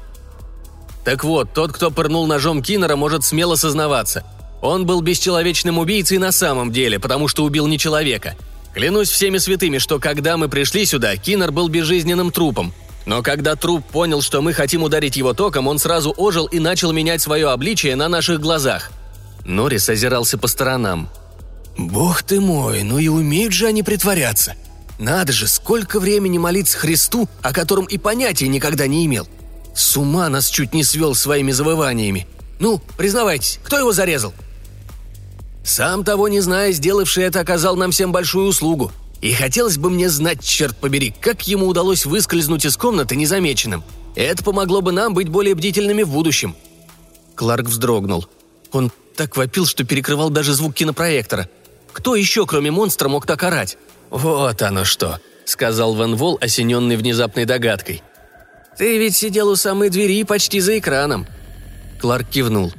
Так 1.05 1.23
вот, 1.23 1.53
тот, 1.53 1.71
кто 1.71 1.89
пырнул 1.89 2.27
ножом 2.27 2.61
Киннера, 2.61 2.95
может 2.95 3.23
смело 3.23 3.55
сознаваться. 3.55 4.25
Он 4.61 4.85
был 4.85 5.01
бесчеловечным 5.01 5.77
убийцей 5.77 6.17
на 6.17 6.31
самом 6.31 6.71
деле, 6.71 6.99
потому 6.99 7.27
что 7.27 7.43
убил 7.43 7.67
не 7.67 7.79
человека. 7.79 8.35
Клянусь 8.73 9.09
всеми 9.09 9.37
святыми, 9.37 9.77
что 9.77 9.99
когда 9.99 10.37
мы 10.37 10.49
пришли 10.49 10.85
сюда, 10.85 11.15
Киннер 11.15 11.51
был 11.51 11.69
безжизненным 11.69 12.31
трупом– 12.31 12.73
но 13.07 13.23
когда 13.23 13.55
труп 13.55 13.85
понял, 13.85 14.21
что 14.21 14.41
мы 14.41 14.51
хотим 14.51 14.83
ударить 14.83 15.15
его 15.15 15.33
током, 15.33 15.67
он 15.69 15.79
сразу 15.79 16.13
ожил 16.17 16.45
и 16.45 16.59
начал 16.59 16.91
менять 16.91 17.21
свое 17.21 17.49
обличие 17.49 17.95
на 17.95 18.09
наших 18.09 18.41
глазах. 18.41 18.91
Норрис 19.45 19.87
озирался 19.87 20.37
по 20.37 20.47
сторонам. 20.47 21.09
«Бог 21.77 22.21
ты 22.23 22.41
мой, 22.41 22.83
ну 22.83 22.97
и 22.97 23.07
умеют 23.07 23.53
же 23.53 23.67
они 23.67 23.81
притворяться! 23.81 24.55
Надо 24.99 25.31
же, 25.31 25.47
сколько 25.47 25.99
времени 25.99 26.37
молиться 26.37 26.77
Христу, 26.77 27.29
о 27.41 27.53
котором 27.53 27.85
и 27.85 27.97
понятия 27.97 28.47
никогда 28.47 28.87
не 28.87 29.05
имел! 29.05 29.27
С 29.75 29.95
ума 29.95 30.27
нас 30.29 30.49
чуть 30.49 30.73
не 30.73 30.83
свел 30.83 31.13
своими 31.13 31.51
завываниями! 31.51 32.27
Ну, 32.59 32.81
признавайтесь, 32.97 33.59
кто 33.63 33.77
его 33.77 33.91
зарезал?» 33.91 34.33
Сам 35.63 36.03
того 36.03 36.27
не 36.29 36.39
зная, 36.39 36.71
сделавший 36.71 37.25
это 37.25 37.41
оказал 37.41 37.75
нам 37.75 37.91
всем 37.91 38.11
большую 38.11 38.47
услугу. 38.47 38.91
И 39.21 39.33
хотелось 39.33 39.77
бы 39.77 39.89
мне 39.89 40.09
знать, 40.09 40.43
черт 40.43 40.77
побери, 40.77 41.13
как 41.19 41.47
ему 41.47 41.67
удалось 41.67 42.05
выскользнуть 42.05 42.65
из 42.65 42.77
комнаты 42.77 43.15
незамеченным. 43.15 43.83
Это 44.15 44.43
помогло 44.43 44.81
бы 44.81 44.91
нам 44.91 45.13
быть 45.13 45.29
более 45.29 45.53
бдительными 45.53 46.03
в 46.03 46.09
будущем». 46.09 46.55
Кларк 47.35 47.67
вздрогнул. 47.67 48.27
Он 48.71 48.91
так 49.15 49.37
вопил, 49.37 49.65
что 49.65 49.83
перекрывал 49.83 50.29
даже 50.29 50.53
звук 50.53 50.73
кинопроектора. 50.73 51.49
Кто 51.91 52.15
еще, 52.15 52.47
кроме 52.47 52.71
монстра, 52.71 53.09
мог 53.09 53.25
так 53.25 53.43
орать? 53.43 53.77
«Вот 54.09 54.61
оно 54.61 54.83
что»,— 54.85 55.19
сказал 55.45 55.95
Ван 55.95 56.15
Вол, 56.15 56.37
осененный 56.41 56.95
внезапной 56.95 57.45
догадкой. 57.45 58.03
«Ты 58.77 58.97
ведь 58.97 59.15
сидел 59.15 59.49
у 59.49 59.55
самой 59.55 59.89
двери 59.89 60.23
почти 60.23 60.59
за 60.59 60.77
экраном». 60.77 61.27
Кларк 61.99 62.29
кивнул. 62.29 62.71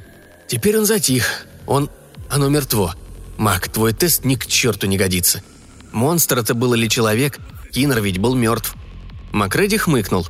«Теперь 0.47 0.77
он 0.77 0.85
затих. 0.85 1.45
Он... 1.67 1.89
Оно 2.29 2.49
мертво. 2.49 2.95
Мак, 3.37 3.69
твой 3.69 3.93
тест 3.93 4.25
ни 4.25 4.35
к 4.35 4.45
черту 4.47 4.87
не 4.87 4.97
годится. 4.97 5.41
Монстр 5.91 6.39
это 6.39 6.53
был 6.53 6.73
или 6.73 6.87
человек, 6.87 7.39
Киннер 7.71 8.01
ведь 8.01 8.17
был 8.17 8.35
мертв. 8.35 8.75
Макреди 9.31 9.77
хмыкнул. 9.77 10.27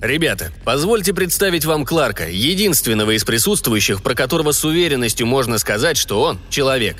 «Ребята, 0.00 0.52
позвольте 0.64 1.14
представить 1.14 1.64
вам 1.64 1.84
Кларка, 1.84 2.28
единственного 2.28 3.16
из 3.16 3.24
присутствующих, 3.24 4.02
про 4.02 4.14
которого 4.14 4.52
с 4.52 4.64
уверенностью 4.64 5.26
можно 5.26 5.58
сказать, 5.58 5.96
что 5.96 6.20
он– 6.20 6.38
человек. 6.50 6.96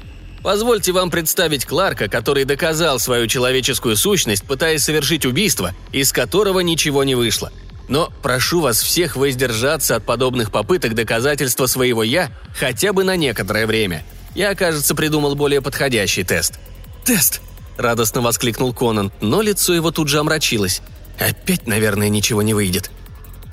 Позвольте 0.47 0.93
вам 0.93 1.11
представить 1.11 1.65
Кларка, 1.65 2.07
который 2.07 2.45
доказал 2.45 3.01
свою 3.01 3.27
человеческую 3.27 3.97
сущность, 3.97 4.45
пытаясь 4.45 4.85
совершить 4.85 5.27
убийство, 5.27 5.75
из 5.91 6.13
которого 6.13 6.61
ничего 6.61 7.03
не 7.03 7.17
вышло. 7.17 7.51
Но 7.89 8.13
прошу 8.23 8.61
вас 8.61 8.81
всех 8.81 9.17
воздержаться 9.17 9.97
от 9.97 10.05
подобных 10.05 10.53
попыток 10.53 10.95
доказательства 10.95 11.67
своего 11.67 12.05
«я» 12.05 12.31
хотя 12.57 12.93
бы 12.93 13.03
на 13.03 13.17
некоторое 13.17 13.67
время. 13.67 14.05
Я, 14.37 14.55
кажется, 14.55 14.95
придумал 14.95 15.35
более 15.35 15.61
подходящий 15.61 16.23
тест». 16.23 16.61
«Тест!»– 17.05 17.41
радостно 17.77 18.21
воскликнул 18.21 18.73
Конан, 18.73 19.11
но 19.21 19.43
лицо 19.43 19.75
его 19.75 19.91
тут 19.91 20.07
же 20.07 20.21
омрачилось. 20.21 20.81
«Опять, 21.19 21.67
наверное, 21.67 22.09
ничего 22.09 22.43
не 22.43 22.55
выйдет». 22.55 22.93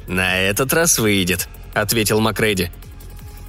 «На 0.05 0.37
этот 0.37 0.71
раз 0.73 0.99
выйдет»,– 0.99 1.49
ответил 1.73 2.19
Макреди. 2.19 2.69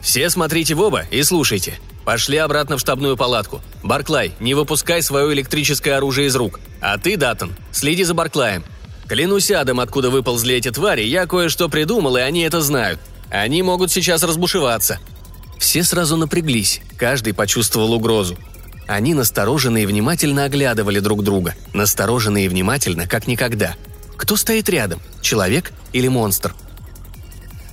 «Все 0.01 0.31
смотрите 0.31 0.75
в 0.75 0.81
оба 0.81 1.03
и 1.11 1.23
слушайте. 1.23 1.79
Пошли 2.05 2.37
обратно 2.37 2.77
в 2.77 2.81
штабную 2.81 3.17
палатку. 3.17 3.63
Барклай, 3.83 4.33
не 4.41 4.55
выпускай 4.55 5.03
свое 5.03 5.33
электрическое 5.33 5.97
оружие 5.97 6.29
из 6.29 6.37
рук. 6.37 6.61
А 6.81 6.99
ты, 6.99 7.17
Даттон, 7.17 7.53
следи 7.73 8.05
за 8.05 8.15
Барклаем. 8.15 8.65
Клянусь 9.09 9.51
адом, 9.51 9.81
откуда 9.81 10.11
выползли 10.11 10.55
эти 10.55 10.71
твари, 10.71 11.03
я 11.03 11.27
кое-что 11.27 11.69
придумал, 11.69 12.17
и 12.17 12.21
они 12.21 12.43
это 12.43 12.61
знают. 12.61 13.01
Они 13.31 13.63
могут 13.63 13.91
сейчас 13.91 14.23
разбушеваться». 14.23 14.99
Все 15.59 15.83
сразу 15.83 16.17
напряглись, 16.17 16.83
каждый 16.99 17.33
почувствовал 17.33 17.93
угрозу. 17.95 18.37
Они 18.87 19.15
настороженно 19.15 19.79
и 19.79 19.87
внимательно 19.87 20.45
оглядывали 20.45 20.99
друг 20.99 21.23
друга. 21.23 21.55
Настороженно 21.73 22.45
и 22.45 22.49
внимательно, 22.49 23.07
как 23.07 23.27
никогда. 23.27 23.77
Кто 24.17 24.37
стоит 24.37 24.69
рядом? 24.69 25.01
Человек 25.23 25.73
или 25.93 26.09
монстр? 26.09 26.55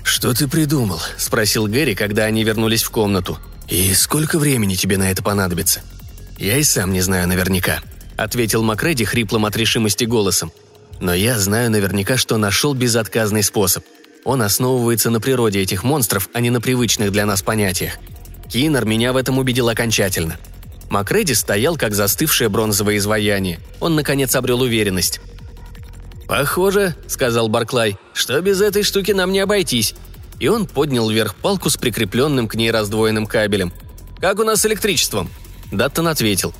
«Что 0.03 0.33
ты 0.33 0.47
придумал?»– 0.47 1.01
спросил 1.17 1.67
Гэри, 1.67 1.95
когда 1.95 2.25
они 2.25 2.43
вернулись 2.43 2.83
в 2.83 2.89
комнату. 2.91 3.37
«И 3.71 3.91
сколько 3.95 4.37
времени 4.37 4.75
тебе 4.75 4.97
на 4.97 5.09
это 5.09 5.23
понадобится?» 5.23 5.81
«Я 6.37 6.57
и 6.57 6.63
сам 6.63 6.93
не 6.93 7.01
знаю 7.01 7.27
наверняка»,– 7.27 7.79
ответил 8.17 8.61
Макреди 8.61 9.05
хриплым 9.05 9.45
от 9.45 9.57
решимости 9.57 10.03
голосом. 10.03 10.51
«Но 10.99 11.15
я 11.15 11.39
знаю 11.39 11.71
наверняка, 11.71 12.17
что 12.17 12.37
нашел 12.37 12.75
безотказный 12.75 13.41
способ. 13.41 13.83
Он 14.25 14.43
основывается 14.43 15.09
на 15.09 15.19
природе 15.19 15.59
этих 15.61 15.83
монстров, 15.83 16.29
а 16.33 16.41
не 16.41 16.51
на 16.51 16.61
привычных 16.61 17.11
для 17.11 17.25
нас 17.25 17.41
понятиях. 17.41 17.93
Киннер 18.47 18.85
меня 18.85 19.11
в 19.13 19.17
этом 19.17 19.39
убедил 19.39 19.69
окончательно– 19.69 20.37
Макреди 20.91 21.33
стоял, 21.35 21.77
как 21.77 21.95
застывшее 21.95 22.49
бронзовое 22.49 22.97
изваяние. 22.97 23.61
Он, 23.79 23.95
наконец, 23.95 24.35
обрел 24.35 24.61
уверенность. 24.61 25.21
«Похоже»,— 26.27 26.95
сказал 27.07 27.47
Барклай,— 27.47 27.97
«что 28.13 28.39
без 28.41 28.59
этой 28.59 28.83
штуки 28.83 29.11
нам 29.11 29.31
не 29.31 29.39
обойтись». 29.39 29.95
И 30.41 30.47
он 30.47 30.65
поднял 30.65 31.07
вверх 31.07 31.35
палку 31.35 31.69
с 31.69 31.77
прикрепленным 31.77 32.47
к 32.47 32.55
ней 32.55 32.71
раздвоенным 32.71 33.27
кабелем. 33.27 33.71
«Как 34.19 34.39
у 34.39 34.43
нас 34.43 34.61
с 34.61 34.65
электричеством?» 34.65 35.29
Даттон 35.71 36.07
ответил. 36.07 36.51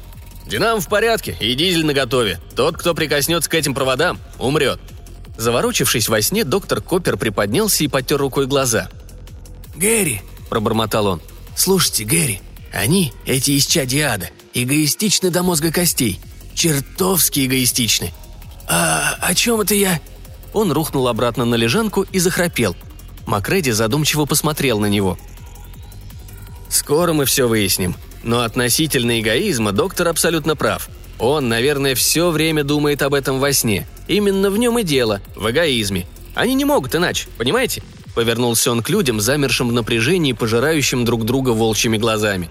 «Динам 0.46 0.82
в 0.82 0.88
порядке, 0.88 1.36
и 1.40 1.56
дизель 1.56 1.84
наготове. 1.84 2.40
Тот, 2.56 2.78
кто 2.78 2.94
прикоснется 2.94 3.50
к 3.50 3.56
этим 3.56 3.74
проводам, 3.74 4.20
умрет». 4.38 4.80
Заворочившись 5.36 6.10
во 6.10 6.22
сне, 6.22 6.44
доктор 6.44 6.80
Коппер 6.80 7.18
приподнялся 7.18 7.84
и 7.84 7.88
потер 7.88 8.18
рукой 8.18 8.46
глаза. 8.46 8.88
«Гэри»,— 9.76 10.22
пробормотал 10.50 11.08
он,— 11.08 11.22
«слушайте, 11.56 12.04
Гэри, 12.04 12.40
они, 12.72 13.12
эти 13.26 13.58
исчадия 13.58 14.14
ада, 14.14 14.30
эгоистичны 14.54 15.32
до 15.32 15.42
мозга 15.42 15.72
костей. 15.72 16.20
Чертовски 16.54 17.48
эгоистичны. 17.48 18.14
А 18.68 19.18
о 19.20 19.34
чем 19.34 19.60
это 19.60 19.74
я?» 19.74 20.00
Он 20.54 20.72
рухнул 20.72 21.08
обратно 21.08 21.46
на 21.46 21.56
лежанку 21.56 22.04
и 22.04 22.20
захрапел. 22.20 22.76
Макреди 23.26 23.72
задумчиво 23.72 24.26
посмотрел 24.26 24.80
на 24.80 24.88
него. 24.88 25.18
«Скоро 26.70 27.14
мы 27.14 27.26
все 27.26 27.48
выясним. 27.48 27.96
Но 28.24 28.42
относительно 28.42 29.20
эгоизма 29.20 29.72
доктор 29.72 30.08
абсолютно 30.08 30.56
прав. 30.56 30.90
Он, 31.18 31.50
наверное, 31.50 31.96
все 31.96 32.30
время 32.30 32.64
думает 32.64 33.02
об 33.02 33.14
этом 33.14 33.40
во 33.40 33.52
сне. 33.52 33.88
Именно 34.08 34.50
в 34.52 34.58
нем 34.58 34.78
и 34.80 34.84
дело, 34.84 35.22
в 35.36 35.50
эгоизме. 35.50 36.06
Они 36.36 36.54
не 36.54 36.66
могут 36.66 36.96
иначе, 36.96 37.28
понимаете?» 37.38 37.84
Повернулся 38.14 38.72
он 38.72 38.84
к 38.84 38.90
людям, 38.90 39.22
замершим 39.22 39.70
в 39.70 39.74
напряжении, 39.74 40.34
пожирающим 40.34 41.06
друг 41.06 41.26
друга 41.26 41.50
волчьими 41.50 41.98
глазами. 41.98 42.50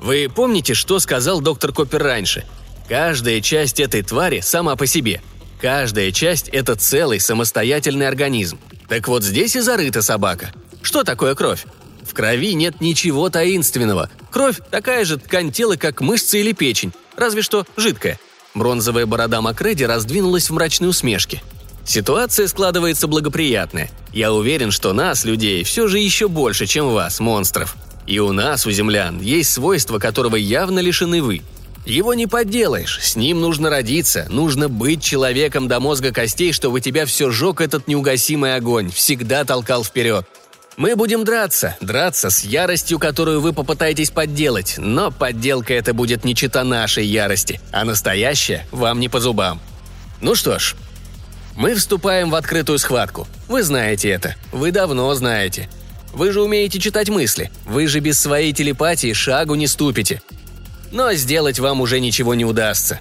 Вы 0.00 0.30
помните, 0.34 0.74
что 0.74 0.98
сказал 0.98 1.40
доктор 1.40 1.72
Коппер 1.72 2.02
раньше? 2.02 2.44
Каждая 2.88 3.40
часть 3.40 3.80
этой 3.80 4.02
твари 4.02 4.40
сама 4.40 4.74
по 4.74 4.86
себе. 4.86 5.20
Каждая 5.60 6.10
часть– 6.10 6.48
это 6.52 6.74
целый 6.74 7.20
самостоятельный 7.20 8.08
организм. 8.08 8.58
Так 8.90 9.06
вот 9.06 9.22
здесь 9.22 9.54
и 9.54 9.60
зарыта 9.60 10.02
собака. 10.02 10.52
Что 10.82 11.04
такое 11.04 11.36
кровь? 11.36 11.64
В 12.02 12.12
крови 12.12 12.54
нет 12.54 12.80
ничего 12.80 13.30
таинственного. 13.30 14.10
Кровь– 14.32 14.56
такая 14.72 15.04
же 15.04 15.16
ткань 15.16 15.52
тела, 15.52 15.76
как 15.76 16.00
мышцы 16.00 16.40
или 16.40 16.50
печень, 16.50 16.92
разве 17.14 17.42
что 17.42 17.64
жидкая. 17.76 18.18
Бронзовая 18.52 19.06
борода 19.06 19.40
Макреди 19.40 19.86
раздвинулась 19.86 20.50
в 20.50 20.54
мрачной 20.54 20.88
усмешке. 20.88 21.40
Ситуация 21.86 22.48
складывается 22.48 23.06
благоприятная. 23.06 23.92
Я 24.12 24.32
уверен, 24.32 24.72
что 24.72 24.92
нас, 24.92 25.24
людей, 25.24 25.62
все 25.62 25.86
же 25.86 26.00
еще 26.00 26.26
больше, 26.26 26.66
чем 26.66 26.92
вас, 26.92 27.20
монстров. 27.20 27.76
И 28.08 28.18
у 28.18 28.32
нас, 28.32 28.66
у 28.66 28.72
землян, 28.72 29.20
есть 29.20 29.52
свойство, 29.52 30.00
которого 30.00 30.34
явно 30.34 30.80
лишены 30.80 31.22
вы. 31.22 31.42
Его 31.86 32.14
не 32.14 32.26
подделаешь, 32.26 33.00
с 33.00 33.16
ним 33.16 33.40
нужно 33.40 33.70
родиться, 33.70 34.26
нужно 34.28 34.68
быть 34.68 35.02
человеком 35.02 35.66
до 35.66 35.80
мозга 35.80 36.12
костей, 36.12 36.52
чтобы 36.52 36.80
тебя 36.80 37.06
все 37.06 37.30
жег 37.30 37.60
этот 37.60 37.88
неугасимый 37.88 38.54
огонь, 38.54 38.90
всегда 38.90 39.44
толкал 39.44 39.82
вперед. 39.82 40.26
Мы 40.76 40.94
будем 40.94 41.24
драться, 41.24 41.76
драться 41.80 42.30
с 42.30 42.44
яростью, 42.44 42.98
которую 42.98 43.40
вы 43.40 43.52
попытаетесь 43.52 44.10
подделать, 44.10 44.76
но 44.78 45.10
подделка 45.10 45.74
это 45.74 45.92
будет 45.92 46.24
не 46.24 46.34
чита 46.34 46.64
нашей 46.64 47.06
ярости, 47.06 47.60
а 47.72 47.84
настоящая 47.84 48.66
вам 48.70 49.00
не 49.00 49.08
по 49.08 49.20
зубам. 49.20 49.60
Ну 50.20 50.34
что 50.34 50.58
ж, 50.58 50.76
мы 51.56 51.74
вступаем 51.74 52.30
в 52.30 52.34
открытую 52.34 52.78
схватку. 52.78 53.26
Вы 53.48 53.62
знаете 53.62 54.10
это, 54.10 54.36
вы 54.52 54.70
давно 54.70 55.12
знаете. 55.14 55.68
Вы 56.12 56.32
же 56.32 56.42
умеете 56.42 56.78
читать 56.78 57.08
мысли, 57.08 57.50
вы 57.66 57.86
же 57.86 58.00
без 58.00 58.18
своей 58.18 58.52
телепатии 58.52 59.12
шагу 59.12 59.54
не 59.54 59.66
ступите. 59.66 60.22
Но 60.90 61.12
сделать 61.12 61.58
вам 61.58 61.80
уже 61.80 62.00
ничего 62.00 62.34
не 62.34 62.44
удастся. 62.44 63.00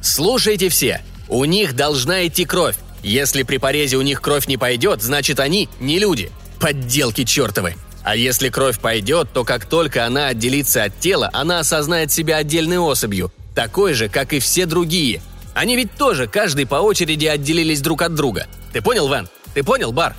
Слушайте 0.00 0.68
все, 0.68 1.00
у 1.28 1.44
них 1.44 1.74
должна 1.74 2.26
идти 2.26 2.44
кровь. 2.44 2.76
Если 3.02 3.42
при 3.42 3.58
порезе 3.58 3.96
у 3.96 4.02
них 4.02 4.22
кровь 4.22 4.46
не 4.46 4.56
пойдет, 4.56 5.02
значит 5.02 5.40
они 5.40 5.68
не 5.80 5.98
люди. 5.98 6.30
Подделки 6.60 7.24
чертовы. 7.24 7.74
А 8.02 8.16
если 8.16 8.48
кровь 8.48 8.78
пойдет, 8.80 9.30
то 9.32 9.44
как 9.44 9.66
только 9.66 10.04
она 10.06 10.28
отделится 10.28 10.84
от 10.84 10.98
тела, 11.00 11.30
она 11.32 11.60
осознает 11.60 12.12
себя 12.12 12.36
отдельной 12.36 12.78
особью, 12.78 13.32
такой 13.54 13.94
же, 13.94 14.08
как 14.08 14.32
и 14.32 14.40
все 14.40 14.66
другие. 14.66 15.22
Они 15.54 15.76
ведь 15.76 15.92
тоже 15.96 16.26
каждый 16.26 16.66
по 16.66 16.76
очереди 16.76 17.26
отделились 17.26 17.80
друг 17.80 18.02
от 18.02 18.14
друга. 18.14 18.46
Ты 18.72 18.82
понял, 18.82 19.08
Ван? 19.08 19.28
Ты 19.54 19.62
понял, 19.62 19.92
Бар?» 19.92 20.16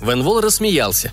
Венвол 0.00 0.40
рассмеялся. 0.40 1.12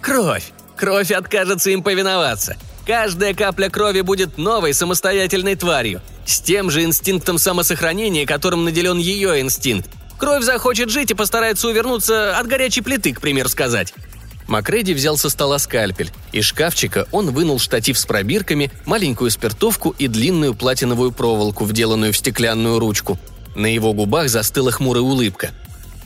«Кровь! 0.00 0.52
Кровь 0.76 1.10
откажется 1.10 1.70
им 1.70 1.82
повиноваться. 1.82 2.56
Каждая 2.88 3.34
капля 3.34 3.68
крови 3.68 4.00
будет 4.00 4.38
новой 4.38 4.72
самостоятельной 4.72 5.56
тварью, 5.56 6.00
с 6.24 6.40
тем 6.40 6.70
же 6.70 6.84
инстинктом 6.84 7.36
самосохранения, 7.36 8.24
которым 8.24 8.64
наделен 8.64 8.96
ее 8.96 9.42
инстинкт. 9.42 9.90
Кровь 10.16 10.42
захочет 10.42 10.88
жить 10.88 11.10
и 11.10 11.14
постарается 11.14 11.68
увернуться 11.68 12.38
от 12.38 12.46
горячей 12.46 12.80
плиты, 12.80 13.12
к 13.12 13.20
примеру 13.20 13.50
сказать. 13.50 13.92
Макреди 14.46 14.94
взял 14.94 15.18
со 15.18 15.28
стола 15.28 15.58
скальпель. 15.58 16.10
Из 16.32 16.46
шкафчика 16.46 17.06
он 17.12 17.30
вынул 17.30 17.58
штатив 17.58 17.98
с 17.98 18.06
пробирками, 18.06 18.72
маленькую 18.86 19.30
спиртовку 19.30 19.94
и 19.98 20.08
длинную 20.08 20.54
платиновую 20.54 21.12
проволоку, 21.12 21.66
вделанную 21.66 22.14
в 22.14 22.16
стеклянную 22.16 22.78
ручку. 22.78 23.18
На 23.54 23.66
его 23.66 23.92
губах 23.92 24.30
застыла 24.30 24.72
хмурая 24.72 25.02
улыбка. 25.02 25.50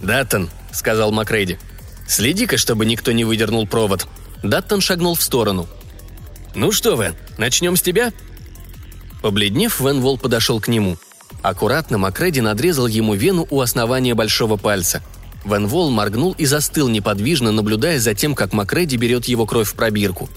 «Даттон»,— 0.00 0.50
сказал 0.72 1.12
Макреди,— 1.12 1.58
«следи-ка, 2.08 2.58
чтобы 2.58 2.86
никто 2.86 3.12
не 3.12 3.22
выдернул 3.22 3.68
провод». 3.68 4.08
Даттон 4.42 4.80
шагнул 4.80 5.14
в 5.14 5.22
сторону. 5.22 5.68
«Ну 6.54 6.72
что, 6.72 7.00
Вен, 7.00 7.14
начнем 7.38 7.76
с 7.76 7.82
тебя?» 7.82 8.12
Побледнев, 9.22 9.80
Вен 9.80 10.00
Вол 10.00 10.18
подошел 10.18 10.60
к 10.60 10.68
нему. 10.68 10.96
Аккуратно 11.42 11.98
Макреди 11.98 12.40
надрезал 12.40 12.86
ему 12.86 13.14
вену 13.14 13.46
у 13.50 13.60
основания 13.60 14.14
большого 14.14 14.56
пальца. 14.56 15.02
Вен 15.44 15.66
Вол 15.66 15.90
моргнул 15.90 16.32
и 16.32 16.44
застыл 16.44 16.88
неподвижно, 16.88 17.52
наблюдая 17.52 17.98
за 17.98 18.14
тем, 18.14 18.34
как 18.34 18.52
Макреди 18.52 18.96
берет 18.96 19.26
его 19.26 19.46
кровь 19.46 19.68
в 19.68 19.74
пробирку. 19.74 20.28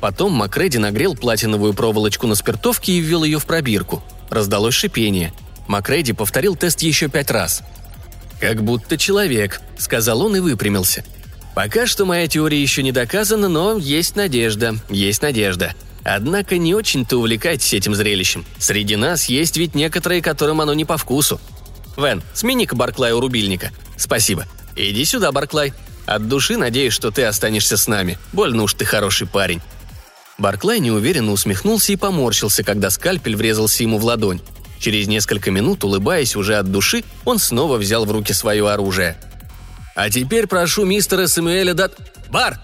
Потом 0.00 0.32
Макреди 0.32 0.78
нагрел 0.78 1.14
платиновую 1.14 1.74
проволочку 1.74 2.26
на 2.26 2.34
спиртовке 2.34 2.92
и 2.92 3.00
ввел 3.00 3.22
ее 3.22 3.38
в 3.38 3.46
пробирку. 3.46 4.02
Раздалось 4.30 4.74
шипение. 4.74 5.32
Макреди 5.68 6.12
повторил 6.12 6.56
тест 6.56 6.80
еще 6.80 7.08
пять 7.08 7.30
раз. 7.30 7.62
«Как 8.40 8.62
будто 8.64 8.96
человек»,— 8.96 9.60
сказал 9.78 10.22
он 10.22 10.36
и 10.36 10.40
выпрямился. 10.40 11.04
«Пока 11.54 11.86
что 11.86 12.06
моя 12.06 12.26
теория 12.28 12.60
еще 12.60 12.82
не 12.82 12.92
доказана, 12.92 13.48
но 13.48 13.76
есть 13.76 14.16
надежда, 14.16 14.76
есть 14.88 15.22
надежда. 15.22 15.74
Однако 16.04 16.56
не 16.56 16.74
очень-то 16.74 17.18
увлекайтесь 17.18 17.74
этим 17.74 17.94
зрелищем. 17.94 18.46
Среди 18.58 18.96
нас 18.96 19.26
есть 19.26 19.56
ведь 19.56 19.74
некоторые, 19.74 20.22
которым 20.22 20.60
оно 20.60 20.72
не 20.74 20.84
по 20.84 20.96
вкусу. 20.96 21.40
Вен, 21.96 22.22
смени-ка 22.32 22.74
Барклая 22.74 23.14
у 23.14 23.20
рубильника. 23.20 23.70
Спасибо. 23.96 24.46
Иди 24.76 25.04
сюда, 25.04 25.32
Барклай. 25.32 25.74
От 26.06 26.26
души 26.26 26.56
надеюсь, 26.56 26.92
что 26.92 27.10
ты 27.10 27.24
останешься 27.24 27.76
с 27.76 27.86
нами. 27.86 28.18
Больно 28.32 28.64
уж 28.64 28.74
ты 28.74 28.84
хороший 28.84 29.26
парень». 29.26 29.60
Барклай 30.38 30.80
неуверенно 30.80 31.32
усмехнулся 31.32 31.92
и 31.92 31.96
поморщился, 31.96 32.64
когда 32.64 32.88
скальпель 32.88 33.36
врезался 33.36 33.82
ему 33.82 33.98
в 33.98 34.04
ладонь. 34.04 34.40
Через 34.78 35.06
несколько 35.06 35.50
минут, 35.50 35.84
улыбаясь 35.84 36.34
уже 36.34 36.56
от 36.56 36.72
души, 36.72 37.04
он 37.26 37.38
снова 37.38 37.76
взял 37.76 38.06
в 38.06 38.10
руки 38.10 38.32
свое 38.32 38.66
оружие. 38.68 39.18
«А 40.00 40.08
теперь 40.08 40.46
прошу 40.46 40.86
мистера 40.86 41.26
Самуэля 41.26 41.74
Дат... 41.74 41.92
Бар!» 42.30 42.58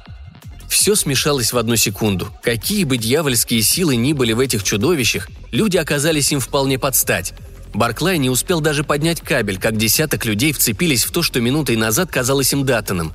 Все 0.70 0.95
смешалось 0.95 1.53
в 1.53 1.59
одну 1.59 1.76
секунду. 1.76 2.28
Какие 2.43 2.84
бы 2.84 2.97
дьявольские 2.97 3.61
силы 3.61 3.95
ни 3.95 4.14
были 4.14 4.32
в 4.32 4.41
этих 4.41 4.62
чудовищах, 4.62 5.28
люди 5.51 5.76
оказались 5.76 6.32
им 6.32 6.41
вполне 6.41 6.78
под 6.78 6.97
стать. 6.97 7.34
Барклай 7.74 8.16
не 8.16 8.30
успел 8.30 8.62
даже 8.62 8.84
поднять 8.84 9.20
кабель, 9.20 9.59
как 9.59 9.76
десяток 9.76 10.24
людей 10.24 10.55
вцепились 10.55 11.05
в 11.05 11.11
то, 11.11 11.22
что 11.22 11.43
минутой 11.43 11.76
назад 11.76 12.11
казалось 12.11 12.55
им 12.55 12.64
датаном. 12.64 13.12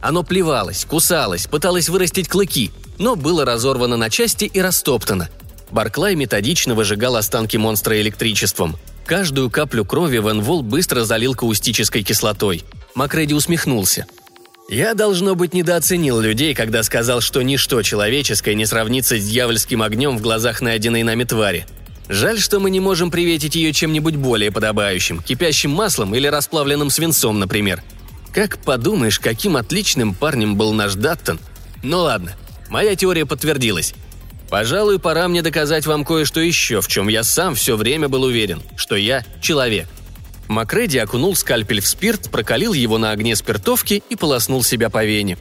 Оно 0.00 0.22
плевалось, 0.22 0.86
кусалось, 0.86 1.46
пыталось 1.46 1.90
вырастить 1.90 2.26
клыки, 2.26 2.70
но 2.96 3.16
было 3.16 3.44
разорвано 3.44 3.98
на 3.98 4.08
части 4.08 4.46
и 4.46 4.62
растоптано. 4.62 5.28
Барклай 5.70 6.14
методично 6.14 6.74
выжигал 6.74 7.16
останки 7.16 7.58
монстра 7.58 8.00
электричеством. 8.00 8.78
Каждую 9.04 9.50
каплю 9.50 9.84
крови 9.84 10.16
Вен 10.16 10.40
Вол 10.40 10.62
быстро 10.62 11.04
залил 11.04 11.34
каустической 11.34 12.02
кислотой. 12.02 12.64
Макреди 12.94 13.34
усмехнулся. 13.34 14.06
«Я, 14.68 14.94
должно 14.94 15.34
быть, 15.34 15.54
недооценил 15.54 16.20
людей, 16.20 16.54
когда 16.54 16.82
сказал, 16.82 17.20
что 17.20 17.42
ничто 17.42 17.82
человеческое 17.82 18.54
не 18.54 18.66
сравнится 18.66 19.18
с 19.18 19.26
дьявольским 19.26 19.82
огнем 19.82 20.18
в 20.18 20.20
глазах 20.20 20.60
найденной 20.60 21.02
нами 21.02 21.24
твари. 21.24 21.66
Жаль, 22.08 22.38
что 22.38 22.58
мы 22.58 22.70
не 22.70 22.80
можем 22.80 23.10
приветить 23.10 23.54
ее 23.54 23.72
чем-нибудь 23.72 24.16
более 24.16 24.50
подобающим, 24.50 25.22
кипящим 25.22 25.70
маслом 25.70 26.14
или 26.14 26.26
расплавленным 26.26 26.90
свинцом, 26.90 27.38
например. 27.38 27.82
Как 28.32 28.58
подумаешь, 28.58 29.18
каким 29.18 29.56
отличным 29.56 30.14
парнем 30.14 30.56
был 30.56 30.72
наш 30.72 30.94
Даттон. 30.94 31.38
Ну 31.82 32.00
ладно, 32.00 32.34
моя 32.68 32.94
теория 32.96 33.26
подтвердилась. 33.26 33.94
Пожалуй, 34.48 34.98
пора 34.98 35.28
мне 35.28 35.42
доказать 35.42 35.86
вам 35.86 36.04
кое-что 36.04 36.40
еще, 36.40 36.80
в 36.80 36.88
чем 36.88 37.08
я 37.08 37.22
сам 37.22 37.54
все 37.54 37.76
время 37.76 38.08
был 38.08 38.22
уверен, 38.22 38.62
что 38.76 38.96
я 38.96 39.24
человек. 39.42 39.86
Макреди 40.48 40.98
окунул 40.98 41.36
скальпель 41.36 41.80
в 41.80 41.86
спирт, 41.86 42.30
прокалил 42.30 42.72
его 42.72 42.98
на 42.98 43.10
огне 43.10 43.36
спиртовки 43.36 44.02
и 44.08 44.16
полоснул 44.16 44.62
себя 44.62 44.90
по 44.90 45.04
вене. 45.04 45.38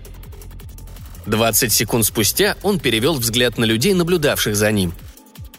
20 1.25 1.71
секунд 1.71 2.05
спустя 2.05 2.55
он 2.61 2.79
перевел 2.79 3.15
взгляд 3.15 3.57
на 3.57 3.65
людей, 3.65 3.93
наблюдавших 3.93 4.55
за 4.55 4.71
ним– 4.71 4.93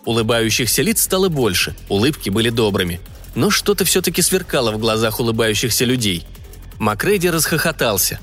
Улыбающихся 0.08 0.80
лиц 0.80 1.02
стало 1.02 1.28
больше, 1.28 1.74
улыбки 1.90 2.30
были 2.30 2.48
добрыми. 2.48 2.98
Но 3.34 3.50
что-то 3.50 3.84
все-таки 3.84 4.22
сверкало 4.22 4.72
в 4.72 4.78
глазах 4.78 5.20
улыбающихся 5.20 5.84
людей. 5.84 6.26
Макрейди 6.78 7.28
расхохотался. 7.28 8.18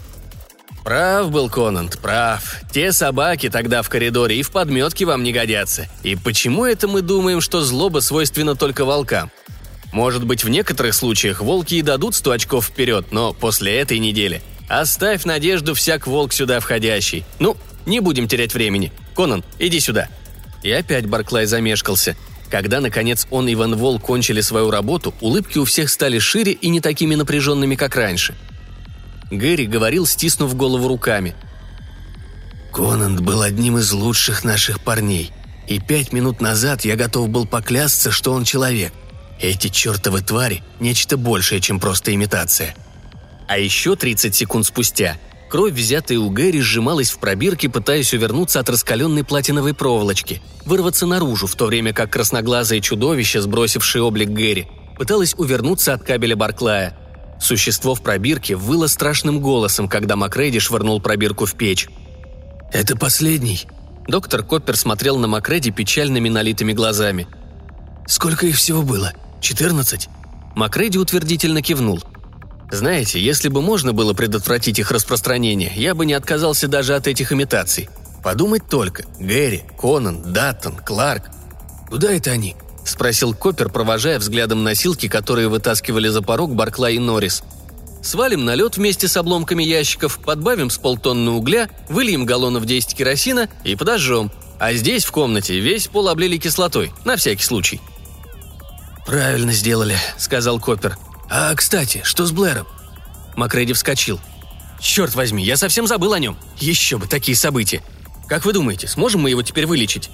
«Прав 0.84 1.30
был 1.30 1.48
Конант, 1.48 2.00
прав. 2.00 2.62
Те 2.72 2.92
собаки 2.92 3.52
тогда 3.52 3.84
в 3.84 3.90
коридоре 3.90 4.40
и 4.40 4.42
в 4.42 4.50
подметке 4.50 5.06
вам 5.06 5.22
не 5.22 5.32
годятся. 5.32 5.88
И 6.02 6.16
почему 6.16 6.66
это 6.66 6.88
мы 6.88 7.04
думаем, 7.04 7.40
что 7.40 7.62
злоба 7.62 8.00
свойственна 8.00 8.56
только 8.56 8.84
волкам? 8.84 9.30
Может 9.96 10.26
быть, 10.26 10.44
в 10.44 10.50
некоторых 10.50 10.94
случаях 10.94 11.40
волки 11.40 11.76
и 11.76 11.82
дадут 11.82 12.16
сто 12.16 12.32
очков 12.32 12.66
вперед, 12.66 13.14
но 13.14 13.32
после 13.32 13.80
этой 13.80 13.98
недели 13.98 14.42
оставь 14.68 15.24
надежду 15.24 15.74
всяк 15.74 16.06
волк 16.06 16.34
сюда 16.34 16.60
входящий. 16.60 17.24
Ну, 17.40 17.56
не 17.86 18.02
будем 18.02 18.28
терять 18.28 18.54
времени. 18.54 18.92
Конан, 19.16 19.46
иди 19.58 19.80
сюда», 19.80 20.10
и 20.64 20.70
опять 20.70 21.06
Барклай 21.06 21.46
замешкался. 21.46 22.18
Когда, 22.52 22.82
наконец, 22.82 23.26
он 23.32 23.48
и 23.48 23.56
Ван 23.56 23.78
Вол 23.78 23.98
кончили 23.98 24.42
свою 24.42 24.70
работу, 24.70 25.14
улыбки 25.22 25.60
у 25.60 25.64
всех 25.64 25.90
стали 25.90 26.20
шире 26.20 26.52
и 26.52 26.68
не 26.68 26.82
такими 26.82 27.16
напряженными, 27.16 27.76
как 27.76 27.96
раньше. 27.96 28.36
Гэри 29.32 29.66
говорил, 29.66 30.06
стиснув 30.06 30.58
голову 30.58 30.90
руками. 30.90 31.36
«Конанд 32.74 33.22
был 33.22 33.42
одним 33.42 33.78
из 33.78 33.94
лучших 33.94 34.44
наших 34.44 34.82
парней, 34.82 35.32
и 35.70 35.80
пять 35.80 36.12
минут 36.12 36.42
назад 36.42 36.84
я 36.84 36.98
готов 36.98 37.30
был 37.30 37.46
поклясться, 37.46 38.12
что 38.12 38.34
он 38.34 38.44
человек. 38.44 38.92
Эти 39.40 39.68
чертовы 39.68 40.22
твари– 40.22 40.64
нечто 40.80 41.18
большее, 41.18 41.62
чем 41.62 41.80
просто 41.80 42.14
имитация». 42.14 42.76
А 43.48 43.60
еще 43.60 43.96
30 43.96 44.34
секунд 44.34 44.66
спустя 44.66 45.18
Кровь, 45.50 45.74
взятая 45.74 46.18
у 46.18 46.30
Гэри, 46.30 46.60
сжималась 46.60 47.12
в 47.12 47.20
пробирке, 47.20 47.70
пытаясь 47.70 48.14
увернуться 48.14 48.60
от 48.60 48.70
раскаленной 48.70 49.24
платиновой 49.24 49.74
проволочки, 49.74 50.42
вырваться 50.66 51.06
наружу, 51.06 51.48
в 51.48 51.56
то 51.56 51.68
время 51.68 51.94
как 51.94 52.12
красноглазое 52.12 52.82
чудовище, 52.82 53.42
сбросившее 53.42 54.02
облик 54.02 54.30
Гэри, 54.30 54.68
пыталось 54.98 55.36
увернуться 55.38 55.94
от 55.94 56.04
кабеля 56.04 56.36
Барклая. 56.36 56.98
Существо 57.40 57.96
в 57.96 58.02
пробирке 58.02 58.56
выло 58.56 58.88
страшным 58.88 59.40
голосом, 59.40 59.88
когда 59.88 60.16
Макрейди 60.16 60.60
швырнул 60.60 61.00
пробирку 61.00 61.46
в 61.46 61.54
печь. 61.54 61.88
«Это 62.72 62.98
последний?» 62.98 63.66
Доктор 64.08 64.44
Коппер 64.44 64.76
смотрел 64.76 65.18
на 65.18 65.28
Макреди 65.28 65.72
печальными 65.72 66.30
налитыми 66.30 66.74
глазами. 66.74 67.28
«Сколько 68.08 68.46
их 68.48 68.56
всего 68.56 68.82
было? 68.82 69.14
Четырнадцать?» 69.42 70.10
Макреди 70.56 70.98
утвердительно 70.98 71.62
кивнул. 71.62 72.02
«Знаете, 72.72 73.20
если 73.20 73.50
бы 73.50 73.62
можно 73.62 73.94
было 73.94 74.14
предотвратить 74.14 74.80
их 74.80 74.92
распространение, 74.92 75.72
я 75.76 75.94
бы 75.94 76.06
не 76.06 76.14
отказался 76.14 76.68
даже 76.68 76.96
от 76.96 77.08
этих 77.08 77.32
имитаций. 77.32 77.90
Подумать 78.24 78.68
только. 78.68 79.06
Гэри, 79.20 79.64
Конан, 79.80 80.34
Даттон, 80.34 80.78
Кларк. 80.78 81.30
Куда 81.90 82.12
это 82.12 82.32
они?»– 82.32 82.56
спросил 82.86 83.34
Коппер, 83.34 83.70
провожая 83.70 84.18
взглядом 84.18 84.64
носилки, 84.64 85.08
которые 85.08 85.48
вытаскивали 85.48 86.08
за 86.08 86.22
порог 86.22 86.56
Барклай 86.56 86.96
и 86.96 87.00
Норрис. 87.00 87.44
«Свалим 88.02 88.46
на 88.46 88.56
лед 88.56 88.78
вместе 88.78 89.08
с 89.08 89.18
обломками 89.18 89.64
ящиков, 89.64 90.20
подбавим 90.20 90.70
с 90.70 90.78
полтонны 90.78 91.32
угля, 91.32 91.70
выльем 91.90 92.26
галлонов 92.26 92.66
10 92.66 92.96
керосина 92.96 93.50
и 93.64 93.76
подожжем. 93.76 94.32
А 94.60 94.74
здесь, 94.74 95.04
в 95.04 95.12
комнате, 95.12 95.60
весь 95.60 95.88
пол 95.88 96.08
облили 96.08 96.38
кислотой, 96.38 96.92
на 97.04 97.18
всякий 97.18 97.44
случай». 97.44 97.82
«Правильно 99.06 99.54
сделали»,— 99.54 99.98
сказал 100.18 100.60
Коппер. 100.60 100.98
«А, 101.30 101.54
кстати, 101.54 102.02
что 102.04 102.26
с 102.26 102.32
Блэром?» 102.32 102.68
Макреди 103.36 103.74
вскочил. 103.74 104.20
«Черт 104.80 105.16
возьми, 105.16 105.44
я 105.44 105.58
совсем 105.58 105.88
забыл 105.88 106.14
о 106.14 106.20
нем. 106.20 106.38
Еще 106.60 106.98
бы 106.98 107.08
такие 107.08 107.38
события. 107.38 107.82
Как 108.28 108.46
вы 108.46 108.54
думаете, 108.54 108.88
сможем 108.88 109.22
мы 109.22 109.30
его 109.30 109.44
теперь 109.44 109.68
вылечить?» 109.68 110.10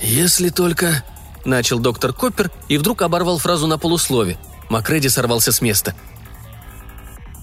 «Если 0.00 0.48
только...»– 0.50 1.04
начал 1.44 1.78
доктор 1.80 2.12
Коппер 2.12 2.50
и 2.68 2.78
вдруг 2.78 3.02
оборвал 3.02 3.38
фразу 3.38 3.66
на 3.66 3.78
полуслове. 3.78 4.38
Макреди 4.68 5.08
сорвался 5.08 5.50
с 5.50 5.60
места. 5.60 5.94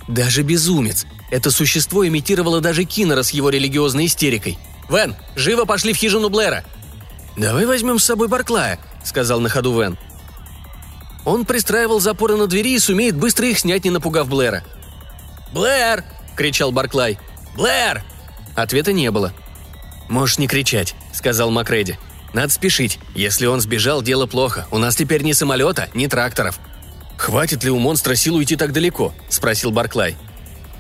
«Даже 0.08 0.43
безумец! 0.43 1.06
Это 1.32 1.51
существо 1.51 2.08
имитировало 2.08 2.62
даже 2.62 2.86
Киннера 2.86 3.24
с 3.24 3.32
его 3.32 3.49
религиозной 3.49 4.06
истерикой. 4.06 4.58
Вен, 4.89 5.16
живо 5.36 5.66
пошли 5.66 5.91
в 5.91 5.97
хижину 5.97 6.30
Блэра!» 6.30 6.64
«Давай 7.36 7.66
возьмем 7.66 7.99
с 7.99 8.06
собой 8.06 8.28
Барклая»,– 8.30 8.80
сказал 9.03 9.41
на 9.41 9.49
ходу 9.49 9.78
Вен. 9.78 9.97
Он 11.26 11.43
пристраивал 11.43 11.99
запоры 11.99 12.38
на 12.38 12.47
двери 12.47 12.76
и 12.76 12.80
сумеет 12.80 13.15
быстро 13.15 13.47
их 13.47 13.59
снять, 13.59 13.84
не 13.84 13.89
напугав 13.89 14.30
Блэра. 14.30 14.63
«Блэр!»– 15.51 16.03
кричал 16.36 16.71
Барклай. 16.71 17.17
«Блэр!» 17.55 18.03
Ответа 18.55 18.93
не 18.93 19.09
было. 19.11 19.34
«Можешь 20.07 20.38
не 20.38 20.47
кричать»,– 20.47 20.95
сказал 21.13 21.49
Макреди. 21.49 21.97
«Надо 22.34 22.49
спешить. 22.49 22.99
Если 23.15 23.45
он 23.47 23.59
сбежал, 23.59 24.01
дело 24.01 24.28
плохо. 24.28 24.67
У 24.69 24.78
нас 24.78 24.95
теперь 24.95 25.23
ни 25.23 25.32
самолета, 25.32 25.89
ни 25.93 26.07
тракторов». 26.07 26.59
«Хватит 27.17 27.63
ли 27.63 27.71
у 27.71 27.80
монстра 27.80 28.15
сил 28.15 28.36
уйти 28.36 28.55
так 28.55 28.73
далеко?»– 28.73 29.13
спросил 29.30 29.71
Барклай. 29.71 30.15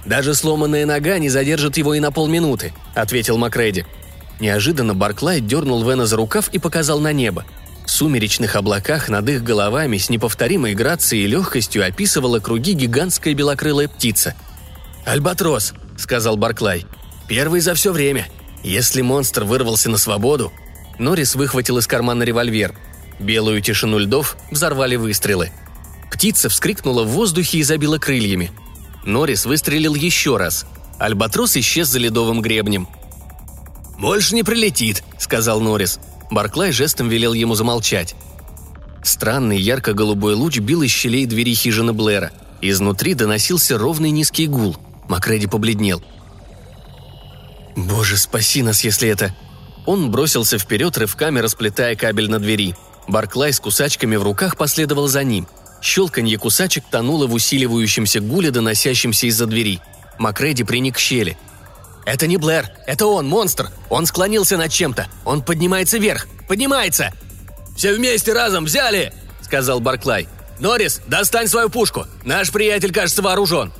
«Даже 0.05 0.35
сломанная 0.35 0.85
нога 0.85 1.17
не 1.17 1.29
задержит 1.29 1.77
его 1.77 1.95
и 1.95 1.99
на 1.99 2.11
полминуты»,– 2.11 2.73
ответил 2.93 3.37
Макреди. 3.37 3.85
Неожиданно 4.39 4.93
Барклай 4.93 5.39
дернул 5.39 5.83
Вена 5.83 6.05
за 6.05 6.17
рукав 6.17 6.49
и 6.49 6.59
показал 6.59 6.99
на 6.99 7.13
небо. 7.13 7.45
Сумеречных 7.85 8.55
облаках 8.55 9.09
над 9.09 9.29
их 9.29 9.43
головами 9.43 9.97
с 9.97 10.09
неповторимой 10.09 10.73
грацией 10.73 11.25
и 11.25 11.27
легкостью 11.27 11.85
описывала 11.85 12.39
круги 12.39 12.73
гигантская 12.73 13.33
белокрылая 13.33 13.87
птица. 13.87 14.35
«Альбатрос»,— 15.05 15.73
сказал 15.97 16.35
Барклай. 16.35 16.85
«Первый 17.27 17.61
за 17.61 17.75
все 17.75 17.91
время. 17.91 18.27
Если 18.63 19.01
монстр 19.01 19.43
вырвался 19.43 19.89
на 19.89 19.97
свободу...» 19.97 20.51
Норрис 20.97 21.35
выхватил 21.35 21.77
из 21.77 21.87
кармана 21.87 22.23
револьвер. 22.23 22.73
Белую 23.19 23.61
тишину 23.61 23.97
льдов 23.97 24.37
взорвали 24.49 24.95
выстрелы. 24.95 25.51
Птица 26.11 26.49
вскрикнула 26.49 27.03
в 27.03 27.09
воздухе 27.09 27.59
и 27.59 27.63
забила 27.63 27.97
крыльями. 27.97 28.51
Норрис 29.03 29.45
выстрелил 29.45 29.93
еще 29.93 30.37
раз. 30.37 30.65
Альбатрос 30.97 31.57
исчез 31.57 31.89
за 31.89 31.99
ледовым 31.99 32.41
гребнем. 32.41 32.87
«Больше 33.99 34.35
не 34.35 34.43
прилетит»,— 34.43 35.03
сказал 35.19 35.59
Норрис. 35.59 35.99
Барклай 36.31 36.71
жестом 36.71 37.09
велел 37.09 37.33
ему 37.33 37.55
замолчать. 37.55 38.15
Странный 39.03 39.59
ярко-голубой 39.59 40.33
луч 40.33 40.59
бил 40.59 40.81
из 40.81 40.91
щелей 40.91 41.25
двери 41.25 41.53
хижины 41.53 41.93
Блэра. 41.93 42.31
Изнутри 42.61 43.13
доносился 43.13 43.77
ровный 43.77 44.09
низкий 44.09 44.47
гул. 44.47 44.77
Макреди 45.07 45.47
побледнел. 45.47 46.01
«Боже, 47.75 48.17
спаси 48.17 48.63
нас, 48.63 48.83
если 48.83 49.09
это...» 49.09 49.35
Он 49.85 50.09
бросился 50.09 50.57
вперед, 50.57 50.97
рывками 50.97 51.39
расплетая 51.39 51.95
кабель 51.95 52.29
на 52.29 52.39
двери. 52.39 52.75
Барклай 53.07 53.53
с 53.53 53.59
кусачками 53.59 54.15
в 54.15 54.23
руках 54.23 54.57
последовал 54.57 55.07
за 55.07 55.23
ним. 55.23 55.47
Щелканье 55.81 56.39
кусачек 56.39 56.85
тонуло 56.89 57.27
в 57.27 57.33
усиливающемся 57.33 58.19
гуле, 58.19 58.49
доносящемся 58.49 59.27
из-за 59.27 59.45
двери. 59.45 59.79
Макреди 60.17 60.63
приник 60.63 60.95
к 60.95 60.99
щели. 60.99 61.37
«Это 62.05 62.27
не 62.27 62.37
Блэр, 62.37 62.69
это 62.85 63.07
он, 63.07 63.27
монстр! 63.27 63.71
Он 63.89 64.05
склонился 64.05 64.57
над 64.57 64.71
чем-то! 64.71 65.07
Он 65.25 65.41
поднимается 65.41 65.97
вверх! 65.97 66.27
Поднимается!» 66.47 67.11
«Все 67.75 67.93
вместе 67.93 68.31
разом 68.31 68.65
взяли!»— 68.65 69.13
сказал 69.41 69.79
Барклай. 69.79 70.27
«Норрис, 70.59 71.01
достань 71.07 71.47
свою 71.47 71.69
пушку! 71.69 72.05
Наш 72.23 72.51
приятель, 72.51 72.93
кажется, 72.93 73.21
вооружен!» 73.21 73.73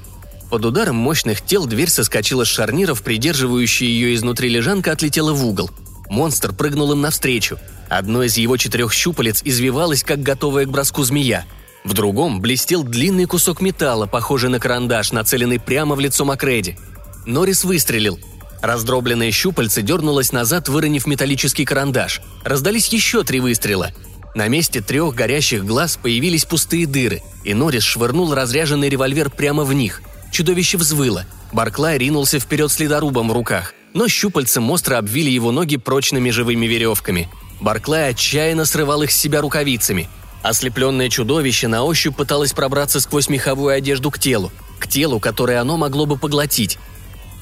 Под 0.50 0.66
ударом 0.66 0.96
мощных 0.96 1.42
тел 1.42 1.66
дверь 1.66 1.90
соскочила 1.90 2.44
с 2.44 2.48
шарниров, 2.48 3.02
придерживающая 3.02 3.88
ее 3.88 4.16
изнутри 4.16 4.50
лежанка 4.50 4.92
отлетела 4.92 5.34
в 5.34 5.46
угол. 5.46 5.70
Монстр 6.10 6.54
прыгнул 6.54 6.92
им 6.92 7.02
навстречу. 7.02 7.60
Одно 7.90 8.24
из 8.24 8.38
его 8.38 8.58
четырех 8.58 8.94
щупалец 8.94 9.42
извивалось, 9.44 10.04
как 10.04 10.22
готовая 10.22 10.66
к 10.66 10.70
броску 10.70 11.04
змея. 11.04 11.46
В 11.84 11.94
другом 11.94 12.42
блестел 12.42 12.84
длинный 12.84 13.26
кусок 13.26 13.62
металла, 13.62 14.08
похожий 14.08 14.50
на 14.50 14.60
карандаш, 14.60 15.12
нацеленный 15.12 15.60
прямо 15.60 15.96
в 15.96 16.00
лицо 16.00 16.26
Макреди. 16.26 16.78
Норрис 17.26 17.64
выстрелил. 17.64 18.20
Раздробленное 18.62 19.32
щупальце 19.32 19.82
дернулось 19.82 20.32
назад, 20.32 20.70
выронив 20.70 21.06
металлический 21.06 21.66
карандаш. 21.66 22.22
Раздались 22.44 22.88
еще 22.90 23.24
три 23.24 23.40
выстрела. 23.40 23.92
На 24.34 24.48
месте 24.48 24.82
трех 24.82 25.16
горящих 25.16 25.66
глаз 25.66 25.98
появились 26.02 26.46
пустые 26.46 26.88
дыры, 26.88 27.22
и 27.44 27.54
Норрис 27.54 27.84
швырнул 27.84 28.34
разряженный 28.34 28.90
револьвер 28.90 29.30
прямо 29.30 29.64
в 29.64 29.74
них. 29.74 30.02
Чудовище 30.32 30.78
взвыло. 30.78 31.26
Барклай 31.54 31.98
ринулся 31.98 32.40
вперед 32.40 32.72
с 32.72 32.80
ледорубом 32.80 33.30
в 33.30 33.34
руках, 33.34 33.74
но 33.94 34.08
щупальцем 34.08 34.70
остро 34.72 34.98
обвили 34.98 35.30
его 35.30 35.52
ноги 35.52 35.78
прочными 35.78 36.32
живыми 36.32 36.66
веревками. 36.66 37.30
Барклай 37.62 38.10
отчаянно 38.10 38.66
срывал 38.66 39.04
их 39.04 39.12
с 39.12 39.18
себя 39.18 39.42
рукавицами. 39.42 40.10
Ослепленное 40.44 41.10
чудовище 41.10 41.68
на 41.68 41.84
ощупь 41.84 42.16
пыталось 42.16 42.52
пробраться 42.52 43.00
сквозь 43.00 43.30
меховую 43.30 43.74
одежду 43.74 44.12
к 44.12 44.20
телу, 44.20 44.52
к 44.80 44.88
телу, 44.88 45.20
которое 45.20 45.62
оно 45.62 45.78
могло 45.78 46.06
бы 46.06 46.18
поглотить. 46.18 46.78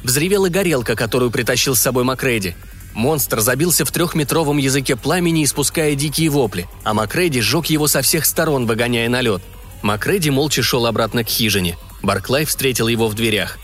Взревела 0.03 0.49
горелка, 0.49 0.95
которую 0.95 1.31
притащил 1.31 1.75
с 1.75 1.81
собой 1.81 2.03
Макреди. 2.03 2.55
Монстр 2.93 3.39
забился 3.39 3.85
в 3.85 3.91
трехметровом 3.91 4.57
языке 4.57 4.95
пламени, 4.95 5.43
испуская 5.43 5.95
дикие 5.95 6.29
вопли, 6.29 6.67
а 6.83 6.93
Макреди 6.93 7.41
сжег 7.41 7.67
его 7.67 7.87
со 7.87 8.01
всех 8.01 8.25
сторон, 8.25 8.67
выгоняя 8.67 9.09
на 9.09 9.21
лед. 9.21 9.41
Макреди 9.81 10.29
молча 10.29 10.61
шел 10.61 10.85
обратно 10.85 11.23
к 11.23 11.29
хижине. 11.29 11.77
Барклай 12.03 12.45
встретил 12.45 12.87
его 12.87 13.07
в 13.07 13.15
дверях. 13.15 13.57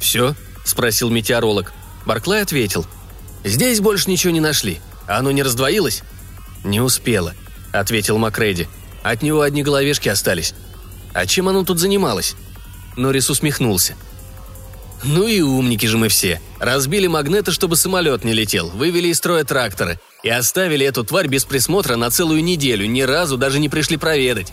«Все?»– 0.00 0.34
спросил 0.64 1.10
метеоролог. 1.10 1.72
Барклай 2.04 2.42
ответил. 2.42 2.86
«Здесь 3.42 3.80
больше 3.80 4.10
ничего 4.10 4.32
не 4.32 4.40
нашли. 4.40 4.80
Оно 5.06 5.30
не 5.30 5.42
раздвоилось?» 5.42 6.02
«Не 6.62 6.80
успело»,– 6.80 7.34
ответил 7.72 8.18
Макреди. 8.18 8.68
«От 9.02 9.22
него 9.22 9.40
одни 9.40 9.62
головешки 9.62 10.08
остались». 10.08 10.54
«А 11.12 11.26
чем 11.26 11.48
оно 11.48 11.64
тут 11.64 11.78
занималось?» 11.78 12.36
Норрис 12.96 13.30
усмехнулся. 13.30 13.94
Ну 15.08 15.28
и 15.28 15.40
умники 15.40 15.86
же 15.86 15.98
мы 15.98 16.08
все. 16.08 16.40
Разбили 16.58 17.06
магнеты, 17.06 17.52
чтобы 17.52 17.76
самолет 17.76 18.24
не 18.24 18.32
летел, 18.32 18.70
вывели 18.70 19.08
из 19.08 19.18
строя 19.18 19.44
тракторы 19.44 20.00
и 20.24 20.28
оставили 20.28 20.84
эту 20.84 21.04
тварь 21.04 21.28
без 21.28 21.44
присмотра 21.44 21.94
на 21.94 22.10
целую 22.10 22.42
неделю, 22.42 22.86
ни 22.86 23.02
разу 23.02 23.36
даже 23.36 23.60
не 23.60 23.68
пришли 23.68 23.96
проведать. 23.96 24.52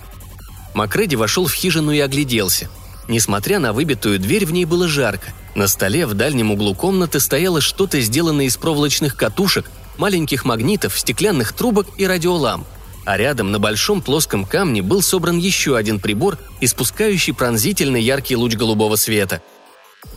Макреди 0.76 1.16
вошел 1.16 1.47
в 1.47 1.54
хижину 1.54 1.91
и 1.91 1.99
огляделся. 1.99 2.70
Несмотря 3.08 3.58
на 3.58 3.74
выбитую 3.74 4.20
дверь, 4.20 4.45
в 4.45 4.54
ней 4.54 4.66
было 4.66 4.88
жарко. 4.88 5.34
На 5.56 5.68
столе 5.68 6.06
в 6.06 6.14
дальнем 6.14 6.51
углу 6.51 6.76
комнаты 6.76 7.20
стояло 7.20 7.60
что-то, 7.60 7.99
сделанное 7.99 8.45
из 8.45 8.56
проволочных 8.56 9.16
катушек, 9.16 9.72
маленьких 9.97 10.45
магнитов, 10.45 10.99
стеклянных 10.99 11.54
трубок 11.54 11.88
и 11.97 12.06
радиоламп. 12.06 12.68
А 13.06 13.18
рядом 13.18 13.51
на 13.51 13.58
большом 13.58 14.04
плоском 14.04 14.45
камне 14.45 14.84
был 14.84 15.01
собран 15.01 15.38
еще 15.39 15.76
один 15.76 15.99
прибор, 15.99 16.38
испускающий 16.62 17.34
пронзительный 17.34 18.04
яркий 18.04 18.36
луч 18.36 18.54
голубого 18.54 18.97
света– 18.97 19.41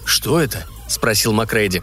«Что 0.06 0.40
это?»– 0.40 0.64
спросил 0.88 1.32
Макреди. 1.32 1.82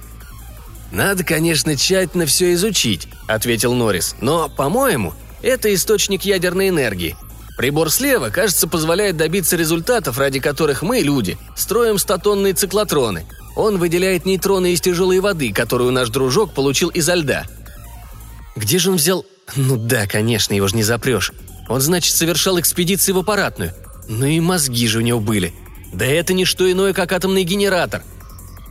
«Надо, 0.91 1.23
конечно, 1.23 1.75
тщательно 1.75 2.25
все 2.25 2.53
изучить»,– 2.53 3.07
ответил 3.27 3.73
Норрис. 3.73 4.15
«Но, 4.21 4.47
по-моему, 4.47 5.13
это 5.41 5.73
источник 5.73 6.23
ядерной 6.23 6.69
энергии. 6.69 7.17
Прибор 7.57 7.91
слева, 7.91 8.29
кажется, 8.29 8.67
позволяет 8.67 9.17
добиться 9.17 9.57
результатов, 9.57 10.17
ради 10.17 10.39
которых 10.39 10.81
мы, 10.81 10.99
люди, 10.99 11.37
строим 11.55 11.97
статонные 11.97 12.53
циклотроны. 12.53 13.25
Он 13.55 13.77
выделяет 13.77 14.25
нейтроны 14.25 14.73
из 14.73 14.81
тяжелой 14.81 15.19
воды, 15.19 15.51
которую 15.51 15.91
наш 15.91 16.09
дружок 16.09 16.53
получил 16.53 16.89
изо 16.89 17.15
льда». 17.15 17.45
«Где 18.55 18.79
же 18.79 18.91
он 18.91 18.97
взял...» 18.97 19.25
«Ну 19.55 19.75
да, 19.77 20.07
конечно, 20.07 20.53
его 20.53 20.67
же 20.67 20.75
не 20.75 20.83
запрешь. 20.83 21.33
Он, 21.67 21.81
значит, 21.81 22.15
совершал 22.15 22.59
экспедиции 22.59 23.11
в 23.11 23.17
аппаратную. 23.17 23.73
Ну 24.07 24.25
и 24.25 24.39
мозги 24.39 24.87
же 24.87 24.99
у 24.99 25.01
него 25.01 25.19
были. 25.19 25.53
Да 25.91 26.05
это 26.05 26.33
не 26.33 26.45
что 26.45 26.71
иное, 26.71 26.93
как 26.93 27.11
атомный 27.11 27.43
генератор. 27.43 28.03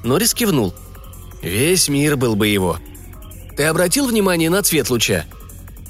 Норрис 0.05 0.34
кивнул. 0.34 0.74
Весь 1.42 1.88
мир 1.88 2.16
был 2.16 2.36
бы 2.36 2.48
его. 2.48 2.78
Ты 3.57 3.64
обратил 3.64 4.07
внимание 4.07 4.50
на 4.50 4.62
цвет 4.62 4.90
луча? 4.90 5.26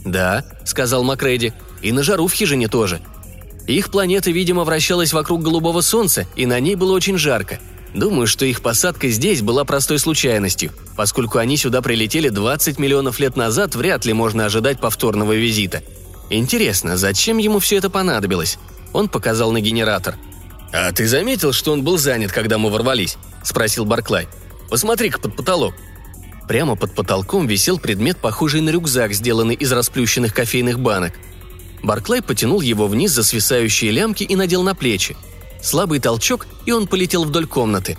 Да, 0.04 0.44
сказал 0.64 1.04
Макреди. 1.04 1.52
И 1.82 1.92
на 1.92 2.02
жару 2.02 2.26
в 2.26 2.32
хижине 2.32 2.68
тоже. 2.68 3.00
Их 3.66 3.90
планета, 3.90 4.30
видимо, 4.30 4.64
вращалась 4.64 5.12
вокруг 5.12 5.42
голубого 5.42 5.80
солнца, 5.80 6.26
и 6.36 6.46
на 6.46 6.58
ней 6.58 6.74
было 6.74 6.92
очень 6.92 7.18
жарко. 7.18 7.60
Думаю, 7.94 8.26
что 8.26 8.44
их 8.44 8.62
посадка 8.62 9.08
здесь 9.08 9.42
была 9.42 9.64
простой 9.64 9.98
случайностью. 9.98 10.72
Поскольку 10.96 11.38
они 11.38 11.56
сюда 11.56 11.82
прилетели 11.82 12.28
20 12.28 12.78
миллионов 12.78 13.20
лет 13.20 13.36
назад, 13.36 13.74
вряд 13.74 14.04
ли 14.04 14.12
можно 14.12 14.46
ожидать 14.46 14.80
повторного 14.80 15.32
визита. 15.32 15.82
Интересно, 16.30 16.96
зачем 16.96 17.38
ему 17.38 17.58
все 17.58 17.76
это 17.76 17.90
понадобилось? 17.90 18.58
Он 18.92 19.08
показал 19.08 19.52
на 19.52 19.60
генератор. 19.60 20.16
«А 20.72 20.90
ты 20.92 21.06
заметил, 21.06 21.52
что 21.52 21.72
он 21.72 21.82
был 21.82 21.98
занят, 21.98 22.32
когда 22.32 22.56
мы 22.56 22.70
ворвались?»– 22.70 23.18
спросил 23.43 23.84
Барклай. 23.84 24.28
«Посмотри-ка 24.68 25.20
под 25.20 25.36
потолок». 25.36 25.74
Прямо 26.49 26.76
под 26.76 26.95
потолком 26.95 27.47
висел 27.47 27.78
предмет, 27.78 28.18
похожий 28.18 28.61
на 28.61 28.70
рюкзак, 28.70 29.12
сделанный 29.12 29.55
из 29.55 29.70
расплющенных 29.72 30.34
кофейных 30.34 30.80
банок. 30.80 31.14
Барклай 31.82 32.22
потянул 32.22 32.61
его 32.61 32.88
вниз 32.88 33.12
за 33.12 33.22
свисающие 33.22 33.90
лямки 33.90 34.24
и 34.24 34.36
надел 34.36 34.62
на 34.62 34.74
плечи– 34.74 35.16
Слабый 35.62 36.01
толчок, 36.01 36.49
и 36.66 36.72
он 36.72 36.88
полетел 36.88 37.24
вдоль 37.24 37.47
комнаты. 37.47 37.97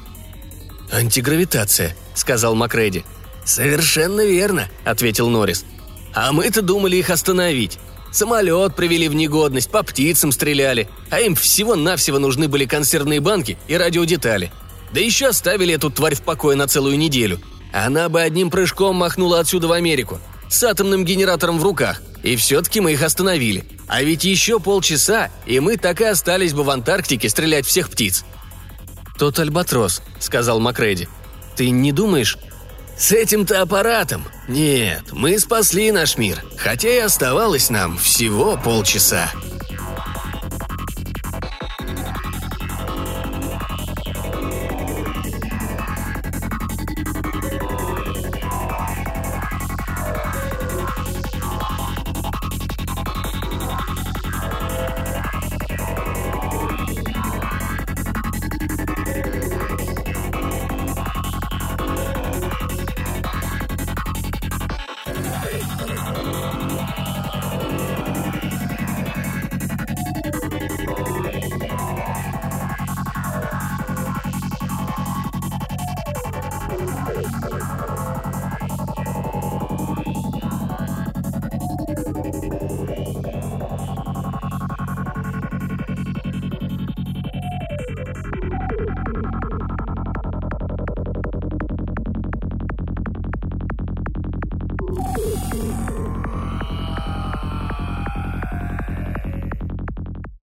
«Антигравитация»,— 0.92 1.96
сказал 2.14 2.56
Макреди. 2.56 3.06
«Совершенно 3.46 4.26
верно»,— 4.26 4.70
ответил 4.84 5.30
Норрис. 5.30 5.66
«А 6.14 6.32
мы-то 6.34 6.62
думали 6.62 6.98
их 6.98 7.10
остановить. 7.10 7.80
Самолет 8.12 8.76
привели 8.76 9.08
в 9.08 9.16
негодность, 9.16 9.72
по 9.72 9.82
птицам 9.82 10.32
стреляли, 10.32 10.88
а 11.10 11.22
им 11.22 11.36
всего-навсего 11.36 12.20
нужны 12.20 12.48
были 12.48 12.66
консервные 12.66 13.22
банки 13.22 13.58
и 13.68 13.76
радиодетали. 13.76 14.52
Да 14.94 15.00
еще 15.00 15.28
оставили 15.28 15.74
эту 15.74 15.90
тварь 15.90 16.16
в 16.16 16.22
покое 16.22 16.56
на 16.56 16.68
целую 16.68 16.98
неделю. 16.98 17.42
Она 17.74 18.10
бы 18.10 18.22
одним 18.22 18.52
прыжком 18.52 18.96
махнула 18.96 19.40
отсюда 19.40 19.68
в 19.68 19.72
Америку, 19.72 20.20
с 20.50 20.62
атомным 20.64 21.04
генератором 21.04 21.58
в 21.58 21.64
руках, 21.64 22.02
и 22.22 22.36
все-таки 22.36 22.80
мы 22.80 22.94
их 22.94 23.02
остановили. 23.02 23.66
А 23.88 24.04
ведь 24.04 24.24
еще 24.24 24.60
полчаса, 24.60 25.32
и 25.48 25.60
мы 25.60 25.78
так 25.78 26.00
и 26.02 26.06
остались 26.06 26.54
бы 26.54 26.64
в 26.64 26.70
Антарктике 26.70 27.28
стрелять 27.30 27.66
всех 27.66 27.90
птиц». 27.90 28.24
«Тот 29.18 29.40
альбатрос»,— 29.40 30.02
сказал 30.20 30.60
Макреди. 30.60 31.08
«Ты 31.56 31.72
не 31.72 31.92
думаешь...» 31.92 32.38
«С 32.96 33.12
этим-то 33.12 33.62
аппаратом? 33.62 34.24
Нет, 34.48 35.06
мы 35.12 35.40
спасли 35.40 35.92
наш 35.92 36.16
мир, 36.18 36.44
хотя 36.58 36.90
и 36.90 37.00
оставалось 37.00 37.72
нам 37.72 37.98
всего 37.98 38.56
полчаса». 38.56 39.32